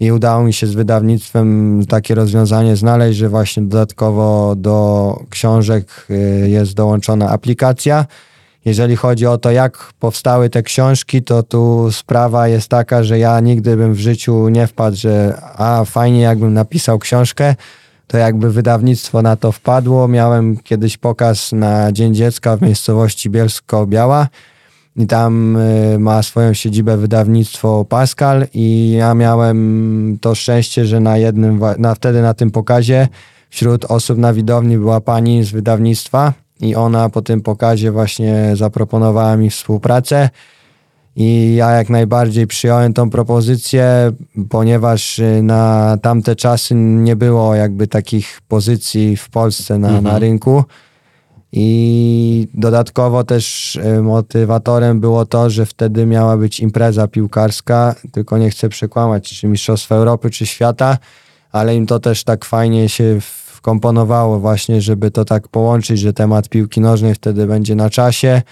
I 0.00 0.12
udało 0.12 0.44
mi 0.44 0.52
się 0.52 0.66
z 0.66 0.74
wydawnictwem 0.74 1.80
takie 1.88 2.14
rozwiązanie 2.14 2.76
znaleźć, 2.76 3.18
że 3.18 3.28
właśnie 3.28 3.62
dodatkowo 3.62 4.54
do 4.56 5.18
książek 5.30 6.06
y, 6.10 6.48
jest 6.48 6.74
dołączona 6.74 7.28
aplikacja. 7.28 8.06
Jeżeli 8.64 8.96
chodzi 8.96 9.26
o 9.26 9.38
to, 9.38 9.50
jak 9.50 9.92
powstały 10.00 10.50
te 10.50 10.62
książki, 10.62 11.22
to 11.22 11.42
tu 11.42 11.92
sprawa 11.92 12.48
jest 12.48 12.68
taka, 12.68 13.04
że 13.04 13.18
ja 13.18 13.40
nigdy 13.40 13.76
bym 13.76 13.94
w 13.94 13.98
życiu 13.98 14.48
nie 14.48 14.66
wpadł, 14.66 14.96
że 14.96 15.40
a 15.56 15.84
fajnie 15.84 16.20
jakbym 16.20 16.54
napisał 16.54 16.98
książkę, 16.98 17.54
to 18.06 18.18
jakby 18.18 18.52
wydawnictwo 18.52 19.22
na 19.22 19.36
to 19.36 19.52
wpadło. 19.52 20.08
Miałem 20.08 20.56
kiedyś 20.56 20.96
pokaz 20.96 21.52
na 21.52 21.92
Dzień 21.92 22.14
Dziecka 22.14 22.56
w 22.56 22.62
miejscowości 22.62 23.30
Bielsko-Biała 23.30 24.28
i 24.96 25.06
tam 25.06 25.56
y, 25.56 25.98
ma 25.98 26.22
swoją 26.22 26.54
siedzibę 26.54 26.96
wydawnictwo 26.96 27.84
Pascal 27.84 28.46
i 28.54 28.94
ja 28.98 29.14
miałem 29.14 30.18
to 30.20 30.34
szczęście, 30.34 30.86
że 30.86 31.00
na 31.00 31.16
jednym, 31.16 31.60
na, 31.78 31.94
wtedy 31.94 32.22
na 32.22 32.34
tym 32.34 32.50
pokazie 32.50 33.08
wśród 33.50 33.84
osób 33.84 34.18
na 34.18 34.32
widowni 34.32 34.78
była 34.78 35.00
pani 35.00 35.44
z 35.44 35.50
wydawnictwa 35.50 36.32
i 36.60 36.74
ona 36.74 37.08
po 37.08 37.22
tym 37.22 37.40
pokazie 37.40 37.92
właśnie 37.92 38.50
zaproponowała 38.54 39.36
mi 39.36 39.50
współpracę 39.50 40.30
i 41.16 41.54
ja 41.56 41.70
jak 41.70 41.90
najbardziej 41.90 42.46
przyjąłem 42.46 42.92
tą 42.92 43.10
propozycję, 43.10 44.12
ponieważ 44.48 45.18
y, 45.18 45.42
na 45.42 45.96
tamte 46.02 46.36
czasy 46.36 46.74
nie 46.74 47.16
było 47.16 47.54
jakby 47.54 47.86
takich 47.86 48.40
pozycji 48.48 49.16
w 49.16 49.28
Polsce 49.28 49.78
na, 49.78 49.88
mhm. 49.88 50.04
na 50.04 50.18
rynku. 50.18 50.64
I 51.52 52.48
dodatkowo 52.54 53.24
też 53.24 53.76
e, 53.76 54.02
motywatorem 54.02 55.00
było 55.00 55.26
to, 55.26 55.50
że 55.50 55.66
wtedy 55.66 56.06
miała 56.06 56.36
być 56.36 56.60
impreza 56.60 57.08
piłkarska, 57.08 57.94
tylko 58.12 58.38
nie 58.38 58.50
chcę 58.50 58.68
przekłamać, 58.68 59.40
czy 59.40 59.46
Mistrzostwa 59.46 59.94
Europy, 59.94 60.30
czy 60.30 60.46
świata, 60.46 60.98
ale 61.52 61.76
im 61.76 61.86
to 61.86 62.00
też 62.00 62.24
tak 62.24 62.44
fajnie 62.44 62.88
się 62.88 63.18
wkomponowało 63.66 64.40
właśnie, 64.40 64.80
żeby 64.80 65.10
to 65.10 65.24
tak 65.24 65.48
połączyć, 65.48 66.00
że 66.00 66.12
temat 66.12 66.48
piłki 66.48 66.80
nożnej 66.80 67.14
wtedy 67.14 67.46
będzie 67.46 67.74
na 67.74 67.90
czasie. 67.90 68.42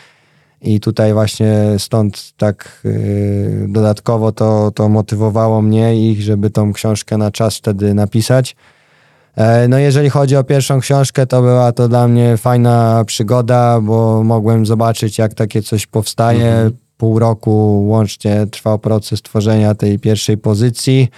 I 0.62 0.80
tutaj 0.80 1.12
właśnie 1.12 1.54
stąd 1.78 2.32
tak 2.36 2.80
yy, 2.84 3.66
dodatkowo 3.68 4.32
to, 4.32 4.70
to 4.70 4.88
motywowało 4.88 5.62
mnie 5.62 6.10
ich, 6.10 6.22
żeby 6.22 6.50
tą 6.50 6.72
książkę 6.72 7.18
na 7.18 7.30
czas 7.30 7.56
wtedy 7.56 7.94
napisać. 7.94 8.56
E, 9.36 9.68
no 9.68 9.78
jeżeli 9.78 10.10
chodzi 10.10 10.36
o 10.36 10.44
pierwszą 10.44 10.80
książkę, 10.80 11.26
to 11.26 11.42
była 11.42 11.72
to 11.72 11.88
dla 11.88 12.08
mnie 12.08 12.36
fajna 12.36 13.04
przygoda, 13.06 13.80
bo 13.80 14.22
mogłem 14.24 14.66
zobaczyć 14.66 15.18
jak 15.18 15.34
takie 15.34 15.62
coś 15.62 15.86
powstaje, 15.86 16.48
mhm. 16.48 16.72
pół 16.96 17.18
roku 17.18 17.84
łącznie 17.88 18.46
trwał 18.50 18.78
proces 18.78 19.22
tworzenia 19.22 19.74
tej 19.74 19.98
pierwszej 19.98 20.38
pozycji. 20.38 21.08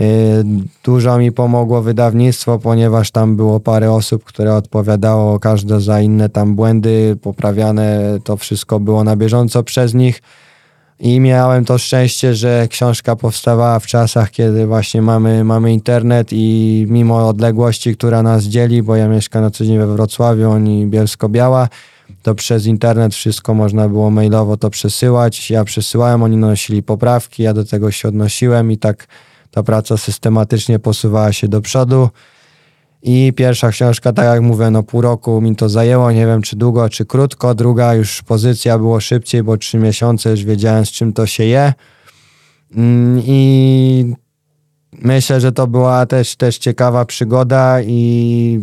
Y, 0.00 0.44
dużo 0.84 1.18
mi 1.18 1.32
pomogło 1.32 1.82
wydawnictwo, 1.82 2.58
ponieważ 2.58 3.10
tam 3.10 3.36
było 3.36 3.60
parę 3.60 3.92
osób, 3.92 4.24
które 4.24 4.54
odpowiadało 4.54 5.38
każde 5.38 5.80
za 5.80 6.00
inne 6.00 6.28
tam 6.28 6.54
błędy, 6.54 7.16
poprawiane 7.22 8.18
to 8.24 8.36
wszystko 8.36 8.80
było 8.80 9.04
na 9.04 9.16
bieżąco 9.16 9.62
przez 9.62 9.94
nich. 9.94 10.22
I 11.02 11.20
miałem 11.20 11.64
to 11.64 11.78
szczęście, 11.78 12.34
że 12.34 12.68
książka 12.68 13.16
powstawała 13.16 13.78
w 13.80 13.86
czasach, 13.86 14.30
kiedy 14.30 14.66
właśnie 14.66 15.02
mamy, 15.02 15.44
mamy 15.44 15.72
internet 15.72 16.28
i 16.32 16.86
mimo 16.88 17.28
odległości, 17.28 17.96
która 17.96 18.22
nas 18.22 18.44
dzieli, 18.44 18.82
bo 18.82 18.96
ja 18.96 19.08
mieszkam 19.08 19.42
na 19.42 19.50
co 19.50 19.64
dzień 19.64 19.78
we 19.78 19.86
Wrocławiu, 19.86 20.50
oni 20.50 20.86
Bielsko-Biała, 20.86 21.68
to 22.22 22.34
przez 22.34 22.66
internet 22.66 23.14
wszystko 23.14 23.54
można 23.54 23.88
było 23.88 24.10
mailowo 24.10 24.56
to 24.56 24.70
przesyłać. 24.70 25.50
Ja 25.50 25.64
przesyłałem, 25.64 26.22
oni 26.22 26.36
nosili 26.36 26.82
poprawki, 26.82 27.42
ja 27.42 27.54
do 27.54 27.64
tego 27.64 27.90
się 27.90 28.08
odnosiłem 28.08 28.72
i 28.72 28.78
tak 28.78 29.06
ta 29.50 29.62
praca 29.62 29.96
systematycznie 29.96 30.78
posuwała 30.78 31.32
się 31.32 31.48
do 31.48 31.60
przodu. 31.60 32.08
I 33.02 33.32
pierwsza 33.36 33.70
książka, 33.70 34.12
tak 34.12 34.24
jak 34.24 34.40
mówię, 34.40 34.70
no 34.70 34.82
pół 34.82 35.00
roku 35.00 35.40
mi 35.40 35.56
to 35.56 35.68
zajęło, 35.68 36.12
nie 36.12 36.26
wiem 36.26 36.42
czy 36.42 36.56
długo, 36.56 36.88
czy 36.88 37.06
krótko. 37.06 37.54
Druga 37.54 37.94
już 37.94 38.22
pozycja 38.22 38.78
było 38.78 39.00
szybciej, 39.00 39.42
bo 39.42 39.56
trzy 39.56 39.78
miesiące 39.78 40.30
już 40.30 40.44
wiedziałem 40.44 40.86
z 40.86 40.90
czym 40.90 41.12
to 41.12 41.26
się 41.26 41.44
je. 41.44 41.72
Mm, 42.76 43.22
I 43.26 44.14
myślę, 44.92 45.40
że 45.40 45.52
to 45.52 45.66
była 45.66 46.06
też, 46.06 46.36
też 46.36 46.58
ciekawa 46.58 47.04
przygoda 47.04 47.82
i 47.82 48.60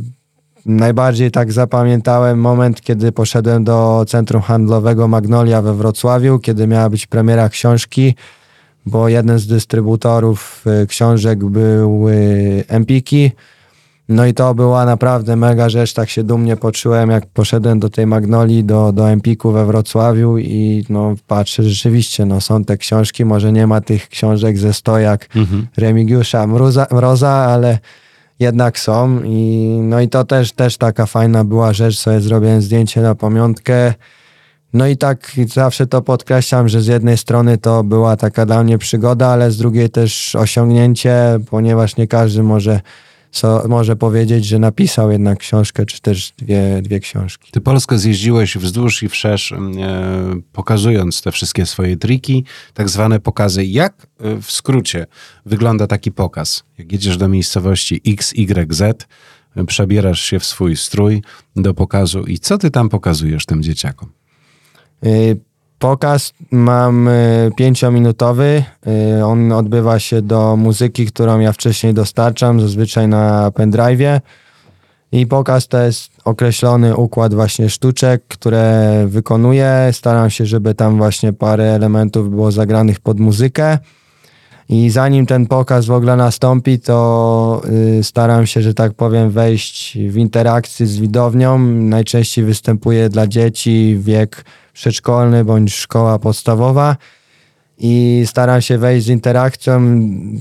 najbardziej 0.66 1.32
tak 1.32 1.52
zapamiętałem 1.52 2.40
moment, 2.40 2.82
kiedy 2.82 3.12
poszedłem 3.12 3.64
do 3.64 4.06
centrum 4.08 4.42
handlowego 4.42 5.08
Magnolia 5.08 5.62
we 5.62 5.74
Wrocławiu, 5.74 6.40
kiedy 6.40 6.68
miała 6.68 6.90
być 6.90 7.08
premiera 7.08 7.50
książki, 7.50 8.16
bo 8.86 9.10
jeden 9.10 9.40
z 9.40 9.48
dystrybutorów 9.48 10.66
y, 10.84 10.88
książek 10.88 11.46
był 11.46 12.06
Empiki. 12.68 13.32
No 14.10 14.26
i 14.26 14.34
to 14.34 14.56
była 14.56 14.86
naprawdę 14.86 15.36
mega 15.36 15.70
rzecz, 15.70 15.94
tak 15.94 16.10
się 16.10 16.24
dumnie 16.24 16.58
poczułem, 16.58 17.10
jak 17.10 17.26
poszedłem 17.26 17.80
do 17.80 17.90
tej 17.90 18.08
Magnolii, 18.08 18.64
do, 18.64 18.92
do 18.92 19.10
Empiku 19.10 19.52
we 19.52 19.66
Wrocławiu 19.66 20.38
i 20.38 20.86
no 20.90 21.16
patrzę, 21.28 21.64
rzeczywiście, 21.64 22.26
no 22.26 22.42
są 22.42 22.64
te 22.66 22.78
książki, 22.78 23.26
może 23.26 23.52
nie 23.52 23.68
ma 23.68 23.82
tych 23.82 24.10
książek 24.10 24.58
ze 24.58 24.74
stojak 24.74 25.30
mhm. 25.36 25.68
Remigiusza 25.78 26.48
Mroza, 26.48 26.88
Mroza, 26.92 27.30
ale 27.30 27.80
jednak 28.40 28.80
są 28.80 29.24
i 29.24 29.78
no 29.84 30.02
i 30.02 30.10
to 30.10 30.24
też, 30.24 30.52
też 30.52 30.78
taka 30.78 31.06
fajna 31.06 31.44
była 31.44 31.74
rzecz, 31.74 31.98
sobie 31.98 32.22
zrobiłem 32.22 32.62
zdjęcie 32.62 33.02
na 33.02 33.16
pamiątkę. 33.16 33.94
No 34.74 34.88
i 34.88 34.98
tak 34.98 35.32
zawsze 35.54 35.88
to 35.88 36.02
podkreślam, 36.02 36.70
że 36.70 36.82
z 36.82 36.88
jednej 36.88 37.18
strony 37.18 37.58
to 37.58 37.84
była 37.84 38.18
taka 38.18 38.46
dla 38.46 38.64
mnie 38.64 38.78
przygoda, 38.78 39.28
ale 39.28 39.52
z 39.52 39.58
drugiej 39.58 39.90
też 39.90 40.36
osiągnięcie, 40.36 41.40
ponieważ 41.50 41.98
nie 41.98 42.08
każdy 42.08 42.44
może 42.44 42.82
co 43.32 43.68
może 43.68 43.96
powiedzieć, 43.96 44.46
że 44.46 44.60
napisał 44.60 45.12
jednak 45.12 45.40
książkę, 45.40 45.86
czy 45.86 46.02
też 46.02 46.32
dwie, 46.38 46.82
dwie 46.82 47.00
książki. 47.00 47.52
Ty 47.52 47.62
Polskę 47.62 47.98
zjeździłeś 47.98 48.58
wzdłuż 48.58 49.04
i 49.04 49.10
wszerz, 49.10 49.52
e, 49.52 49.58
pokazując 50.54 51.22
te 51.22 51.32
wszystkie 51.32 51.66
swoje 51.66 51.98
triki, 51.98 52.46
tak 52.74 52.90
zwane 52.90 53.20
pokazy. 53.20 53.66
Jak 53.66 54.08
e, 54.20 54.42
w 54.42 54.52
skrócie 54.52 55.06
wygląda 55.46 55.88
taki 55.88 56.12
pokaz? 56.12 56.64
Jak 56.78 56.92
jedziesz 56.92 57.18
do 57.18 57.28
miejscowości 57.28 58.02
X, 58.08 58.34
Y, 58.36 58.74
Z, 58.74 59.08
e, 59.56 59.66
przebierasz 59.66 60.22
się 60.22 60.40
w 60.40 60.46
swój 60.46 60.78
strój 60.78 61.22
do 61.56 61.74
pokazu 61.74 62.24
i 62.24 62.40
co 62.40 62.58
ty 62.58 62.72
tam 62.72 62.90
pokazujesz 62.90 63.46
tym 63.46 63.64
dzieciakom? 63.64 64.10
Pokaz 65.80 66.34
mam 66.52 67.08
y, 67.08 67.52
pięciominutowy. 67.56 68.64
Y, 69.20 69.26
on 69.26 69.52
odbywa 69.52 70.00
się 70.00 70.22
do 70.22 70.56
muzyki, 70.56 71.06
którą 71.06 71.40
ja 71.40 71.52
wcześniej 71.52 71.94
dostarczam, 71.94 72.62
zazwyczaj 72.62 73.08
na 73.08 73.52
pendrive'ie. 73.52 74.20
I 75.12 75.28
pokaz 75.28 75.68
to 75.68 75.82
jest 75.82 76.12
określony 76.26 76.96
układ 76.96 77.34
właśnie 77.34 77.70
sztuczek, 77.70 78.24
które 78.28 79.06
wykonuję. 79.08 79.90
Staram 79.92 80.30
się, 80.30 80.46
żeby 80.46 80.76
tam 80.76 80.98
właśnie 80.98 81.34
parę 81.34 81.64
elementów 81.64 82.30
było 82.30 82.52
zagranych 82.52 83.00
pod 83.00 83.20
muzykę. 83.20 83.78
I 84.70 84.90
zanim 84.90 85.26
ten 85.26 85.48
pokaz 85.48 85.86
w 85.86 85.92
ogóle 85.92 86.16
nastąpi, 86.16 86.80
to 86.80 87.62
y, 88.00 88.04
staram 88.04 88.48
się, 88.48 88.62
że 88.62 88.74
tak 88.74 88.94
powiem, 88.94 89.30
wejść 89.32 89.98
w 89.98 90.18
interakcję 90.18 90.88
z 90.88 90.98
widownią. 90.98 91.60
Najczęściej 91.70 92.46
występuje 92.46 93.10
dla 93.10 93.28
dzieci 93.28 93.98
wiek 94.00 94.46
przedszkolny 94.80 95.46
bądź 95.46 95.74
szkoła 95.74 96.20
podstawowa 96.20 96.96
i 97.78 98.24
staram 98.26 98.62
się 98.62 98.78
wejść 98.78 99.06
z 99.06 99.10
interakcją, 99.10 99.82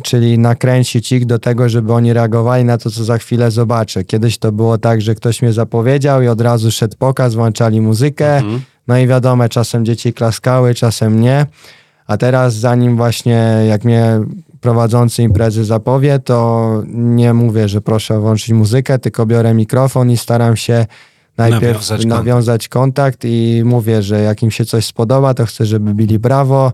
czyli 0.03 0.39
nakręcić 0.39 1.13
ich 1.13 1.27
do 1.27 1.39
tego, 1.39 1.69
żeby 1.69 1.93
oni 1.93 2.13
reagowali 2.13 2.65
na 2.65 2.79
to, 2.79 2.91
co 2.91 3.05
za 3.05 3.19
chwilę 3.19 3.51
zobaczę. 3.51 4.05
Kiedyś 4.05 4.39
to 4.39 4.53
było 4.53 4.79
tak, 4.79 5.01
że 5.01 5.15
ktoś 5.15 5.43
mnie 5.43 5.53
zapowiedział 5.53 6.23
i 6.23 6.29
od 6.29 6.41
razu 6.41 6.71
szedł 6.71 6.97
pokaz, 6.99 7.35
włączali 7.35 7.81
muzykę, 7.81 8.37
mhm. 8.37 8.61
no 8.89 8.99
i 8.99 9.07
wiadomo, 9.07 9.49
czasem 9.49 9.85
dzieci 9.85 10.13
klaskały, 10.13 10.75
czasem 10.75 11.21
nie. 11.21 11.47
A 12.07 12.17
teraz 12.17 12.55
zanim 12.55 12.97
właśnie, 12.97 13.65
jak 13.69 13.85
mnie 13.85 14.21
prowadzący 14.61 15.23
imprezy 15.23 15.65
zapowie, 15.65 16.19
to 16.19 16.83
nie 16.95 17.35
mówię, 17.35 17.69
że 17.69 17.81
proszę 17.81 18.21
włączyć 18.21 18.51
muzykę, 18.51 18.99
tylko 18.99 19.27
biorę 19.27 19.55
mikrofon 19.55 20.11
i 20.11 20.17
staram 20.17 20.57
się 20.57 20.87
najpierw 21.39 21.63
nawiązać, 21.63 22.05
nawiązać 22.05 22.69
kontakt. 22.69 23.19
kontakt. 23.19 23.25
i 23.25 23.63
mówię, 23.65 24.03
że 24.03 24.21
jak 24.21 24.43
im 24.43 24.51
się 24.51 24.65
coś 24.65 24.87
spodoba, 24.87 25.35
to 25.35 25.47
chcę, 25.47 25.67
żeby 25.67 25.95
bili 25.95 26.19
brawo 26.19 26.73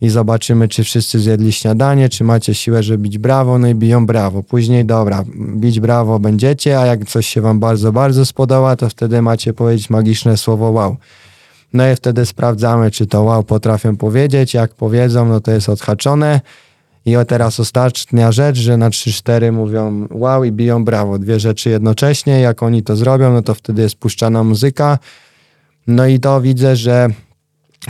i 0.00 0.08
zobaczymy, 0.08 0.68
czy 0.68 0.84
wszyscy 0.84 1.20
zjedli 1.20 1.52
śniadanie, 1.52 2.08
czy 2.08 2.24
macie 2.24 2.54
siłę, 2.54 2.82
żeby 2.82 2.98
bić 2.98 3.18
brawo, 3.18 3.58
no 3.58 3.68
i 3.68 3.74
biją 3.74 4.06
brawo. 4.06 4.42
Później, 4.42 4.84
dobra, 4.84 5.24
bić 5.56 5.80
brawo 5.80 6.18
będziecie, 6.18 6.80
a 6.80 6.86
jak 6.86 7.04
coś 7.04 7.26
się 7.26 7.40
wam 7.40 7.60
bardzo, 7.60 7.92
bardzo 7.92 8.26
spodoba, 8.26 8.76
to 8.76 8.88
wtedy 8.88 9.22
macie 9.22 9.54
powiedzieć 9.54 9.90
magiczne 9.90 10.36
słowo 10.36 10.70
wow. 10.70 10.96
No 11.72 11.90
i 11.90 11.96
wtedy 11.96 12.26
sprawdzamy, 12.26 12.90
czy 12.90 13.06
to 13.06 13.22
wow 13.22 13.42
potrafią 13.42 13.96
powiedzieć. 13.96 14.54
Jak 14.54 14.74
powiedzą, 14.74 15.28
no 15.28 15.40
to 15.40 15.50
jest 15.50 15.68
odhaczone. 15.68 16.40
I 17.06 17.16
teraz 17.28 17.60
ostatnia 17.60 18.32
rzecz, 18.32 18.56
że 18.56 18.76
na 18.76 18.90
3-4 18.90 19.52
mówią 19.52 20.08
wow 20.10 20.44
i 20.44 20.52
biją 20.52 20.84
brawo. 20.84 21.18
Dwie 21.18 21.40
rzeczy 21.40 21.70
jednocześnie. 21.70 22.40
Jak 22.40 22.62
oni 22.62 22.82
to 22.82 22.96
zrobią, 22.96 23.32
no 23.32 23.42
to 23.42 23.54
wtedy 23.54 23.82
jest 23.82 23.96
puszczana 23.96 24.44
muzyka. 24.44 24.98
No 25.86 26.06
i 26.06 26.20
to 26.20 26.40
widzę, 26.40 26.76
że 26.76 27.08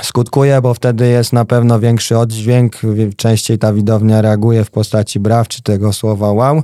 skutkuje, 0.03 0.61
bo 0.61 0.75
wtedy 0.75 1.09
jest 1.09 1.33
na 1.33 1.45
pewno 1.45 1.81
większy 1.81 2.19
oddźwięk. 2.19 2.77
Częściej 3.17 3.59
ta 3.59 3.73
widownia 3.73 4.23
reaguje 4.23 4.64
w 4.64 4.71
postaci 4.71 5.21
braw 5.21 5.49
czy 5.49 5.62
tego 5.62 5.93
słowa 5.93 6.33
wow. 6.33 6.62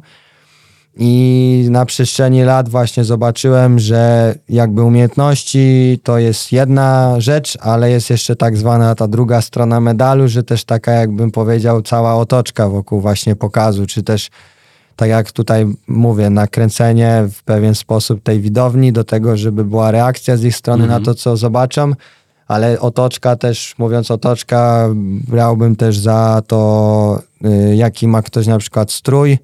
I 0.97 1.67
na 1.71 1.87
przestrzeni 1.87 2.43
lat 2.43 2.69
właśnie 2.69 3.05
zobaczyłem, 3.05 3.79
że 3.79 4.35
jakby 4.49 4.83
umiejętności 4.83 5.99
to 6.03 6.19
jest 6.19 6.53
jedna 6.53 7.21
rzecz, 7.21 7.59
ale 7.61 7.91
jest 7.91 8.11
jeszcze 8.11 8.37
tak 8.37 8.57
zwana 8.57 8.95
ta 8.95 9.09
druga 9.09 9.41
strona 9.41 9.81
medalu, 9.81 10.29
że 10.29 10.43
też 10.43 10.65
taka 10.65 10.93
jakbym 10.93 11.31
powiedział 11.31 11.83
cała 11.83 12.15
otoczka 12.15 12.69
wokół 12.69 13.01
właśnie 13.01 13.37
pokazu, 13.37 13.87
czy 13.87 14.03
też 14.03 14.31
tak 14.97 15.09
jak 15.09 15.33
tutaj 15.33 15.67
mówię, 15.87 16.31
nakręcenie 16.31 17.25
w 17.33 17.43
pewien 17.43 17.75
sposób 17.75 18.23
tej 18.23 18.41
widowni 18.41 18.93
do 18.93 19.05
tego, 19.05 19.37
żeby 19.37 19.65
była 19.65 19.91
reakcja 19.91 20.37
z 20.37 20.45
ich 20.45 20.57
strony 20.57 20.87
na 20.87 20.97
mhm. 20.97 21.05
to, 21.05 21.15
co 21.15 21.37
zobaczą, 21.37 21.93
ale 22.49 22.81
otoczka 22.81 23.37
też, 23.37 23.75
mówiąc 23.79 24.11
otoczka, 24.11 24.89
brałbym 25.29 25.77
też 25.77 25.99
za 25.99 26.43
to, 26.47 27.23
y, 27.71 27.77
jaki 27.77 28.09
ma 28.09 28.23
ktoś 28.23 28.47
na 28.47 28.59
przykład 28.59 28.93
strój, 28.93 29.39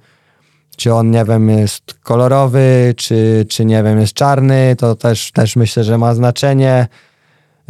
czy 0.79 0.95
on, 0.95 1.11
nie 1.11 1.25
wiem, 1.25 1.51
jest 1.51 1.95
kolorowy, 2.03 2.95
czy, 2.97 3.47
czy 3.49 3.65
nie 3.65 3.83
wiem, 3.83 4.01
jest 4.01 4.13
czarny, 4.13 4.77
to 4.79 4.95
też, 4.95 5.33
też 5.33 5.57
myślę, 5.57 5.85
że 5.85 5.99
ma 5.99 6.15
znaczenie. 6.15 6.87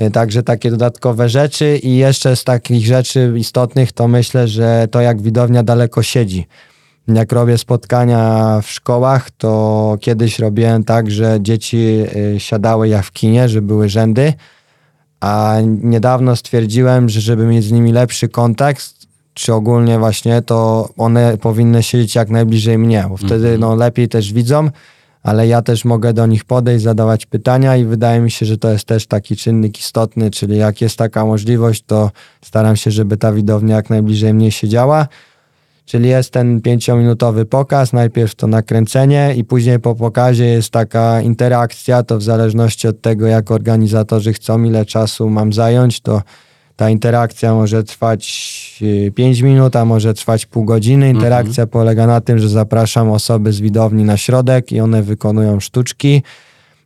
Y, 0.02 0.10
także 0.10 0.42
takie 0.42 0.70
dodatkowe 0.70 1.28
rzeczy 1.28 1.78
i 1.82 1.96
jeszcze 1.96 2.36
z 2.36 2.44
takich 2.44 2.86
rzeczy 2.86 3.32
istotnych 3.36 3.92
to 3.92 4.08
myślę, 4.08 4.48
że 4.48 4.88
to 4.90 5.00
jak 5.00 5.22
widownia 5.22 5.62
daleko 5.62 6.02
siedzi. 6.02 6.46
Jak 7.08 7.32
robię 7.32 7.58
spotkania 7.58 8.60
w 8.62 8.70
szkołach, 8.70 9.30
to 9.30 9.96
kiedyś 10.00 10.38
robiłem 10.38 10.84
tak, 10.84 11.10
że 11.10 11.38
dzieci 11.40 12.04
y, 12.36 12.40
siadały 12.40 12.88
jak 12.88 13.04
w 13.04 13.12
kinie, 13.12 13.48
że 13.48 13.62
były 13.62 13.88
rzędy, 13.88 14.32
a 15.20 15.56
niedawno 15.82 16.36
stwierdziłem, 16.36 17.08
że 17.08 17.20
żeby 17.20 17.46
mieć 17.46 17.64
z 17.64 17.72
nimi 17.72 17.92
lepszy 17.92 18.28
kontakt, 18.28 18.97
czy 19.38 19.54
ogólnie 19.54 19.98
właśnie, 19.98 20.42
to 20.42 20.88
one 20.96 21.36
powinny 21.36 21.82
siedzieć 21.82 22.14
jak 22.14 22.30
najbliżej 22.30 22.78
mnie, 22.78 23.04
bo 23.08 23.16
wtedy 23.16 23.34
mhm. 23.34 23.60
no, 23.60 23.74
lepiej 23.74 24.08
też 24.08 24.32
widzą, 24.32 24.70
ale 25.22 25.46
ja 25.46 25.62
też 25.62 25.84
mogę 25.84 26.12
do 26.12 26.26
nich 26.26 26.44
podejść, 26.44 26.84
zadawać 26.84 27.26
pytania 27.26 27.76
i 27.76 27.84
wydaje 27.84 28.20
mi 28.20 28.30
się, 28.30 28.46
że 28.46 28.58
to 28.58 28.70
jest 28.70 28.84
też 28.84 29.06
taki 29.06 29.36
czynnik 29.36 29.80
istotny, 29.80 30.30
czyli 30.30 30.56
jak 30.56 30.80
jest 30.80 30.96
taka 30.96 31.24
możliwość, 31.24 31.84
to 31.86 32.10
staram 32.44 32.76
się, 32.76 32.90
żeby 32.90 33.16
ta 33.16 33.32
widownia 33.32 33.76
jak 33.76 33.90
najbliżej 33.90 34.34
mnie 34.34 34.50
siedziała. 34.50 35.08
Czyli 35.84 36.08
jest 36.08 36.30
ten 36.30 36.60
pięciominutowy 36.60 37.44
pokaz, 37.44 37.92
najpierw 37.92 38.34
to 38.34 38.46
nakręcenie 38.46 39.34
i 39.36 39.44
później 39.44 39.78
po 39.78 39.94
pokazie 39.94 40.44
jest 40.44 40.70
taka 40.70 41.20
interakcja, 41.20 42.02
to 42.02 42.18
w 42.18 42.22
zależności 42.22 42.88
od 42.88 43.00
tego, 43.00 43.26
jak 43.26 43.50
organizatorzy 43.50 44.32
chcą, 44.32 44.62
ile 44.62 44.86
czasu 44.86 45.30
mam 45.30 45.52
zająć, 45.52 46.00
to 46.00 46.22
ta 46.78 46.90
interakcja 46.90 47.54
może 47.54 47.84
trwać 47.84 48.24
5 49.14 49.40
minut, 49.40 49.76
a 49.76 49.84
może 49.84 50.14
trwać 50.14 50.46
pół 50.46 50.64
godziny. 50.64 51.10
Interakcja 51.10 51.62
mhm. 51.62 51.68
polega 51.68 52.06
na 52.06 52.20
tym, 52.20 52.38
że 52.38 52.48
zapraszam 52.48 53.10
osoby 53.10 53.52
z 53.52 53.60
widowni 53.60 54.04
na 54.04 54.16
środek 54.16 54.72
i 54.72 54.80
one 54.80 55.02
wykonują 55.02 55.60
sztuczki. 55.60 56.22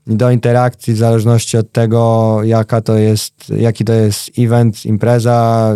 I 0.07 0.16
do 0.16 0.30
interakcji, 0.30 0.95
w 0.95 0.97
zależności 0.97 1.57
od 1.57 1.72
tego, 1.72 2.40
jaka 2.45 2.80
to 2.80 2.99
jest, 2.99 3.34
jaki 3.57 3.84
to 3.84 3.93
jest 3.93 4.30
event, 4.38 4.86
impreza, 4.86 5.68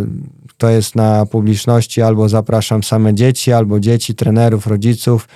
to 0.58 0.70
jest 0.70 0.94
na 0.94 1.26
publiczności, 1.26 2.02
albo 2.02 2.28
zapraszam 2.28 2.82
same 2.82 3.14
dzieci, 3.14 3.52
albo 3.52 3.80
dzieci, 3.80 4.14
trenerów, 4.14 4.66
rodziców, 4.66 5.28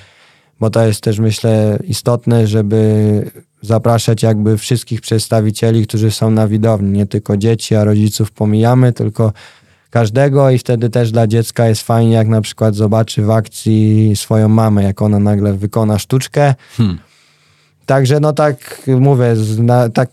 bo 0.60 0.70
to 0.70 0.86
jest 0.86 1.00
też 1.00 1.18
myślę 1.18 1.78
istotne, 1.84 2.46
żeby 2.46 3.30
zapraszać 3.62 4.22
jakby 4.22 4.58
wszystkich 4.58 5.00
przedstawicieli, 5.00 5.86
którzy 5.86 6.10
są 6.10 6.30
na 6.30 6.48
widowni, 6.48 6.90
nie 6.90 7.06
tylko 7.06 7.36
dzieci, 7.36 7.74
a 7.74 7.84
rodziców 7.84 8.32
pomijamy, 8.32 8.92
tylko 8.92 9.32
każdego 9.90 10.50
i 10.50 10.58
wtedy 10.58 10.90
też 10.90 11.12
dla 11.12 11.26
dziecka 11.26 11.68
jest 11.68 11.82
fajnie, 11.82 12.12
jak 12.12 12.28
na 12.28 12.40
przykład 12.40 12.74
zobaczy 12.74 13.22
w 13.22 13.30
akcji 13.30 14.12
swoją 14.16 14.48
mamę, 14.48 14.82
jak 14.82 15.02
ona 15.02 15.18
nagle 15.18 15.52
wykona 15.52 15.98
sztuczkę. 15.98 16.54
Hmm. 16.76 16.98
Także 17.86 18.20
no 18.20 18.32
tak 18.32 18.82
mówię, 19.00 19.34
tak 19.94 20.10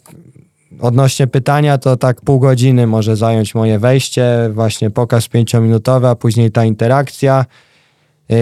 odnośnie 0.80 1.28
pytania, 1.28 1.78
to 1.78 1.98
tak 1.98 2.22
pół 2.22 2.40
godziny 2.40 2.88
może 2.88 3.16
zająć 3.16 3.56
moje 3.56 3.80
wejście, 3.80 4.50
właśnie 4.54 4.90
pokaz 4.90 5.28
pięciominutowy, 5.28 6.08
a 6.08 6.16
później 6.16 6.52
ta 6.52 6.66
interakcja. 6.66 7.46
Yy, 8.30 8.38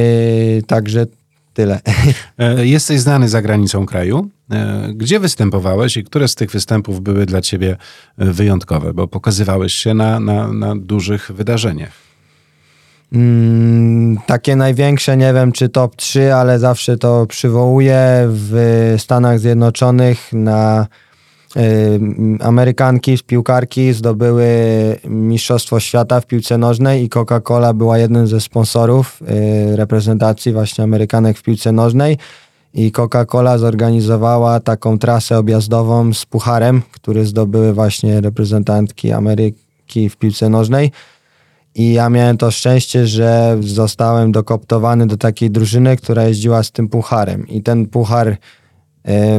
także 0.67 1.05
tyle. 1.55 1.79
E, 2.37 2.65
jesteś 2.65 2.99
znany 2.99 3.29
za 3.29 3.41
granicą 3.41 3.85
kraju. 3.85 4.29
E, 4.51 4.89
gdzie 4.93 5.19
występowałeś 5.19 5.97
i 5.97 6.03
które 6.03 6.27
z 6.27 6.35
tych 6.35 6.51
występów 6.51 7.01
były 7.01 7.25
dla 7.25 7.41
ciebie 7.41 7.77
e, 8.17 8.25
wyjątkowe? 8.25 8.93
Bo 8.93 9.07
pokazywałeś 9.07 9.73
się 9.73 9.93
na, 9.93 10.19
na, 10.19 10.53
na 10.53 10.75
dużych 10.75 11.31
wydarzeniach. 11.31 11.91
Mm, 13.13 14.17
takie 14.27 14.55
największe, 14.55 15.17
nie 15.17 15.33
wiem 15.33 15.51
czy 15.51 15.69
top 15.69 15.95
3, 15.95 16.33
ale 16.33 16.59
zawsze 16.59 16.97
to 16.97 17.25
przywołuję 17.25 18.27
w 18.27 18.95
Stanach 18.97 19.39
Zjednoczonych 19.39 20.33
na 20.33 20.87
Amerykanki, 22.39 23.17
piłkarki 23.27 23.93
zdobyły 23.93 24.47
Mistrzostwo 25.05 25.79
Świata 25.79 26.21
w 26.21 26.25
piłce 26.25 26.57
nożnej 26.57 27.03
i 27.03 27.09
Coca-Cola 27.09 27.73
była 27.73 27.97
jednym 27.97 28.27
ze 28.27 28.41
sponsorów 28.41 29.21
y, 29.21 29.75
reprezentacji 29.75 30.53
właśnie 30.53 30.83
Amerykanek 30.83 31.37
w 31.37 31.43
piłce 31.43 31.71
nożnej. 31.71 32.17
I 32.73 32.91
Coca-Cola 32.91 33.57
zorganizowała 33.57 34.59
taką 34.59 34.99
trasę 34.99 35.37
objazdową 35.37 36.13
z 36.13 36.25
pucharem, 36.25 36.81
który 36.91 37.25
zdobyły 37.25 37.73
właśnie 37.73 38.21
reprezentantki 38.21 39.11
Ameryki 39.11 40.09
w 40.09 40.17
piłce 40.17 40.49
nożnej. 40.49 40.91
I 41.75 41.93
ja 41.93 42.09
miałem 42.09 42.37
to 42.37 42.51
szczęście, 42.51 43.07
że 43.07 43.57
zostałem 43.61 44.31
dokoptowany 44.31 45.07
do 45.07 45.17
takiej 45.17 45.51
drużyny, 45.51 45.97
która 45.97 46.23
jeździła 46.23 46.63
z 46.63 46.71
tym 46.71 46.89
pucharem. 46.89 47.47
I 47.47 47.61
ten 47.61 47.85
puchar 47.87 48.37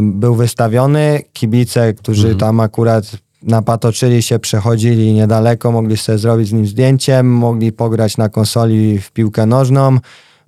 był 0.03 0.35
wystawiony. 0.35 1.23
Kibice, 1.33 1.95
którzy 1.95 2.29
mhm. 2.29 2.39
tam 2.39 2.61
akurat 2.61 3.05
napatoczyli 3.43 4.23
się, 4.23 4.39
przechodzili 4.39 5.13
niedaleko, 5.13 5.73
mogli 5.73 5.97
sobie 5.97 6.19
zrobić 6.19 6.49
z 6.49 6.53
nim 6.53 6.67
zdjęcie, 6.67 7.23
mogli 7.23 7.73
pograć 7.73 8.17
na 8.17 8.29
konsoli 8.29 8.99
w 8.99 9.13
piłkę 9.13 9.47
nożną. 9.47 9.99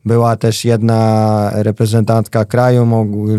Była 0.04 0.36
też 0.36 0.64
jedna 0.64 1.50
reprezentantka 1.54 2.44
kraju, 2.44 2.86
mogli, 2.86 3.38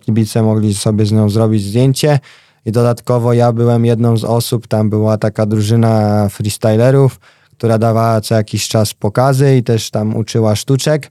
kibice 0.00 0.42
mogli 0.42 0.74
sobie 0.74 1.06
z 1.06 1.12
nią 1.12 1.28
zrobić 1.28 1.62
zdjęcie. 1.62 2.18
I 2.66 2.72
dodatkowo 2.72 3.32
ja 3.32 3.52
byłem 3.52 3.84
jedną 3.84 4.16
z 4.16 4.24
osób, 4.24 4.66
tam 4.66 4.90
była 4.90 5.18
taka 5.18 5.46
drużyna 5.46 6.28
freestylerów, 6.28 7.20
która 7.58 7.78
dawała 7.78 8.20
co 8.20 8.34
jakiś 8.34 8.68
czas 8.68 8.94
pokazy 8.94 9.56
i 9.56 9.62
też 9.62 9.90
tam 9.90 10.16
uczyła 10.16 10.56
sztuczek. 10.56 11.10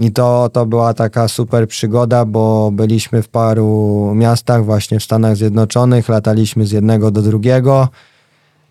I 0.00 0.12
to, 0.12 0.50
to 0.52 0.66
była 0.66 0.94
taka 0.94 1.28
super 1.28 1.68
przygoda, 1.68 2.24
bo 2.24 2.70
byliśmy 2.72 3.22
w 3.22 3.28
paru 3.28 4.12
miastach 4.14 4.64
właśnie 4.64 5.00
w 5.00 5.04
Stanach 5.04 5.36
Zjednoczonych, 5.36 6.08
lataliśmy 6.08 6.66
z 6.66 6.72
jednego 6.72 7.10
do 7.10 7.22
drugiego 7.22 7.88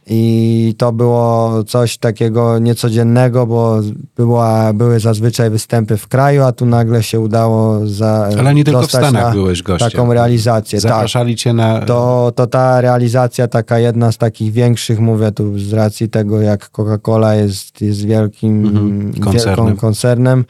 i 0.08 0.76
to 0.78 0.92
było 0.92 1.64
coś 1.64 1.98
takiego 1.98 2.60
niecodziennego, 2.60 3.48
bo 3.48 3.80
była, 4.18 4.74
były 4.74 5.00
zazwyczaj 5.00 5.50
występy 5.50 5.98
w 5.98 6.08
kraju, 6.08 6.44
a 6.44 6.52
tu 6.52 6.66
nagle 6.66 7.04
się 7.04 7.20
udało 7.20 7.88
za, 7.88 8.30
Ale 8.40 8.54
nie 8.54 8.64
tylko 8.64 8.82
w 8.82 8.86
Stanach 8.86 9.34
byłeś 9.34 9.64
gościem. 9.64 9.92
Taką 9.92 10.14
realizację. 10.14 10.82
Tak. 10.82 10.92
Zapraszali 10.92 11.34
tak. 11.34 11.40
cię 11.40 11.54
na... 11.54 11.82
To, 11.82 12.32
to 12.36 12.48
ta 12.48 12.82
realizacja, 12.82 13.48
taka 13.48 13.80
jedna 13.80 14.12
z 14.12 14.18
takich 14.18 14.52
większych, 14.52 15.00
mówię 15.00 15.32
tu 15.32 15.60
z 15.60 15.74
racji 15.74 16.10
tego, 16.10 16.42
jak 16.42 16.70
Coca-Cola 16.70 17.34
jest, 17.34 17.82
jest 17.82 18.06
wielkim 18.06 18.66
mhm. 18.66 19.14
koncernem. 19.14 19.78
koncernem 19.78 20.46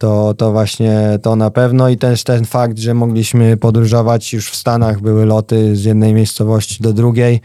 to, 0.00 0.34
to 0.34 0.52
właśnie 0.52 1.18
to 1.22 1.36
na 1.36 1.50
pewno 1.50 1.88
i 1.88 1.96
też 1.96 2.24
ten 2.24 2.44
fakt, 2.44 2.78
że 2.78 2.94
mogliśmy 2.94 3.56
podróżować 3.56 4.32
już 4.32 4.50
w 4.50 4.56
Stanach, 4.56 5.00
były 5.00 5.26
loty 5.26 5.76
z 5.76 5.84
jednej 5.84 6.14
miejscowości 6.14 6.82
do 6.82 6.92
drugiej, 6.92 7.40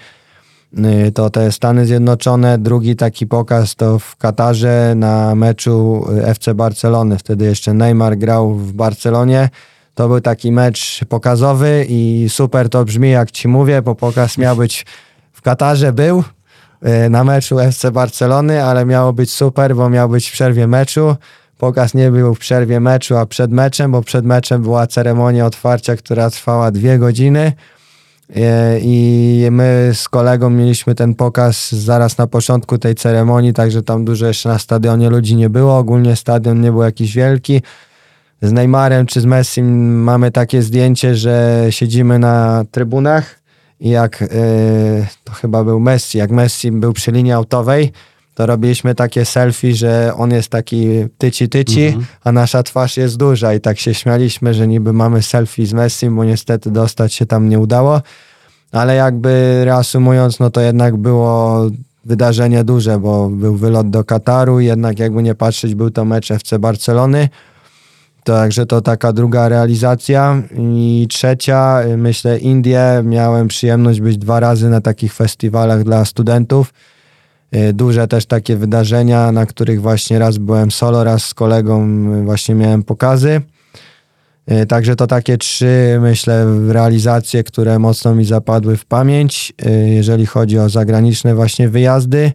y, 1.08 1.12
to 1.12 1.30
te 1.30 1.51
Stany 1.51 1.86
Zjednoczone, 1.86 2.58
drugi 2.58 2.95
taki 2.95 3.28
pokaz 3.28 3.76
to 3.76 3.99
w 3.99 4.16
Katarze 4.16 4.93
na 4.95 5.36
meczu 5.36 6.06
FC 6.24 6.53
Barcelony, 6.53 7.18
wtedy 7.18 7.45
jeszcze 7.45 7.74
Neymar 7.74 8.18
grał 8.18 8.56
w 8.56 8.74
Barcelonie, 8.74 9.49
to 9.95 10.08
był 10.08 10.22
taki 10.22 10.51
mecz 10.51 10.99
pokazowy 11.10 11.86
i 11.89 12.26
super 12.30 12.70
to 12.70 12.86
brzmi 12.86 13.12
jak 13.12 13.32
ci 13.32 13.47
mówię, 13.47 13.82
bo 13.82 13.95
pokaz 13.95 14.38
miał 14.38 14.56
być 14.56 14.86
w 15.34 15.41
Katarze 15.41 15.93
był, 15.93 16.24
y, 17.06 17.10
na 17.10 17.24
meczu 17.24 17.60
FC 17.60 17.91
Barcelony, 17.91 18.64
ale 18.64 18.86
miało 18.86 19.14
być 19.14 19.32
super, 19.32 19.76
bo 19.76 19.89
miał 19.89 20.10
być 20.10 20.30
w 20.30 20.32
przerwie 20.32 20.68
meczu, 20.68 21.16
Pokaz 21.58 21.93
nie 21.93 22.12
był 22.12 22.36
w 22.36 22.39
przerwie 22.39 22.80
meczu, 22.80 23.18
a 23.18 23.26
przed 23.26 23.51
meczem, 23.51 23.91
bo 23.91 24.01
przed 24.01 24.26
meczem 24.26 24.62
była 24.62 24.88
ceremonia 24.88 25.45
otwarcia, 25.45 25.95
która 25.95 26.30
trwała 26.30 26.72
dwie 26.72 26.99
godziny. 26.99 27.53
E, 28.36 28.80
I 28.82 29.47
my 29.51 29.91
z 29.93 30.10
kolegą 30.10 30.49
mieliśmy 30.49 30.95
ten 30.95 31.16
pokaz 31.16 31.72
zaraz 31.72 32.18
na 32.18 32.28
początku 32.28 32.78
tej 32.78 32.95
ceremonii, 32.95 33.53
także 33.53 33.84
tam 33.84 34.06
dużo 34.06 34.28
jeszcze 34.28 34.49
na 34.49 34.60
stadionie 34.60 35.10
ludzi 35.10 35.36
nie 35.36 35.49
było. 35.49 35.78
Ogólnie 35.78 36.16
stadion 36.16 36.62
nie 36.62 36.72
był 36.72 36.84
jakiś 36.84 37.16
wielki. 37.16 37.62
Z 38.41 38.51
Neymarem 38.51 39.06
czy 39.06 39.22
z 39.22 39.26
Messim 39.26 39.95
mamy 40.03 40.32
takie 40.32 40.62
zdjęcie, 40.62 41.16
że 41.16 41.66
siedzimy 41.70 42.20
na 42.20 42.66
trybunach 42.72 43.39
i 43.80 43.89
jak 43.89 44.22
yy, 44.22 44.28
to 45.24 45.34
chyba 45.34 45.64
był 45.64 45.80
Messi, 45.80 46.18
jak 46.18 46.32
Messi 46.32 46.72
był 46.72 46.93
przy 46.93 47.12
linii 47.12 47.32
autowej, 47.32 47.91
to 48.36 48.46
robiliśmy 48.46 48.96
takie 48.96 49.26
selfie, 49.26 49.76
że 49.76 50.12
on 50.18 50.32
jest 50.32 50.50
taki 50.50 50.88
tyci-tyci, 51.18 51.86
mhm. 51.86 52.06
a 52.24 52.32
nasza 52.32 52.64
twarz 52.64 52.98
jest 52.98 53.18
duża 53.18 53.54
i 53.54 53.62
tak 53.62 53.80
się 53.80 53.94
śmialiśmy, 53.94 54.54
że 54.54 54.68
niby 54.68 54.94
mamy 54.94 55.22
selfie 55.22 55.66
z 55.66 55.74
Messim, 55.74 56.16
bo 56.16 56.24
niestety 56.24 56.72
dostać 56.72 57.14
się 57.14 57.26
tam 57.26 57.50
nie 57.50 57.60
udało, 57.60 58.02
ale 58.72 58.96
jakby 58.96 59.62
reasumując, 59.66 60.40
no 60.40 60.50
to 60.50 60.62
jednak 60.62 60.98
było 60.98 61.62
wydarzenie 62.06 62.64
duże, 62.64 63.00
bo 63.00 63.30
był 63.30 63.56
wylot 63.56 63.90
do 63.90 64.04
Kataru, 64.04 64.60
jednak 64.60 65.00
jakby 65.00 65.24
nie 65.24 65.36
patrzeć, 65.36 65.76
był 65.76 65.92
to 65.92 66.06
mecz 66.06 66.32
FC 66.32 66.60
Barcelony, 66.60 67.30
Także 68.26 68.66
to 68.66 68.82
taka 68.82 69.14
druga 69.14 69.50
realizacja. 69.50 70.42
I 70.58 71.08
trzecia, 71.10 71.80
myślę, 71.98 72.40
Indie. 72.40 73.02
Miałem 73.04 73.48
przyjemność 73.48 74.02
być 74.02 74.18
dwa 74.18 74.40
razy 74.40 74.70
na 74.70 74.82
takich 74.82 75.14
festiwalach 75.14 75.84
dla 75.84 76.06
studentów. 76.06 76.74
Y, 77.56 77.74
duże 77.74 78.08
też 78.08 78.26
takie 78.26 78.56
wydarzenia, 78.56 79.32
na 79.32 79.46
których 79.46 79.82
właśnie 79.82 80.20
raz 80.20 80.38
byłem 80.38 80.72
solo, 80.72 81.04
raz 81.04 81.26
z 81.26 81.34
kolegą 81.34 81.84
y, 82.14 82.24
właśnie 82.24 82.56
miałem 82.56 82.84
pokazy. 82.84 83.41
Y, 84.52 84.66
także 84.66 84.96
to 84.96 85.08
takie 85.08 85.38
trzy, 85.38 85.98
myślę, 86.02 86.46
realizacje, 86.68 87.43
które 87.43 87.80
mocno 87.80 88.16
mi 88.16 88.26
zapadły 88.26 88.78
w 88.78 88.86
pamięć, 88.86 89.54
jeżeli 89.86 90.26
chodzi 90.26 90.60
o 90.60 90.70
zagraniczne 90.70 91.36
właśnie 91.36 91.70
wyjazdy. 91.70 92.32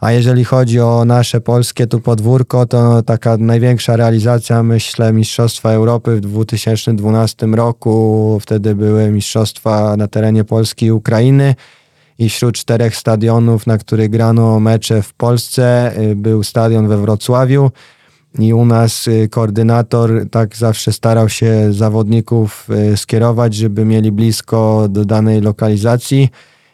A 0.00 0.12
jeżeli 0.12 0.44
chodzi 0.44 0.80
o 0.80 1.04
nasze 1.04 1.40
polskie 1.40 1.86
tu 1.86 2.00
podwórko, 2.00 2.66
to 2.66 3.02
taka 3.02 3.36
największa 3.36 3.96
realizacja, 3.96 4.62
myślę, 4.62 5.12
Mistrzostwa 5.12 5.70
Europy 5.70 6.16
w 6.16 6.20
2012 6.20 7.46
roku. 7.46 8.38
Wtedy 8.42 8.74
były 8.74 9.10
mistrzostwa 9.10 9.96
na 9.96 10.08
terenie 10.08 10.44
Polski 10.44 10.86
i 10.86 10.92
Ukrainy 10.92 11.54
i 12.20 12.28
wśród 12.28 12.54
czterech 12.54 12.96
stadionów, 12.96 13.66
na 13.66 13.78
których 13.78 14.10
grano 14.10 14.60
mecze 14.60 15.02
w 15.02 15.14
Polsce, 15.14 15.92
y, 15.98 16.16
był 16.16 16.42
stadion 16.42 16.88
we 16.88 16.96
Wrocławiu. 16.96 17.70
I 18.38 18.54
u 18.54 18.64
nas 18.64 19.08
y, 19.08 19.28
koordynator 19.28 20.10
tak 20.30 20.56
zawsze 20.56 20.92
starał 20.92 21.28
się 21.28 21.72
zawodników 21.72 22.68
y, 22.92 22.96
skierować, 22.96 23.54
żeby 23.54 23.84
mieli 23.84 24.12
blisko 24.12 24.86
do 24.88 25.04
danej 25.04 25.40
lokalizacji. 25.40 26.28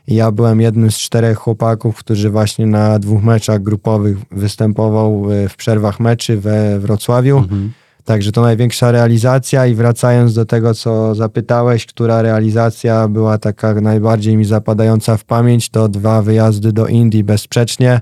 Ja 0.09 0.33
byłem 0.33 0.61
jednym 0.61 0.91
z 0.91 0.99
czterech 0.99 1.39
chłopaków, 1.39 1.99
którzy 1.99 2.31
właśnie 2.31 2.67
na 2.67 2.99
dwóch 2.99 3.23
meczach 3.23 3.63
grupowych 3.63 4.19
występował 4.31 5.25
w 5.49 5.57
przerwach 5.57 6.01
meczy 6.01 6.37
we 6.37 6.81
Wrocławiu. 6.81 7.39
Mhm. 7.39 7.73
Także 8.07 8.33
to 8.33 8.41
największa 8.41 8.91
realizacja 8.91 9.67
i 9.67 9.75
wracając 9.75 10.35
do 10.35 10.45
tego, 10.45 10.75
co 10.75 11.15
zapytałeś, 11.15 11.87
która 11.87 12.23
realizacja 12.23 13.09
była 13.09 13.39
taka 13.39 13.75
najbardziej 13.75 14.37
mi 14.37 14.45
zapadająca 14.45 15.17
w 15.17 15.25
pamięć, 15.25 15.69
to 15.69 15.89
dwa 15.89 16.23
wyjazdy 16.23 16.73
do 16.73 16.87
Indii 16.87 17.25
bezsprzecznie, 17.25 18.01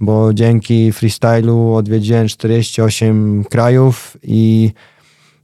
bo 0.00 0.34
dzięki 0.34 0.92
freestylu 0.92 1.74
odwiedziłem 1.74 2.28
48 2.28 3.44
krajów 3.50 4.16
i 4.22 4.72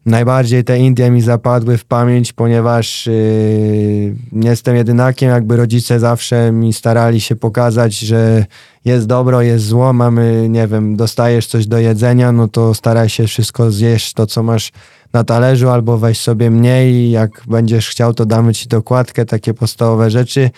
najbardziej 0.06 0.64
te 0.64 0.78
Indie 0.78 1.10
mi 1.10 1.20
zapadły 1.20 1.78
w 1.78 1.84
pamięć, 1.84 2.32
ponieważ 2.32 3.06
yy, 3.06 4.14
jestem 4.32 4.76
jedynakiem, 4.76 5.30
jakby 5.30 5.56
rodzice 5.56 6.00
zawsze 6.00 6.52
mi 6.52 6.72
starali 6.72 7.20
się 7.20 7.36
pokazać, 7.36 7.98
że 7.98 8.46
jest 8.84 9.06
dobro, 9.06 9.42
jest 9.42 9.64
zło, 9.64 9.92
mamy, 9.92 10.46
nie 10.48 10.66
wiem, 10.66 10.96
dostajesz 10.96 11.46
coś 11.46 11.66
do 11.66 11.78
jedzenia, 11.78 12.32
no 12.32 12.48
to 12.48 12.74
staraj 12.74 13.08
się 13.08 13.26
wszystko 13.26 13.70
zjeść, 13.70 14.12
to 14.12 14.26
co 14.26 14.42
masz 14.42 14.72
na 15.12 15.24
talerzu, 15.24 15.68
albo 15.68 15.98
weź 15.98 16.20
sobie 16.20 16.50
mniej, 16.50 17.10
jak 17.10 17.42
będziesz 17.48 17.88
chciał, 17.88 18.14
to 18.14 18.26
damy 18.26 18.54
ci 18.54 18.68
dokładkę, 18.68 19.24
takie 19.24 19.54
podstawowe 19.54 20.10
rzeczy. 20.10 20.50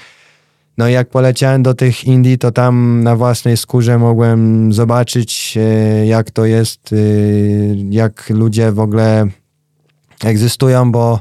No 0.79 0.89
i 0.89 0.93
jak 0.93 1.09
poleciałem 1.09 1.63
do 1.63 1.75
tych 1.75 2.05
Indii, 2.05 2.39
to 2.39 2.51
tam 2.51 3.03
na 3.03 3.17
własnej 3.17 3.57
skórze 3.57 3.99
mogłem 3.99 4.73
zobaczyć, 4.73 5.59
e, 5.61 6.07
jak 6.07 6.31
to 6.31 6.45
jest, 6.45 6.93
e, 6.93 6.97
jak 7.91 8.31
ludzie 8.31 8.73
w 8.73 8.81
ogóle 8.81 9.27
egzystują, 10.25 10.93
bo 10.93 11.21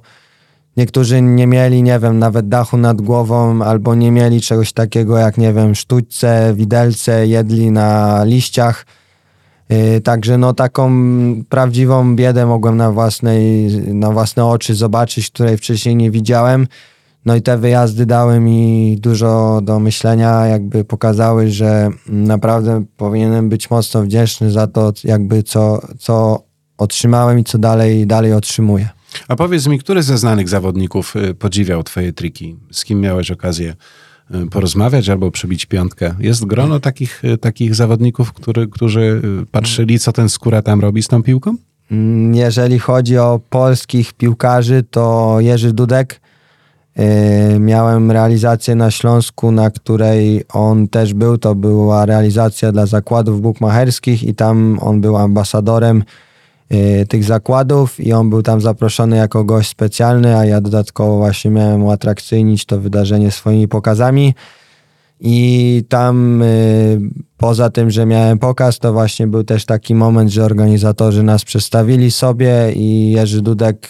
niektórzy 0.77 1.21
nie 1.21 1.47
mieli, 1.47 1.83
nie 1.83 1.99
wiem, 1.99 2.19
nawet 2.19 2.49
dachu 2.49 2.77
nad 2.77 3.01
głową, 3.01 3.61
albo 3.63 3.95
nie 3.95 4.11
mieli 4.11 4.41
czegoś 4.41 4.73
takiego 4.73 5.17
jak, 5.17 5.37
nie 5.37 5.53
wiem, 5.53 5.75
sztućce, 5.75 6.53
widelce, 6.55 7.27
jedli 7.27 7.71
na 7.71 8.23
liściach. 8.23 8.85
E, 9.69 10.01
także 10.01 10.37
no 10.37 10.53
taką 10.53 10.91
prawdziwą 11.49 12.15
biedę 12.15 12.45
mogłem 12.45 12.77
na, 12.77 12.91
własnej, 12.91 13.67
na 13.93 14.11
własne 14.11 14.45
oczy 14.45 14.75
zobaczyć, 14.75 15.29
której 15.29 15.57
wcześniej 15.57 15.95
nie 15.95 16.11
widziałem. 16.11 16.67
No 17.25 17.35
i 17.35 17.41
te 17.41 17.57
wyjazdy 17.57 18.05
dały 18.05 18.39
mi 18.39 18.97
dużo 18.99 19.61
do 19.63 19.79
myślenia, 19.79 20.45
jakby 20.45 20.85
pokazały, 20.85 21.51
że 21.51 21.89
naprawdę 22.07 22.85
powinienem 22.97 23.49
być 23.49 23.69
mocno 23.69 24.03
wdzięczny 24.03 24.51
za 24.51 24.67
to, 24.67 24.93
jakby 25.03 25.43
co, 25.43 25.81
co 25.99 26.43
otrzymałem 26.77 27.39
i 27.39 27.43
co 27.43 27.57
dalej, 27.57 28.07
dalej 28.07 28.33
otrzymuję. 28.33 28.89
A 29.27 29.35
powiedz 29.35 29.67
mi, 29.67 29.79
który 29.79 30.03
ze 30.03 30.17
znanych 30.17 30.49
zawodników 30.49 31.15
y, 31.15 31.33
podziwiał 31.33 31.83
twoje 31.83 32.13
triki? 32.13 32.57
Z 32.71 32.85
kim 32.85 33.01
miałeś 33.01 33.31
okazję 33.31 33.75
y, 34.35 34.47
porozmawiać 34.49 35.09
albo 35.09 35.31
przybić 35.31 35.65
piątkę? 35.65 36.15
Jest 36.19 36.45
grono 36.45 36.79
takich, 36.79 37.25
y, 37.25 37.37
takich 37.37 37.75
zawodników, 37.75 38.33
który, 38.33 38.67
którzy 38.67 39.21
patrzyli, 39.51 39.99
co 39.99 40.11
ten 40.11 40.29
skóra 40.29 40.61
tam 40.61 40.79
robi 40.79 41.03
z 41.03 41.07
tą 41.07 41.23
piłką? 41.23 41.55
Mm, 41.91 42.35
jeżeli 42.35 42.79
chodzi 42.79 43.17
o 43.17 43.39
polskich 43.49 44.13
piłkarzy, 44.13 44.83
to 44.91 45.35
Jerzy 45.39 45.73
Dudek, 45.73 46.21
miałem 47.59 48.11
realizację 48.11 48.75
na 48.75 48.91
Śląsku, 48.91 49.51
na 49.51 49.71
której 49.71 50.43
on 50.53 50.87
też 50.87 51.13
był. 51.13 51.37
To 51.37 51.55
była 51.55 52.05
realizacja 52.05 52.71
dla 52.71 52.85
zakładów 52.85 53.41
bukmacherskich 53.41 54.23
i 54.23 54.35
tam 54.35 54.79
on 54.81 55.01
był 55.01 55.17
ambasadorem 55.17 56.03
y, 56.71 57.05
tych 57.09 57.23
zakładów 57.23 57.99
i 57.99 58.13
on 58.13 58.29
był 58.29 58.41
tam 58.41 58.61
zaproszony 58.61 59.17
jako 59.17 59.43
gość 59.43 59.69
specjalny, 59.69 60.37
a 60.37 60.45
ja 60.45 60.61
dodatkowo 60.61 61.17
właśnie 61.17 61.51
miałem 61.51 61.83
uatrakcyjnić 61.83 62.65
to 62.65 62.79
wydarzenie 62.79 63.31
swoimi 63.31 63.67
pokazami. 63.67 64.33
I 65.19 65.83
tam 65.89 66.41
y, 66.41 66.99
poza 67.37 67.69
tym, 67.69 67.91
że 67.91 68.05
miałem 68.05 68.39
pokaz, 68.39 68.79
to 68.79 68.93
właśnie 68.93 69.27
był 69.27 69.43
też 69.43 69.65
taki 69.65 69.95
moment, 69.95 70.31
że 70.31 70.45
organizatorzy 70.45 71.23
nas 71.23 71.45
przedstawili 71.45 72.11
sobie 72.11 72.71
i 72.75 73.11
Jerzy 73.11 73.41
Dudek 73.41 73.89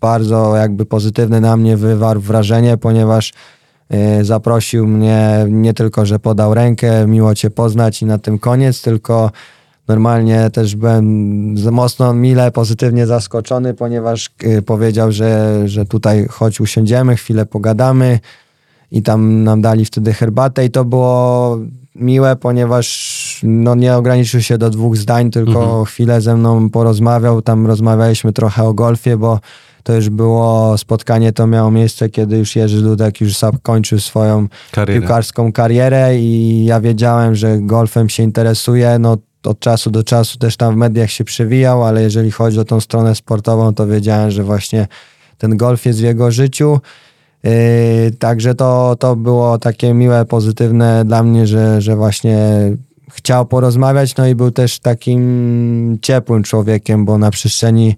bardzo 0.00 0.56
jakby 0.56 0.86
pozytywne 0.86 1.40
na 1.40 1.56
mnie 1.56 1.76
wywarł 1.76 2.20
wrażenie, 2.20 2.76
ponieważ 2.76 3.32
y, 4.20 4.24
zaprosił 4.24 4.86
mnie 4.86 5.46
nie 5.48 5.74
tylko, 5.74 6.06
że 6.06 6.18
podał 6.18 6.54
rękę, 6.54 7.06
miło 7.06 7.34
cię 7.34 7.50
poznać 7.50 8.02
i 8.02 8.06
na 8.06 8.18
tym 8.18 8.38
koniec, 8.38 8.82
tylko 8.82 9.30
normalnie 9.88 10.50
też 10.50 10.76
byłem 10.76 11.54
mocno 11.72 12.14
mile 12.14 12.50
pozytywnie 12.50 13.06
zaskoczony, 13.06 13.74
ponieważ 13.74 14.30
y, 14.44 14.62
powiedział, 14.62 15.12
że, 15.12 15.62
że 15.68 15.84
tutaj 15.84 16.26
chodź 16.30 16.60
usiądziemy, 16.60 17.16
chwilę 17.16 17.46
pogadamy 17.46 18.20
i 18.92 19.02
tam 19.02 19.44
nam 19.44 19.60
dali 19.60 19.84
wtedy 19.84 20.12
herbatę 20.12 20.64
i 20.64 20.70
to 20.70 20.84
było 20.84 21.58
miłe, 21.94 22.36
ponieważ 22.36 23.20
no, 23.42 23.74
nie 23.74 23.96
ograniczył 23.96 24.40
się 24.40 24.58
do 24.58 24.70
dwóch 24.70 24.96
zdań, 24.96 25.30
tylko 25.30 25.62
mhm. 25.62 25.84
chwilę 25.84 26.20
ze 26.20 26.36
mną 26.36 26.70
porozmawiał, 26.70 27.42
tam 27.42 27.66
rozmawialiśmy 27.66 28.32
trochę 28.32 28.64
o 28.64 28.74
golfie, 28.74 29.16
bo 29.16 29.40
to 29.82 29.92
już 29.92 30.08
było 30.08 30.78
spotkanie, 30.78 31.32
to 31.32 31.46
miało 31.46 31.70
miejsce, 31.70 32.08
kiedy 32.08 32.38
już 32.38 32.56
Jerzy 32.56 32.82
Dudek 32.82 33.20
już 33.20 33.34
kończył 33.62 34.00
swoją 34.00 34.48
Karierę. 34.72 35.00
piłkarską 35.00 35.52
karierę 35.52 36.18
i 36.18 36.64
ja 36.64 36.80
wiedziałem, 36.80 37.34
że 37.34 37.58
golfem 37.58 38.08
się 38.08 38.22
interesuje, 38.22 38.98
no 38.98 39.16
od 39.44 39.60
czasu 39.60 39.90
do 39.90 40.04
czasu 40.04 40.38
też 40.38 40.56
tam 40.56 40.74
w 40.74 40.76
mediach 40.76 41.10
się 41.10 41.24
przewijał, 41.24 41.84
ale 41.84 42.02
jeżeli 42.02 42.30
chodzi 42.30 42.58
o 42.58 42.64
tą 42.64 42.80
stronę 42.80 43.14
sportową, 43.14 43.74
to 43.74 43.86
wiedziałem, 43.86 44.30
że 44.30 44.44
właśnie 44.44 44.86
ten 45.38 45.56
golf 45.56 45.86
jest 45.86 46.00
w 46.00 46.02
jego 46.02 46.30
życiu. 46.30 46.80
Yy, 47.44 47.50
także 48.18 48.54
to, 48.54 48.96
to 48.98 49.16
było 49.16 49.58
takie 49.58 49.94
miłe, 49.94 50.24
pozytywne 50.24 51.04
dla 51.04 51.22
mnie, 51.22 51.46
że, 51.46 51.80
że 51.80 51.96
właśnie 51.96 52.38
chciał 53.12 53.46
porozmawiać, 53.46 54.16
no 54.16 54.26
i 54.26 54.34
był 54.34 54.50
też 54.50 54.78
takim 54.78 55.98
ciepłym 56.02 56.42
człowiekiem, 56.42 57.04
bo 57.04 57.18
na 57.18 57.30
przestrzeni 57.30 57.96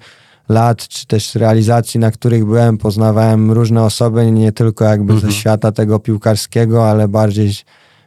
lat, 0.48 0.88
czy 0.88 1.06
też 1.06 1.34
realizacji, 1.34 2.00
na 2.00 2.10
których 2.10 2.44
byłem, 2.44 2.78
poznawałem 2.78 3.52
różne 3.52 3.82
osoby, 3.82 4.32
nie 4.32 4.52
tylko 4.52 4.84
jakby 4.84 5.12
mhm. 5.12 5.32
ze 5.32 5.38
świata 5.38 5.72
tego 5.72 5.98
piłkarskiego, 5.98 6.90
ale 6.90 7.08
bardziej 7.08 7.52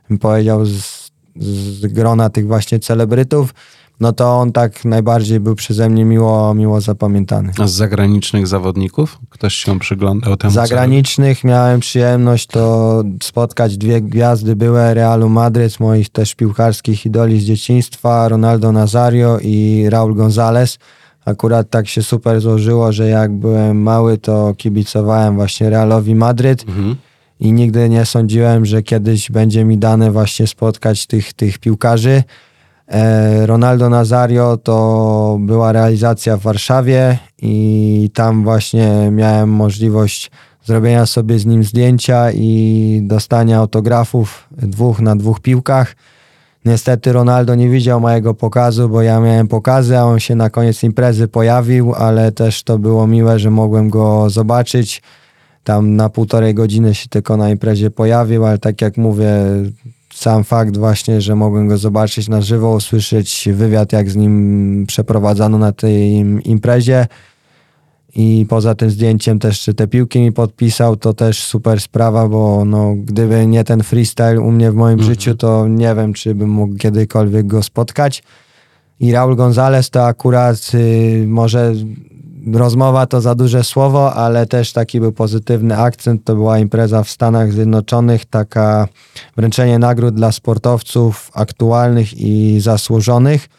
bym 0.10 0.18
powiedział 0.18 0.66
z, 0.66 1.12
z 1.36 1.86
grona 1.86 2.30
tych 2.30 2.48
właśnie 2.48 2.80
celebrytów 2.80 3.54
no 4.00 4.14
to 4.14 4.40
on 4.40 4.52
tak 4.52 4.86
najbardziej 4.86 5.40
był 5.40 5.56
przeze 5.56 5.90
mnie 5.90 6.06
miło, 6.06 6.54
miło 6.54 6.82
zapamiętany. 6.82 7.52
A 7.60 7.68
z 7.68 7.72
zagranicznych 7.72 8.48
zawodników? 8.48 9.20
Ktoś 9.30 9.56
się 9.56 9.80
przyglądał 9.80 10.38
temu? 10.38 10.54
Zagranicznych 10.54 11.44
miałem 11.44 11.80
przyjemność 11.80 12.48
to 12.48 13.04
spotkać 13.24 13.78
dwie 13.78 14.02
gwiazdy 14.02 14.56
były 14.56 14.94
Realu 14.94 15.30
Madryt, 15.30 15.80
moich 15.80 16.10
też 16.10 16.36
piłkarskich 16.36 17.06
idoli 17.06 17.42
z 17.42 17.44
dzieciństwa, 17.44 18.30
Ronaldo 18.30 18.72
Nazario 18.72 19.40
i 19.42 19.86
Raul 19.90 20.16
González. 20.16 20.78
Akurat 21.26 21.70
tak 21.70 21.88
się 21.88 22.04
super 22.04 22.42
złożyło, 22.42 22.92
że 22.92 23.10
jak 23.10 23.32
byłem 23.32 23.82
mały, 23.82 24.18
to 24.18 24.54
kibicowałem 24.58 25.36
właśnie 25.36 25.70
Realowi 25.70 26.16
Madryt. 26.16 26.66
Mhm. 26.68 26.96
I 27.40 27.52
nigdy 27.52 27.90
nie 27.90 28.06
sądziłem, 28.06 28.66
że 28.66 28.84
kiedyś 28.84 29.32
będzie 29.32 29.66
mi 29.66 29.78
dane 29.78 30.12
właśnie 30.12 30.48
spotkać 30.48 31.08
tych, 31.08 31.34
tych 31.34 31.60
piłkarzy. 31.60 32.24
E, 32.88 33.46
Ronaldo 33.46 33.90
Nazario 33.90 34.58
to 34.58 35.38
była 35.40 35.72
realizacja 35.72 36.38
w 36.38 36.42
Warszawie 36.42 37.18
i 37.42 38.10
tam 38.14 38.44
właśnie 38.44 39.10
miałem 39.12 39.50
możliwość 39.50 40.32
zrobienia 40.66 41.06
sobie 41.06 41.40
z 41.40 41.46
nim 41.46 41.64
zdjęcia 41.64 42.32
i 42.32 43.00
dostania 43.04 43.58
autografów 43.58 44.48
dwóch 44.52 45.00
na 45.00 45.16
dwóch 45.16 45.40
piłkach. 45.40 45.96
Niestety 46.66 47.14
Ronaldo 47.14 47.56
nie 47.56 47.70
widział 47.70 48.02
mojego 48.02 48.34
pokazu, 48.34 48.90
bo 48.90 49.02
ja 49.02 49.20
miałem 49.20 49.48
pokazy, 49.48 49.98
a 49.98 50.04
on 50.04 50.20
się 50.20 50.36
na 50.36 50.50
koniec 50.50 50.84
imprezy 50.84 51.28
pojawił, 51.28 51.94
ale 51.94 52.32
też 52.32 52.64
to 52.64 52.80
było 52.80 53.08
miłe, 53.08 53.40
że 53.40 53.52
mogłem 53.52 53.90
go 53.90 54.30
zobaczyć. 54.30 55.02
Tam 55.64 55.96
na 55.96 56.10
półtorej 56.10 56.54
godziny 56.54 56.96
się 56.96 57.10
tylko 57.10 57.38
na 57.38 57.50
imprezie 57.50 57.92
pojawił, 57.92 58.46
ale 58.46 58.58
tak 58.58 58.82
jak 58.82 58.98
mówię, 58.98 59.30
sam 60.14 60.44
fakt 60.44 60.78
właśnie, 60.78 61.22
że 61.22 61.36
mogłem 61.36 61.68
go 61.68 61.78
zobaczyć 61.78 62.30
na 62.30 62.42
żywo, 62.42 62.76
usłyszeć 62.76 63.50
wywiad, 63.54 63.94
jak 63.94 64.10
z 64.10 64.16
nim 64.16 64.86
przeprowadzano 64.88 65.58
na 65.58 65.72
tej 65.72 66.14
imprezie 66.44 67.08
i 68.16 68.46
poza 68.50 68.76
tym 68.76 68.90
zdjęciem 68.90 69.40
też 69.40 69.62
czy 69.62 69.74
te 69.74 69.88
piłki 69.88 70.20
mi 70.20 70.32
podpisał, 70.32 70.96
to 70.96 71.14
też 71.14 71.44
super 71.44 71.82
sprawa, 71.82 72.28
bo 72.28 72.66
no, 72.66 72.96
gdyby 72.96 73.48
nie 73.48 73.64
ten 73.64 73.84
freestyle 73.84 74.40
u 74.42 74.52
mnie 74.52 74.72
w 74.72 74.76
moim 74.76 75.00
mhm. 75.00 75.10
życiu, 75.10 75.36
to 75.36 75.68
nie 75.68 75.96
wiem, 75.96 76.14
czy 76.14 76.36
bym 76.36 76.50
mógł 76.50 76.76
kiedykolwiek 76.76 77.48
go 77.48 77.64
spotkać. 77.64 78.24
I 79.00 79.12
Raul 79.12 79.36
González 79.36 79.90
to 79.90 80.06
akurat 80.06 80.72
y, 80.74 81.26
może 81.28 81.74
rozmowa 82.54 83.06
to 83.06 83.22
za 83.22 83.36
duże 83.36 83.64
słowo, 83.64 84.14
ale 84.14 84.46
też 84.46 84.74
taki 84.74 85.00
był 85.00 85.12
pozytywny 85.12 85.78
akcent. 85.78 86.24
To 86.24 86.36
była 86.36 86.60
impreza 86.60 87.04
w 87.04 87.10
Stanach 87.10 87.52
Zjednoczonych, 87.52 88.26
taka 88.26 88.88
wręczenie 89.38 89.80
nagród 89.80 90.16
dla 90.16 90.32
sportowców 90.32 91.32
aktualnych 91.34 92.14
i 92.18 92.60
zasłużonych. 92.60 93.50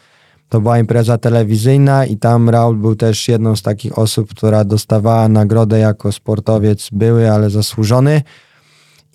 To 0.49 0.61
była 0.61 0.79
impreza 0.79 1.17
telewizyjna 1.17 2.05
i 2.05 2.17
tam 2.17 2.49
Raul 2.49 2.75
był 2.75 2.95
też 2.95 3.27
jedną 3.27 3.55
z 3.55 3.61
takich 3.61 3.97
osób, 3.97 4.29
która 4.29 4.63
dostawała 4.63 5.27
nagrodę 5.29 5.79
jako 5.79 6.11
sportowiec 6.11 6.89
były, 6.91 7.31
ale 7.31 7.49
zasłużony. 7.49 8.21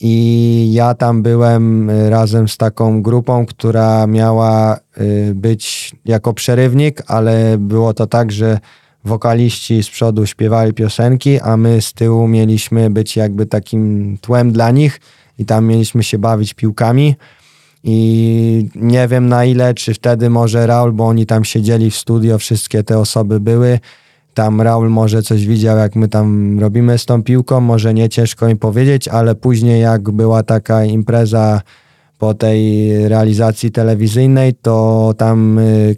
I 0.00 0.70
ja 0.72 0.94
tam 0.94 1.22
byłem 1.22 1.90
y, 1.90 2.10
razem 2.10 2.48
z 2.48 2.56
taką 2.56 3.02
grupą, 3.02 3.46
która 3.46 4.06
miała 4.06 4.78
y, 5.00 5.32
być 5.34 5.92
jako 6.04 6.34
przerywnik, 6.34 7.02
ale 7.06 7.58
było 7.58 7.94
to 7.94 8.06
tak, 8.06 8.32
że 8.32 8.58
wokaliści 9.04 9.82
z 9.82 9.90
przodu 9.90 10.26
śpiewali 10.26 10.72
piosenki, 10.72 11.40
a 11.40 11.56
my 11.56 11.82
z 11.82 11.92
tyłu 11.92 12.28
mieliśmy 12.28 12.90
być 12.90 13.16
jakby 13.16 13.46
takim 13.46 14.18
tłem 14.20 14.52
dla 14.52 14.70
nich 14.70 15.00
i 15.38 15.44
tam 15.44 15.66
mieliśmy 15.66 16.02
się 16.02 16.18
bawić 16.18 16.54
piłkami. 16.54 17.16
I 17.84 18.68
nie 18.74 19.08
wiem 19.08 19.28
na 19.28 19.44
ile, 19.44 19.74
czy 19.74 19.94
wtedy 19.94 20.30
może 20.30 20.66
Raul, 20.66 20.92
bo 20.92 21.06
oni 21.06 21.26
tam 21.26 21.44
siedzieli 21.44 21.90
w 21.90 21.96
studio, 21.96 22.38
wszystkie 22.38 22.84
te 22.84 22.98
osoby 22.98 23.40
były. 23.40 23.78
Tam 24.34 24.60
Raul 24.60 24.90
może 24.90 25.22
coś 25.22 25.46
widział, 25.46 25.78
jak 25.78 25.96
my 25.96 26.08
tam 26.08 26.58
robimy 26.60 26.98
z 26.98 27.06
tą 27.06 27.22
piłką, 27.22 27.60
może 27.60 27.94
nie 27.94 28.08
ciężko 28.08 28.48
im 28.48 28.58
powiedzieć, 28.58 29.08
ale 29.08 29.34
później 29.34 29.80
jak 29.80 30.10
była 30.10 30.42
taka 30.42 30.84
impreza 30.84 31.60
po 32.18 32.34
tej 32.34 32.88
realizacji 33.08 33.70
telewizyjnej, 33.70 34.54
to 34.54 35.14
tam 35.18 35.58
y, 35.58 35.96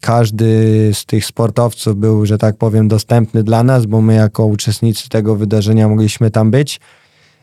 każdy 0.00 0.90
z 0.94 1.06
tych 1.06 1.24
sportowców 1.24 1.96
był, 1.96 2.26
że 2.26 2.38
tak 2.38 2.56
powiem, 2.56 2.88
dostępny 2.88 3.42
dla 3.42 3.62
nas, 3.62 3.86
bo 3.86 4.00
my 4.00 4.14
jako 4.14 4.46
uczestnicy 4.46 5.08
tego 5.08 5.36
wydarzenia 5.36 5.88
mogliśmy 5.88 6.30
tam 6.30 6.50
być. 6.50 6.80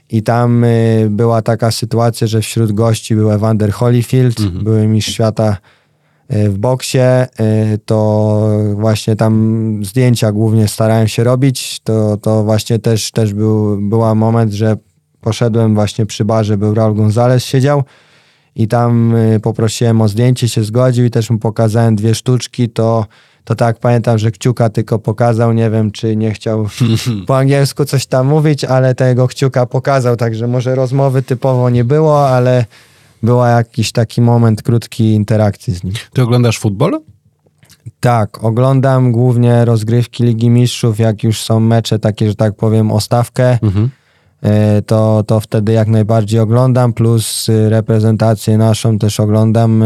I 0.09 0.23
tam 0.23 0.63
y, 0.63 1.07
była 1.09 1.41
taka 1.41 1.71
sytuacja, 1.71 2.27
że 2.27 2.41
wśród 2.41 2.71
gości 2.71 3.15
był 3.15 3.31
Evander 3.31 3.71
Holyfield, 3.71 4.39
mhm. 4.39 4.63
były 4.63 4.87
mistrz 4.87 5.13
świata 5.13 5.57
y, 6.33 6.49
w 6.49 6.57
boksie, 6.57 6.97
y, 6.97 7.77
to 7.85 8.49
właśnie 8.73 9.15
tam 9.15 9.79
zdjęcia 9.85 10.31
głównie 10.31 10.67
starałem 10.67 11.07
się 11.07 11.23
robić, 11.23 11.79
to, 11.79 12.17
to 12.17 12.43
właśnie 12.43 12.79
też, 12.79 13.11
też 13.11 13.33
był 13.33 13.77
była 13.81 14.15
moment, 14.15 14.53
że 14.53 14.77
poszedłem 15.21 15.75
właśnie 15.75 16.05
przy 16.05 16.25
barze, 16.25 16.57
był 16.57 16.73
Raul 16.73 16.95
Gonzalez 16.95 17.45
siedział. 17.45 17.83
I 18.55 18.67
tam 18.67 19.13
poprosiłem 19.41 20.01
o 20.01 20.07
zdjęcie, 20.07 20.49
się 20.49 20.63
zgodził 20.63 21.05
i 21.05 21.09
też 21.09 21.29
mu 21.29 21.37
pokazałem 21.37 21.95
dwie 21.95 22.15
sztuczki, 22.15 22.69
to 22.69 23.05
to 23.43 23.55
tak 23.55 23.79
pamiętam, 23.79 24.17
że 24.17 24.31
kciuka 24.31 24.69
tylko 24.69 24.99
pokazał, 24.99 25.53
nie 25.53 25.69
wiem 25.69 25.91
czy 25.91 26.15
nie 26.15 26.31
chciał 26.31 26.67
po 27.27 27.37
angielsku 27.37 27.85
coś 27.85 28.05
tam 28.05 28.27
mówić, 28.27 28.63
ale 28.63 28.95
tego 28.95 29.27
kciuka 29.27 29.65
pokazał, 29.65 30.15
także 30.15 30.47
może 30.47 30.75
rozmowy 30.75 31.21
typowo 31.21 31.69
nie 31.69 31.83
było, 31.83 32.29
ale 32.29 32.65
była 33.23 33.49
jakiś 33.49 33.91
taki 33.91 34.21
moment 34.21 34.61
krótki 34.61 35.13
interakcji 35.13 35.73
z 35.73 35.83
nim. 35.83 35.93
Ty 36.13 36.23
oglądasz 36.23 36.59
futbol? 36.59 36.99
Tak, 37.99 38.43
oglądam 38.43 39.11
głównie 39.11 39.65
rozgrywki 39.65 40.23
Ligi 40.23 40.49
Mistrzów, 40.49 40.99
jak 40.99 41.23
już 41.23 41.41
są 41.41 41.59
mecze 41.59 41.99
takie, 41.99 42.29
że 42.29 42.35
tak 42.35 42.55
powiem, 42.55 42.91
o 42.91 42.99
stawkę, 42.99 43.59
mhm. 43.63 43.89
E, 44.41 44.81
to, 44.81 45.23
to 45.27 45.39
wtedy 45.39 45.71
jak 45.71 45.87
najbardziej 45.87 46.39
oglądam, 46.39 46.93
plus 46.93 47.47
reprezentację 47.69 48.57
naszą 48.57 48.99
też 48.99 49.19
oglądam. 49.19 49.83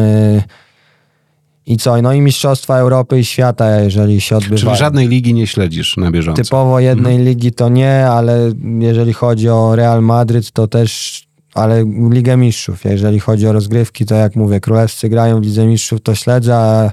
I 1.68 1.78
co? 1.78 2.02
No 2.02 2.14
i 2.14 2.22
Mistrzostwa 2.22 2.78
Europy 2.78 3.20
i 3.20 3.26
Świata, 3.26 3.82
jeżeli 3.82 4.22
się 4.22 4.38
odbywa. 4.38 4.58
Czyli 4.58 4.76
żadnej 4.76 5.08
ligi 5.08 5.34
nie 5.34 5.48
śledzisz 5.48 5.98
na 5.98 6.12
bieżąco? 6.12 6.44
Typowo 6.44 6.80
jednej 6.80 7.16
mhm. 7.16 7.30
ligi 7.30 7.52
to 7.52 7.70
nie, 7.70 8.08
ale 8.08 8.52
jeżeli 8.80 9.14
chodzi 9.14 9.50
o 9.50 9.76
Real 9.76 10.04
Madryt, 10.04 10.52
to 10.52 10.68
też, 10.68 11.22
ale 11.54 11.86
Ligę 12.10 12.38
Mistrzów. 12.38 12.86
Jeżeli 12.86 13.20
chodzi 13.20 13.48
o 13.48 13.52
rozgrywki, 13.52 14.06
to 14.06 14.16
jak 14.16 14.36
mówię, 14.36 14.60
królewscy 14.60 15.10
grają 15.10 15.42
w 15.42 15.44
Lidze 15.44 15.66
Mistrzów, 15.66 16.02
to 16.02 16.16
śledzę, 16.16 16.56
a 16.56 16.92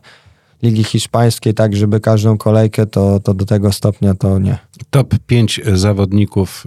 Ligi 0.62 0.84
Hiszpańskiej, 0.84 1.54
tak 1.54 1.76
żeby 1.76 2.00
każdą 2.00 2.38
kolejkę, 2.38 2.86
to, 2.86 3.20
to 3.20 3.34
do 3.34 3.44
tego 3.44 3.72
stopnia 3.72 4.14
to 4.14 4.38
nie. 4.38 4.58
Top 4.90 5.14
5 5.26 5.60
zawodników 5.74 6.64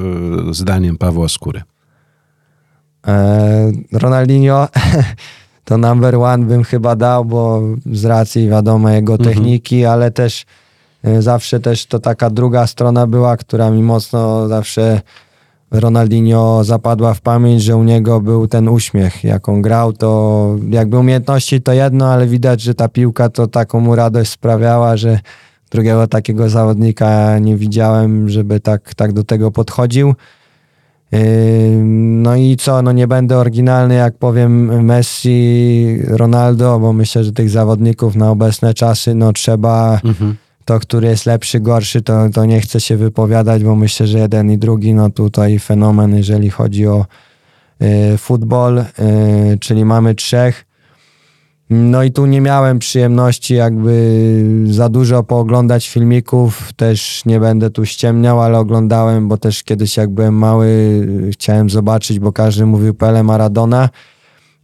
y, 0.49 0.53
zdaniem 0.53 0.97
Pawła 0.97 1.29
Skóry. 1.29 1.61
E, 3.07 3.71
Ronaldinho 3.91 4.67
to 5.67 5.77
number 5.77 6.15
one 6.15 6.45
bym 6.45 6.63
chyba 6.63 6.95
dał, 6.95 7.25
bo 7.25 7.61
z 7.91 8.05
racji 8.05 8.49
wiadomo 8.49 8.89
jego 8.89 9.13
mhm. 9.13 9.29
techniki, 9.29 9.85
ale 9.85 10.11
też 10.11 10.45
e, 11.03 11.21
zawsze 11.21 11.59
też 11.59 11.85
to 11.85 11.99
taka 11.99 12.29
druga 12.29 12.67
strona 12.67 13.07
była, 13.07 13.37
która 13.37 13.71
mi 13.71 13.83
mocno 13.83 14.47
zawsze 14.47 15.01
Ronaldinho 15.71 16.63
zapadła 16.63 17.13
w 17.13 17.21
pamięć, 17.21 17.63
że 17.63 17.75
u 17.75 17.83
niego 17.83 18.21
był 18.21 18.47
ten 18.47 18.69
uśmiech, 18.69 19.23
jak 19.23 19.49
on 19.49 19.61
grał, 19.61 19.93
to 19.93 20.55
jakby 20.69 20.97
umiejętności 20.97 21.61
to 21.61 21.73
jedno, 21.73 22.07
ale 22.07 22.27
widać, 22.27 22.61
że 22.61 22.75
ta 22.75 22.87
piłka 22.89 23.29
to 23.29 23.47
taką 23.47 23.79
mu 23.79 23.95
radość 23.95 24.31
sprawiała, 24.31 24.97
że 24.97 25.19
drugiego 25.71 26.07
takiego 26.07 26.49
zawodnika 26.49 27.39
nie 27.39 27.55
widziałem, 27.55 28.29
żeby 28.29 28.59
tak, 28.59 28.95
tak 28.95 29.13
do 29.13 29.23
tego 29.23 29.51
podchodził. 29.51 30.15
No 31.91 32.35
i 32.35 32.55
co, 32.59 32.81
no 32.81 32.91
nie 32.91 33.07
będę 33.07 33.37
oryginalny, 33.37 33.95
jak 33.95 34.17
powiem 34.17 34.85
Messi, 34.85 35.99
Ronaldo, 36.07 36.79
bo 36.79 36.93
myślę, 36.93 37.23
że 37.23 37.31
tych 37.31 37.49
zawodników 37.49 38.15
na 38.15 38.31
obecne 38.31 38.73
czasy, 38.73 39.15
no 39.15 39.33
trzeba, 39.33 39.99
mhm. 40.03 40.35
to, 40.65 40.79
który 40.79 41.07
jest 41.07 41.25
lepszy, 41.25 41.59
gorszy, 41.59 42.01
to, 42.01 42.29
to 42.29 42.45
nie 42.45 42.61
chcę 42.61 42.79
się 42.81 42.97
wypowiadać, 42.97 43.63
bo 43.63 43.75
myślę, 43.75 44.07
że 44.07 44.19
jeden 44.19 44.51
i 44.51 44.57
drugi, 44.57 44.93
no 44.93 45.09
tutaj 45.09 45.59
fenomen, 45.59 46.15
jeżeli 46.15 46.49
chodzi 46.49 46.87
o 46.87 47.05
y, 47.81 48.17
futbol, 48.17 48.79
y, 48.79 48.85
czyli 49.59 49.85
mamy 49.85 50.15
trzech. 50.15 50.66
No 51.69 52.03
i 52.03 52.11
tu 52.11 52.25
nie 52.25 52.41
miałem 52.41 52.79
przyjemności 52.79 53.53
jakby 53.53 53.93
za 54.65 54.89
dużo 54.89 55.23
pooglądać 55.23 55.89
filmików, 55.89 56.73
też 56.73 57.25
nie 57.25 57.39
będę 57.39 57.69
tu 57.69 57.85
ściemniał, 57.85 58.41
ale 58.41 58.59
oglądałem, 58.59 59.27
bo 59.27 59.37
też 59.37 59.63
kiedyś 59.63 59.97
jak 59.97 60.09
byłem 60.09 60.33
mały 60.33 60.69
chciałem 61.31 61.69
zobaczyć, 61.69 62.19
bo 62.19 62.31
każdy 62.31 62.65
mówił 62.65 62.93
Pele 62.93 63.23
Maradona. 63.23 63.89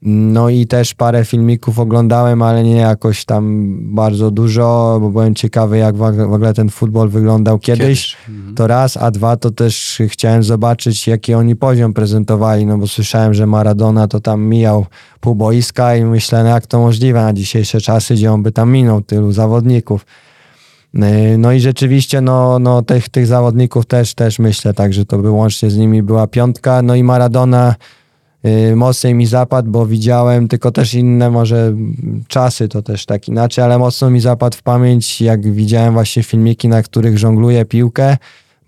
No 0.06 0.50
i 0.50 0.68
też 0.68 0.94
parę 0.94 1.26
filmików 1.26 1.80
oglądałem, 1.80 2.42
ale 2.42 2.64
nie 2.64 2.76
jakoś 2.76 3.26
tam 3.26 3.74
bardzo 3.96 4.32
dużo, 4.32 4.98
bo 5.02 5.10
byłem 5.10 5.36
ciekawy, 5.36 5.78
jak 5.78 5.96
w 5.96 6.34
ogóle 6.34 6.54
ten 6.54 6.70
futbol 6.70 7.10
wyglądał 7.10 7.60
kiedyś. 7.60 7.82
kiedyś. 7.82 8.18
Mhm. 8.30 8.56
To 8.56 8.68
raz, 8.68 8.98
a 8.98 9.12
dwa 9.12 9.38
to 9.38 9.52
też 9.52 10.02
chciałem 10.08 10.44
zobaczyć, 10.44 11.08
jaki 11.08 11.34
oni 11.34 11.56
poziom 11.56 11.94
prezentowali, 11.94 12.66
no 12.66 12.78
bo 12.78 12.88
słyszałem, 12.88 13.34
że 13.34 13.48
Maradona 13.48 14.08
to 14.08 14.20
tam 14.20 14.42
mijał 14.42 14.86
pół 15.20 15.36
boiska 15.36 15.96
i 15.96 16.06
myślę, 16.06 16.44
no 16.44 16.50
jak 16.50 16.68
to 16.68 16.80
możliwe 16.80 17.24
na 17.24 17.34
dzisiejsze 17.34 17.82
czasy, 17.82 18.14
gdzie 18.14 18.32
on 18.32 18.44
by 18.44 18.52
tam 18.52 18.72
minął 18.72 19.02
tylu 19.02 19.32
zawodników. 19.32 20.06
Y, 20.96 21.38
no 21.38 21.52
i 21.52 21.60
rzeczywiście 21.60 22.22
no, 22.22 22.60
no 22.60 22.82
tych, 22.82 23.10
tych 23.10 23.28
zawodników 23.28 23.86
też, 23.86 24.14
też 24.14 24.40
myślę, 24.40 24.74
także 24.74 25.06
to 25.06 25.18
by 25.18 25.30
łącznie 25.30 25.70
z 25.70 25.78
nimi 25.78 26.04
była 26.04 26.28
piątka. 26.28 26.82
No 26.82 26.96
i 26.96 27.04
Maradona 27.04 27.76
mocniej 28.76 29.16
mi 29.16 29.26
zapadł, 29.26 29.72
bo 29.72 29.86
widziałem 29.86 30.48
tylko 30.48 30.72
też 30.72 30.94
inne 30.94 31.30
może 31.32 31.74
czasy, 32.28 32.68
to 32.68 32.82
też 32.82 33.06
tak 33.06 33.28
inaczej, 33.28 33.64
ale 33.64 33.78
mocno 33.78 34.10
mi 34.10 34.20
zapadł 34.20 34.58
w 34.58 34.64
pamięć, 34.64 35.22
jak 35.22 35.52
widziałem 35.52 35.94
właśnie 35.94 36.24
filmiki, 36.24 36.68
na 36.68 36.84
których 36.84 37.18
żongluje 37.18 37.66
piłkę 37.66 38.18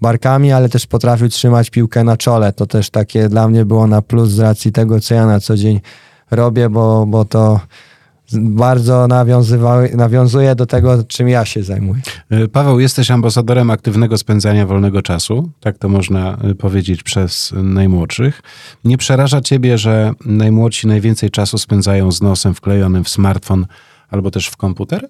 barkami, 0.01 0.51
ale 0.51 0.69
też 0.69 0.88
potrafił 0.88 1.30
trzymać 1.30 1.69
piłkę 1.69 2.03
na 2.03 2.17
czole. 2.17 2.53
To 2.53 2.65
też 2.65 2.89
takie 2.89 3.30
dla 3.30 3.47
mnie 3.47 3.65
było 3.65 3.88
na 3.88 4.01
plus 4.01 4.30
z 4.30 4.39
racji 4.39 4.71
tego, 4.71 4.99
co 4.99 5.15
ja 5.15 5.26
na 5.26 5.39
co 5.39 5.57
dzień 5.57 5.82
robię, 6.32 6.69
bo, 6.69 7.05
bo 7.05 7.26
to 7.26 7.59
bardzo 8.34 9.07
nawiązuje 9.93 10.55
do 10.55 10.65
tego, 10.65 11.03
czym 11.03 11.30
ja 11.30 11.45
się 11.45 11.63
zajmuję. 11.63 12.01
E, 12.30 12.47
Paweł, 12.47 12.80
jesteś 12.80 13.11
ambasadorem 13.11 13.71
aktywnego 13.71 14.17
spędzania 14.17 14.65
wolnego 14.65 15.01
czasu, 15.01 15.49
tak 15.59 15.78
to 15.78 15.89
można 15.89 16.38
e, 16.38 16.55
powiedzieć 16.55 17.03
przez 17.03 17.53
najmłodszych. 17.55 18.41
Nie 18.84 18.97
przeraża 18.97 19.41
ciebie, 19.41 19.78
że 19.78 20.13
najmłodsi 20.26 20.88
najwięcej 20.88 21.30
czasu 21.30 21.57
spędzają 21.57 22.11
z 22.11 22.21
nosem 22.21 22.53
wklejonym 22.53 23.03
w 23.03 23.09
smartfon 23.09 23.65
albo 24.09 24.32
też 24.32 24.47
w 24.47 24.57
komputer? 24.57 25.09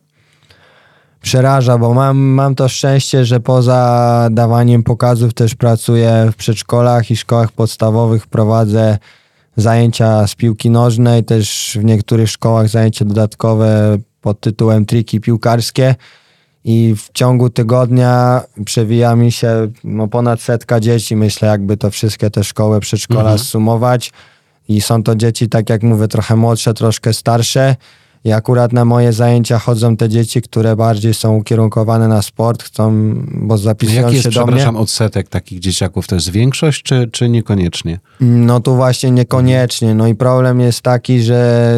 Przeraża, 1.21 1.77
bo 1.77 1.93
mam, 1.93 2.17
mam 2.17 2.55
to 2.55 2.69
szczęście, 2.69 3.25
że 3.25 3.39
poza 3.39 4.27
dawaniem 4.31 4.83
pokazów 4.83 5.33
też 5.33 5.55
pracuję 5.55 6.29
w 6.31 6.35
przedszkolach 6.35 7.11
i 7.11 7.15
szkołach 7.15 7.51
podstawowych, 7.51 8.27
prowadzę 8.27 8.97
zajęcia 9.55 10.27
z 10.27 10.35
piłki 10.35 10.69
nożnej, 10.69 11.23
też 11.23 11.77
w 11.81 11.83
niektórych 11.83 12.29
szkołach 12.29 12.69
zajęcia 12.69 13.05
dodatkowe 13.05 13.97
pod 14.21 14.39
tytułem 14.39 14.85
triki 14.85 15.19
piłkarskie. 15.19 15.95
I 16.63 16.95
w 16.97 17.09
ciągu 17.13 17.49
tygodnia 17.49 18.41
przewija 18.65 19.15
mi 19.15 19.31
się 19.31 19.71
no, 19.83 20.07
ponad 20.07 20.41
setka 20.41 20.79
dzieci, 20.79 21.15
myślę 21.15 21.47
jakby 21.47 21.77
to 21.77 21.91
wszystkie 21.91 22.29
te 22.29 22.43
szkoły, 22.43 22.79
przedszkola 22.79 23.19
mhm. 23.19 23.39
sumować 23.39 24.11
i 24.67 24.81
są 24.81 25.03
to 25.03 25.15
dzieci, 25.15 25.49
tak 25.49 25.69
jak 25.69 25.83
mówię, 25.83 26.07
trochę 26.07 26.35
młodsze, 26.35 26.73
troszkę 26.73 27.13
starsze 27.13 27.75
i 28.25 28.31
akurat 28.31 28.73
na 28.73 28.85
moje 28.85 29.13
zajęcia 29.13 29.59
chodzą 29.59 29.97
te 29.97 30.09
dzieci, 30.09 30.41
które 30.41 30.75
bardziej 30.75 31.13
są 31.13 31.35
ukierunkowane 31.35 32.07
na 32.07 32.21
sport, 32.21 32.63
chcą, 32.63 33.13
bo 33.27 33.57
zapisują 33.57 34.01
Jaki 34.01 34.13
jest, 34.13 34.23
się 34.23 34.31
do 34.31 34.45
mnie. 34.45 34.47
przepraszam, 34.47 34.77
odsetek 34.77 35.29
takich 35.29 35.59
dzieciaków? 35.59 36.07
To 36.07 36.15
jest 36.15 36.29
większość, 36.29 36.83
czy, 36.83 37.09
czy 37.11 37.29
niekoniecznie? 37.29 37.99
No 38.19 38.59
tu 38.59 38.75
właśnie 38.75 39.11
niekoniecznie. 39.11 39.95
No 39.95 40.07
i 40.07 40.15
problem 40.15 40.59
jest 40.59 40.81
taki, 40.81 41.21
że 41.21 41.71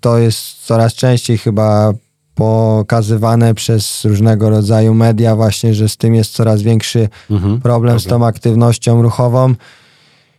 to 0.00 0.18
jest 0.18 0.66
coraz 0.66 0.94
częściej 0.94 1.38
chyba 1.38 1.92
pokazywane 2.34 3.54
przez 3.54 4.04
różnego 4.04 4.50
rodzaju 4.50 4.94
media 4.94 5.36
właśnie, 5.36 5.74
że 5.74 5.88
z 5.88 5.96
tym 5.96 6.14
jest 6.14 6.32
coraz 6.32 6.62
większy 6.62 7.08
mhm, 7.30 7.60
problem, 7.60 8.00
z 8.00 8.04
tą 8.04 8.26
aktywnością 8.26 9.02
ruchową. 9.02 9.54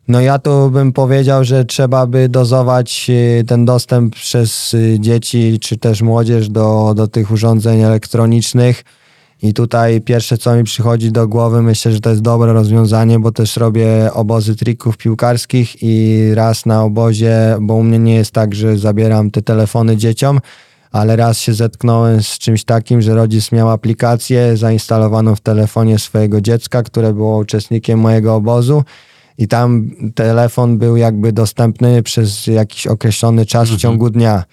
No 0.10 0.22
ja 0.22 0.40
tu 0.40 0.70
bym 0.72 0.94
powiedział, 0.94 1.44
że 1.44 1.66
trzeba 1.66 2.08
by 2.08 2.30
dozować 2.30 3.08
y, 3.10 3.44
ten 3.48 3.66
dostęp 3.66 4.16
przez 4.16 4.74
y, 4.74 4.98
dzieci 5.00 5.60
czy 5.62 5.78
też 5.78 6.02
młodzież 6.02 6.50
do, 6.50 6.94
do 6.96 7.08
tych 7.08 7.32
urządzeń 7.32 7.82
elektronicznych. 7.82 8.84
I 9.44 9.54
tutaj 9.54 10.02
pierwsze, 10.02 10.38
co 10.38 10.56
mi 10.56 10.64
przychodzi 10.64 11.12
do 11.12 11.28
głowy, 11.28 11.62
myślę, 11.62 11.92
że 11.92 12.00
to 12.00 12.10
jest 12.10 12.22
dobre 12.22 12.54
rozwiązanie, 12.54 13.20
bo 13.20 13.32
też 13.32 13.58
robię 13.58 14.14
obozy 14.14 14.56
trików 14.56 14.98
piłkarskich 14.98 15.84
i 15.84 16.22
raz 16.34 16.66
na 16.66 16.84
obozie, 16.84 17.58
bo 17.62 17.74
u 17.74 17.84
mnie 17.84 18.00
nie 18.00 18.16
jest 18.16 18.32
tak, 18.32 18.56
że 18.56 18.78
zabieram 18.78 19.32
te 19.32 19.42
telefony 19.42 19.98
dzieciom, 19.98 20.40
ale 20.92 21.16
raz 21.16 21.40
się 21.40 21.54
zetknąłem 21.54 22.24
z 22.24 22.38
czymś 22.38 22.64
takim, 22.64 23.02
że 23.02 23.16
rodzic 23.16 23.52
miał 23.52 23.70
aplikację 23.70 24.58
zainstalowaną 24.58 25.36
w 25.36 25.42
telefonie 25.42 26.00
swojego 26.00 26.42
dziecka, 26.42 26.84
które 26.84 27.14
było 27.14 27.38
uczestnikiem 27.38 28.00
mojego 28.00 28.36
obozu 28.36 28.84
i 29.40 29.48
tam 29.48 29.92
telefon 30.16 30.78
był 30.78 30.98
jakby 30.98 31.32
dostępny 31.34 32.04
przez 32.04 32.48
jakiś 32.48 32.88
określony 32.88 33.46
czas 33.46 33.70
w 33.70 33.72
Mhm. 33.72 33.80
ciągu 33.80 34.10
dnia. 34.10 34.44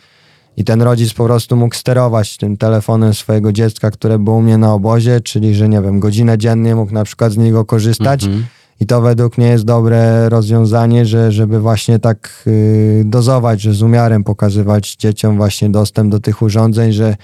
I 0.57 0.64
ten 0.64 0.82
rodzic 0.82 1.14
po 1.14 1.24
prostu 1.24 1.57
mógł 1.57 1.74
sterować 1.74 2.37
tym 2.37 2.57
telefonem 2.57 3.14
swojego 3.14 3.53
dziecka, 3.53 3.91
które 3.91 4.18
było 4.18 4.37
u 4.37 4.43
mnie 4.43 4.59
na 4.59 4.74
obozie, 4.74 5.20
czyli 5.20 5.55
że 5.55 5.68
nie 5.68 5.80
wiem, 5.82 6.01
godzinę 6.01 6.39
dziennie 6.39 6.74
mógł 6.74 6.93
na 6.93 7.05
przykład 7.05 7.32
z 7.32 7.37
niego 7.37 7.64
korzystać. 7.64 8.24
Mhm. 8.24 8.47
I 8.80 8.87
to 8.87 9.01
według 9.01 9.39
mnie 9.39 9.47
jest 9.47 9.64
dobre 9.64 10.28
rozwiązanie, 10.28 11.07
że, 11.07 11.32
żeby 11.32 11.61
właśnie 11.61 11.99
tak 11.99 12.45
y, 12.47 13.03
dozować, 13.07 13.61
że 13.61 13.72
z 13.74 13.82
umiarem 13.82 14.24
pokazywać 14.24 14.97
dzieciom 14.97 15.37
właśnie 15.37 15.70
dostęp 15.70 16.11
do 16.11 16.20
tych 16.20 16.43
urządzeń, 16.43 16.93
że 16.93 17.16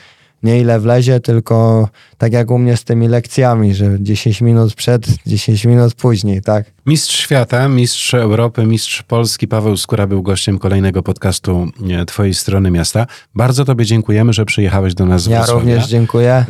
nie 0.42 0.60
ile 0.60 0.80
wlezie, 0.80 1.20
tylko 1.20 1.88
tak 2.18 2.32
jak 2.32 2.50
u 2.50 2.58
mnie 2.58 2.76
z 2.76 2.84
tymi 2.84 3.08
lekcjami, 3.08 3.74
że 3.74 3.96
10 4.00 4.40
minut 4.40 4.74
przed, 4.74 5.06
10 5.26 5.64
minut 5.64 5.94
później, 5.94 6.42
tak? 6.42 6.64
Mistrz 6.86 7.16
świata, 7.18 7.68
mistrz 7.68 8.14
Europy, 8.14 8.66
mistrz 8.66 9.02
Polski 9.02 9.48
Paweł 9.48 9.76
Skóra 9.76 10.06
był 10.06 10.22
gościem 10.22 10.58
kolejnego 10.58 11.02
podcastu 11.02 11.68
e, 11.90 12.04
Twojej 12.06 12.34
strony 12.34 12.70
miasta. 12.70 13.06
Bardzo 13.34 13.64
Tobie 13.64 13.84
dziękujemy, 13.84 14.32
że 14.32 14.44
przyjechałeś 14.44 14.94
do 14.94 15.06
nas 15.06 15.22
z 15.22 15.26
Ja 15.26 15.38
Wrocławia. 15.38 15.60
również 15.60 15.88
dziękuję. 15.88 16.44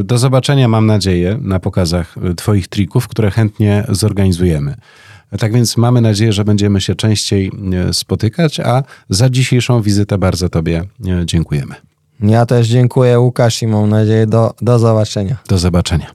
E, 0.00 0.04
Do 0.04 0.18
zobaczenia, 0.18 0.68
mam 0.68 0.86
nadzieję, 0.86 1.38
na 1.42 1.60
pokazach 1.60 2.14
e, 2.30 2.34
Twoich 2.34 2.68
trików, 2.68 3.08
które 3.08 3.30
chętnie 3.30 3.84
zorganizujemy. 3.88 4.74
Tak 5.38 5.52
więc 5.52 5.76
mamy 5.76 6.00
nadzieję, 6.00 6.32
że 6.32 6.44
będziemy 6.44 6.80
się 6.80 6.94
częściej 6.94 7.52
e, 7.88 7.92
spotykać, 7.94 8.60
a 8.60 8.82
za 9.10 9.30
dzisiejszą 9.30 9.82
wizytę 9.82 10.18
bardzo 10.18 10.48
Tobie 10.48 10.84
e, 11.06 11.26
dziękujemy. 11.26 11.74
Ja 12.20 12.46
też 12.46 12.68
dziękuję 12.68 13.20
Łukasz 13.20 13.62
i 13.62 13.66
mam 13.66 13.88
nadzieję 13.88 14.26
do, 14.26 14.54
do 14.62 14.78
zobaczenia. 14.78 15.36
Do 15.48 15.58
zobaczenia. 15.58 16.06